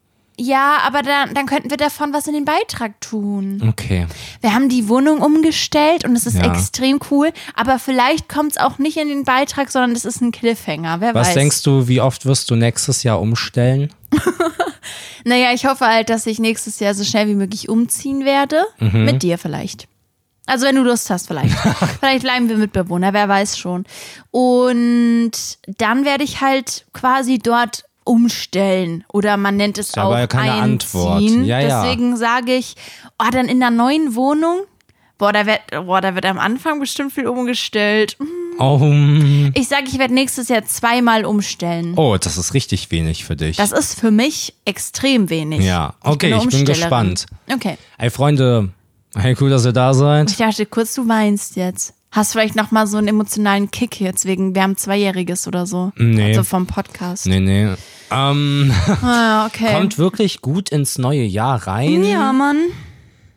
Ja, 0.42 0.78
aber 0.86 1.02
dann, 1.04 1.34
dann 1.34 1.46
könnten 1.46 1.70
wir 1.70 1.78
davon 1.78 2.14
was 2.14 2.28
in 2.28 2.34
den 2.34 2.46
Beitrag 2.46 3.00
tun. 3.00 3.62
Okay. 3.70 4.08
Wir 4.42 4.54
haben 4.56 4.70
die 4.70 4.90
Wohnung 4.90 5.20
umgestellt 5.22 6.04
und 6.06 6.16
es 6.16 6.26
ist 6.26 6.38
Ja. 6.38 6.52
extrem 6.52 7.00
cool, 7.12 7.32
aber 7.56 7.78
vielleicht 7.80 8.28
kommt 8.28 8.52
es 8.54 8.58
auch 8.58 8.78
nicht 8.80 8.98
in 8.98 9.08
den 9.08 9.24
Beitrag, 9.24 9.70
sondern 9.72 9.92
es 9.92 10.06
ist 10.06 10.22
ein 10.22 10.32
Cliffhanger. 10.32 11.00
Wer 11.02 11.14
Was 11.14 11.28
weiß. 11.30 11.34
denkst 11.36 11.64
du, 11.64 11.88
wie 11.88 12.02
oft 12.02 12.26
wirst 12.26 12.50
du 12.50 12.56
nächstes 12.56 13.04
Jahr 13.04 13.22
umstellen? 13.22 13.94
Naja, 15.24 15.52
ich 15.54 15.68
hoffe 15.68 15.86
halt, 15.86 16.10
dass 16.10 16.26
ich 16.26 16.40
nächstes 16.40 16.80
Jahr 16.80 16.96
so 16.96 17.04
schnell 17.04 17.28
wie 17.28 17.36
möglich 17.36 17.70
umziehen 17.70 18.26
werde. 18.26 18.64
Mhm. 18.80 19.06
Mit 19.06 19.22
dir 19.22 19.38
vielleicht. 19.38 19.88
Also 20.48 20.66
wenn 20.66 20.76
du 20.76 20.82
Lust 20.82 21.12
hast, 21.12 21.28
vielleicht. 21.28 21.56
vielleicht 22.00 22.24
bleiben 22.24 22.50
wir 22.50 22.58
Mitbewohner, 22.58 23.14
wer 23.14 23.30
weiß 23.30 23.60
schon. 23.60 23.86
Und 24.32 25.32
dann 25.78 26.06
werde 26.06 26.24
ich 26.24 26.42
halt 26.42 26.86
quasi 26.94 27.38
dort 27.38 27.84
umstellen. 28.04 29.04
Oder 29.12 29.38
man 29.38 29.58
nennt 29.58 29.78
es 29.78 29.94
aber 29.98 30.16
auch 30.16 30.20
ja 30.20 30.28
keine 30.28 30.54
einziehen. 30.54 30.62
Antwort. 30.64 31.22
Ja, 31.46 31.60
ja. 31.60 31.84
Deswegen 31.84 32.18
sage 32.18 32.56
ich, 32.56 32.76
oh, 33.20 33.30
dann 33.32 33.48
in 33.48 33.60
der 33.60 33.72
neuen 33.72 34.16
Wohnung, 34.16 34.62
boah, 35.18 35.32
da 35.32 35.46
wird, 35.46 35.62
boah, 35.86 36.02
da 36.02 36.16
wird 36.16 36.26
am 36.26 36.40
Anfang 36.40 36.80
bestimmt 36.80 37.14
viel 37.14 37.28
umgestellt. 37.28 38.18
Oh, 38.60 38.80
hm. 38.80 39.52
Ich 39.56 39.68
sage, 39.68 39.86
ich 39.88 39.98
werde 39.98 40.14
nächstes 40.14 40.50
Jahr 40.50 40.66
zweimal 40.66 41.26
umstellen. 41.26 41.94
oh, 41.96 42.18
das 42.18 42.38
ist 42.38 42.54
richtig 42.54 42.92
wenig 42.92 43.24
für 43.26 43.36
dich. 43.36 43.58
Das 43.58 43.72
ist 43.72 44.00
für 44.00 44.12
mich 44.12 44.54
extrem 44.66 45.30
wenig. 45.30 45.64
Ja, 45.64 45.96
okay, 46.02 46.28
ich 46.28 46.34
bin 46.34 46.42
Umstellerin. 46.42 46.74
gespannt. 46.74 47.26
Okay. 47.52 47.78
Ey, 47.98 48.10
Freunde, 48.10 48.70
hey, 49.16 49.36
cool, 49.40 49.50
dass 49.50 49.66
ihr 49.66 49.74
da 49.74 49.94
seid. 49.94 50.30
Ich 50.32 50.38
dachte 50.38 50.66
kurz, 50.66 50.94
du 50.96 51.08
weinst 51.08 51.56
jetzt. 51.56 51.94
Hast 52.12 52.34
vielleicht 52.34 52.56
noch 52.56 52.72
mal 52.72 52.88
so 52.88 52.98
einen 52.98 53.08
emotionalen 53.08 53.72
Kick 53.72 54.00
jetzt 54.02 54.26
wegen 54.26 54.54
wir 54.54 54.64
haben 54.64 54.76
Zweijähriges 54.76 55.48
oder 55.48 55.66
so. 55.66 55.92
Nee. 55.96 56.26
Also 56.30 56.44
vom 56.44 56.68
Podcast. 56.68 57.26
Nee, 57.26 57.40
nee. 57.40 57.70
Ähm, 58.12 58.74
Ah, 59.02 59.46
okay. 59.46 59.74
kommt 59.74 59.98
wirklich 59.98 60.42
gut 60.42 60.70
ins 60.70 60.98
neue 60.98 61.24
Jahr 61.24 61.66
rein. 61.68 62.04
ja, 62.04 62.34
Mann. 62.34 62.58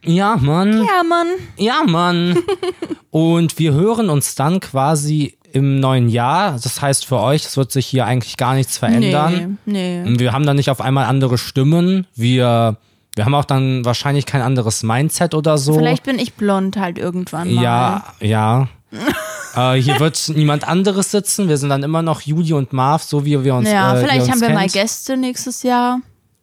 Ja, 0.05 0.37
Mann. 0.37 0.73
Ja, 0.85 1.03
Mann. 1.09 1.27
Ja, 1.57 1.83
Mann. 1.87 2.39
Und 3.11 3.59
wir 3.59 3.73
hören 3.73 4.11
uns 4.11 4.35
dann 4.35 4.59
quasi 4.61 5.39
im 5.53 5.79
neuen 5.79 6.09
Jahr. 6.09 6.59
Das 6.61 6.83
heißt 6.83 7.07
für 7.07 7.21
euch, 7.21 7.45
es 7.47 7.57
wird 7.57 7.71
sich 7.71 7.87
hier 7.87 8.05
eigentlich 8.07 8.37
gar 8.37 8.55
nichts 8.55 8.77
verändern. 8.77 9.59
Nee, 9.65 10.03
nee. 10.05 10.19
Wir 10.19 10.33
haben 10.33 10.45
dann 10.45 10.57
nicht 10.57 10.69
auf 10.69 10.81
einmal 10.81 11.07
andere 11.07 11.39
Stimmen. 11.39 12.07
Wir, 12.17 12.77
wir 13.17 13.25
haben 13.25 13.35
auch 13.35 13.45
dann 13.45 13.85
wahrscheinlich 13.85 14.27
kein 14.27 14.43
anderes 14.43 14.83
Mindset 14.83 15.35
oder 15.35 15.57
so. 15.59 15.75
Vielleicht 15.75 16.03
bin 16.05 16.19
ich 16.19 16.35
blond 16.35 16.77
halt 16.77 16.99
irgendwann 16.99 17.53
mal. 17.55 17.63
Ja, 17.63 18.05
ja. 18.21 18.69
äh, 19.57 19.81
hier 19.81 19.99
wird 20.01 20.31
niemand 20.35 20.67
anderes 20.67 21.11
sitzen. 21.11 21.49
Wir 21.49 21.57
sind 21.59 21.69
dann 21.69 21.83
immer 21.83 22.03
noch 22.03 22.21
Juli 22.23 22.53
und 22.53 22.73
Marv, 22.73 23.03
so 23.03 23.25
wie 23.25 23.43
wir 23.45 23.55
uns 23.55 23.69
Ja, 23.69 23.97
äh, 23.97 24.01
vielleicht 24.05 24.23
uns 24.23 24.31
haben 24.31 24.41
wir 24.41 24.51
mal 24.51 24.61
kennt. 24.63 24.73
Gäste 24.75 25.17
nächstes 25.17 25.63
Jahr. 25.63 26.01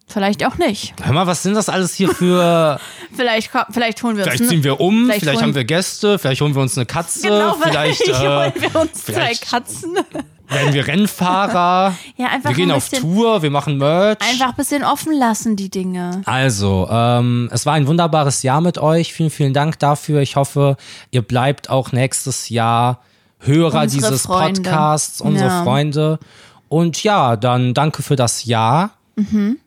Vielleicht 0.08 0.46
auch 0.46 0.58
nicht. 0.58 0.94
Hör 1.02 1.14
mal, 1.14 1.26
was 1.26 1.42
sind 1.42 1.54
das 1.54 1.70
alles 1.70 1.94
hier 1.94 2.10
für. 2.10 2.78
Vielleicht, 3.16 3.50
vielleicht 3.70 4.04
holen 4.04 4.18
wir 4.18 4.24
Vielleicht 4.26 4.42
uns 4.42 4.50
ziehen 4.50 4.64
wir 4.64 4.80
um, 4.82 5.06
vielleicht, 5.06 5.22
vielleicht 5.22 5.38
holen- 5.38 5.48
haben 5.50 5.56
wir 5.56 5.64
Gäste, 5.66 6.20
vielleicht 6.20 6.42
holen 6.42 6.54
wir 6.56 6.62
uns 6.62 6.78
eine 6.78 6.86
Katze, 6.86 7.28
Genau, 7.28 7.54
vielleicht 7.62 8.08
äh, 8.08 8.14
holen 8.14 8.54
wir 8.58 8.82
uns 8.82 9.02
vielleicht- 9.04 9.46
zwei 9.46 9.58
Katzen. 9.58 9.98
Werden 10.52 10.74
wir 10.74 10.88
Rennfahrer. 10.88 11.96
Ja, 12.18 12.28
einfach 12.28 12.50
wir 12.50 12.56
gehen 12.56 12.72
auf 12.72 12.90
Tour, 12.90 13.42
wir 13.42 13.50
machen 13.50 13.78
Merch. 13.78 14.18
Einfach 14.22 14.50
ein 14.50 14.56
bisschen 14.56 14.84
offen 14.84 15.14
lassen, 15.18 15.56
die 15.56 15.70
Dinge. 15.70 16.22
Also, 16.26 16.88
ähm, 16.92 17.50
es 17.52 17.66
war 17.66 17.74
ein 17.74 17.88
wunderbares 17.88 18.44
Jahr 18.44 18.62
mit 18.62 18.78
euch. 18.78 19.14
Vielen, 19.14 19.30
vielen 19.32 19.54
Dank 19.54 19.80
dafür. 19.80 20.22
Ich 20.22 20.36
hoffe, 20.36 20.78
ihr 21.10 21.22
bleibt 21.22 21.70
auch 21.70 21.92
nächstes 21.92 22.50
Jahr 22.50 23.00
Hörer 23.40 23.82
Unsere 23.82 24.02
dieses 24.10 24.22
Freunde. 24.24 24.62
Podcasts, 24.62 25.20
unsere 25.20 25.50
Ja. 25.50 25.64
Freunde. 25.64 26.20
Und 26.70 27.02
ja, 27.04 27.36
dann 27.38 27.74
danke 27.74 28.04
für 28.04 28.16
das 28.16 28.46
Jahr. 28.46 28.92
Mhm. 29.16 29.58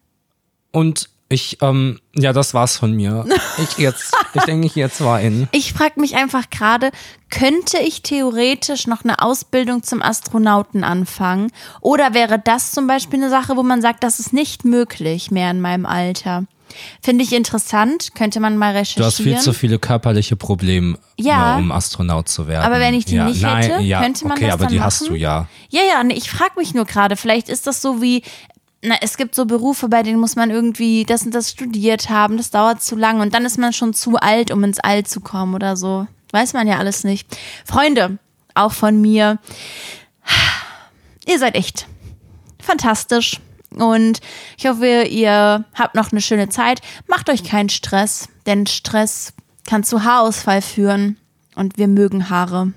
Und 0.71 1.09
ich, 1.29 1.59
ähm, 1.61 1.99
ja, 2.15 2.33
das 2.33 2.55
war's 2.55 2.77
von 2.77 2.93
mir. 2.93 3.25
Ich 3.59 3.79
jetzt, 3.79 4.15
ich 4.35 4.45
denke, 4.45 4.67
ich 4.67 4.75
jetzt 4.75 5.03
war 5.03 5.21
in. 5.21 5.49
Ich 5.53 5.73
frage 5.73 6.01
mich 6.01 6.17
einfach 6.17 6.51
gerade, 6.51 6.91
könnte 7.31 7.79
ich 7.79 8.03
theoretisch 8.03 8.87
noch 8.87 9.05
eine 9.05 9.21
Ausbildung 9.21 9.83
zum 9.83 10.03
Astronauten 10.03 10.85
anfangen? 10.85 11.51
Oder 11.81 12.15
wäre 12.15 12.39
das 12.39 12.73
zum 12.73 12.87
Beispiel 12.87 13.21
eine 13.21 13.31
Sache, 13.31 13.57
wo 13.57 13.63
man 13.63 13.83
sagt, 13.83 14.05
das 14.05 14.19
ist 14.21 14.33
nicht 14.33 14.65
möglich 14.65 15.31
mehr 15.31 15.51
in 15.51 15.61
meinem 15.61 15.87
Alter? 15.87 16.45
Finde 17.01 17.23
ich 17.23 17.33
interessant, 17.33 18.15
könnte 18.17 18.41
man 18.41 18.57
mal 18.57 18.73
Du 18.73 18.79
recherchieren. 18.81 19.07
hast 19.07 19.17
viel 19.23 19.39
zu 19.39 19.53
viele 19.53 19.79
körperliche 19.79 20.35
Probleme, 20.35 20.99
Ja. 21.17 21.55
ne, 21.57 21.63
um 21.63 21.71
Astronaut 21.71 22.29
zu 22.29 22.49
werden. 22.49 22.65
Aber 22.65 22.81
wenn 22.81 22.95
ich 22.95 23.05
die 23.05 23.15
ja, 23.15 23.27
nicht 23.27 23.43
nein, 23.43 23.63
hätte, 23.63 23.83
ja, 23.83 24.03
könnte 24.03 24.25
man 24.27 24.37
okay, 24.37 24.47
das 24.47 24.55
aber 24.55 24.65
dann 24.65 24.73
die 24.73 24.81
hast 24.81 25.03
machen? 25.03 25.13
du 25.13 25.19
ja. 25.19 25.47
Ja, 25.69 25.83
ja, 25.89 26.03
nee, 26.03 26.15
ich 26.15 26.29
frage 26.31 26.53
mich 26.57 26.75
nur 26.75 26.85
gerade, 26.85 27.17
vielleicht 27.17 27.49
ist 27.49 27.69
das 27.69 27.81
so 27.81 28.03
wie, 28.03 28.23
na, 28.85 28.97
es 29.01 29.17
gibt 29.17 29.35
so 29.35 29.47
Berufe, 29.47 29.89
bei 29.89 30.03
denen 30.03 30.21
muss 30.21 30.37
man 30.37 30.51
irgendwie 30.51 31.05
das 31.05 31.25
und 31.25 31.35
das 31.35 31.51
studiert 31.51 32.11
haben, 32.11 32.37
das 32.37 32.51
dauert 32.51 32.83
zu 32.83 32.97
lang 32.97 33.21
und 33.21 33.33
dann 33.33 33.47
ist 33.47 33.59
man 33.59 33.73
schon 33.73 33.95
zu 33.95 34.17
alt, 34.17 34.51
um 34.51 34.63
ins 34.63 34.79
All 34.79 35.05
zu 35.05 35.21
kommen 35.21 35.55
oder 35.55 35.77
so. 35.77 36.07
Weiß 36.33 36.53
man 36.53 36.69
ja 36.69 36.79
alles 36.79 37.03
nicht. 37.03 37.27
Freunde, 37.65 38.19
auch 38.55 38.73
von 38.73 39.01
mir, 39.01 39.39
ihr 41.27 41.39
seid 41.39 41.55
echt 41.55 41.87
fantastisch. 42.61 43.41
Und 43.71 44.21
ich 44.57 44.67
hoffe, 44.67 45.05
ihr 45.05 45.65
habt 45.75 45.95
noch 45.95 46.13
eine 46.13 46.21
schöne 46.21 46.49
Zeit. 46.49 46.81
Macht 47.09 47.31
euch 47.31 47.43
keinen 47.43 47.71
Stress, 47.71 48.29
denn 48.47 48.67
Stress 48.67 49.33
kann 49.67 49.83
zu 49.83 50.05
Haarausfall 50.05 50.63
führen. 50.63 51.19
Und 51.57 51.79
wir 51.79 51.89
mögen 51.89 52.31
Haare. 52.31 52.73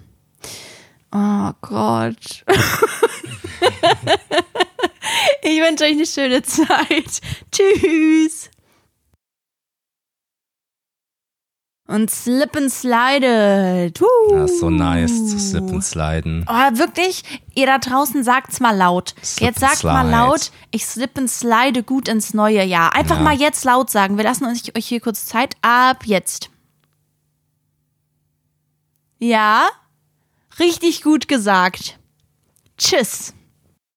Oh 1.12 1.52
Gott. 1.62 2.46
ich 5.42 5.60
wünsche 5.62 5.84
euch 5.86 5.92
eine 5.94 6.06
schöne 6.06 6.42
Zeit. 6.44 7.22
Tschüss. 7.52 8.50
Und 11.90 12.12
slip 12.12 12.54
and 12.58 12.70
slide. 12.70 13.94
Uh. 14.02 14.34
Ja, 14.34 14.44
ist 14.44 14.60
so 14.60 14.70
nice 14.70 15.30
zu 15.30 15.40
slip 15.40 15.70
and 15.72 15.84
sliden. 15.84 16.46
Oh, 16.46 16.78
wirklich? 16.78 17.24
Ihr 17.56 17.66
da 17.66 17.78
draußen 17.78 18.26
sagt's 18.26 18.60
mal 18.60 18.76
laut. 18.76 19.16
Slip 19.24 19.48
jetzt 19.48 19.60
sagt 19.62 19.86
mal 19.86 20.02
slide. 20.02 20.12
laut, 20.12 20.52
ich 20.72 20.86
slip 20.86 21.18
and 21.18 21.30
slide 21.30 21.84
gut 21.84 22.10
ins 22.10 22.34
neue 22.34 22.62
Jahr. 22.64 22.94
Einfach 22.94 23.18
Ja. 23.18 23.22
mal 23.24 23.36
jetzt 23.38 23.64
laut 23.64 23.90
sagen. 23.90 24.18
Wir 24.18 24.26
lassen 24.26 24.46
euch 24.46 24.76
euch 24.76 24.86
hier 24.86 25.00
kurz 25.00 25.26
Zeit. 25.28 25.56
Ab 25.62 26.06
jetzt. 26.06 26.50
Ja? 29.20 29.70
Richtig 30.60 31.04
gut 31.04 31.30
gesagt. 31.30 31.98
Tschüss. 32.78 33.34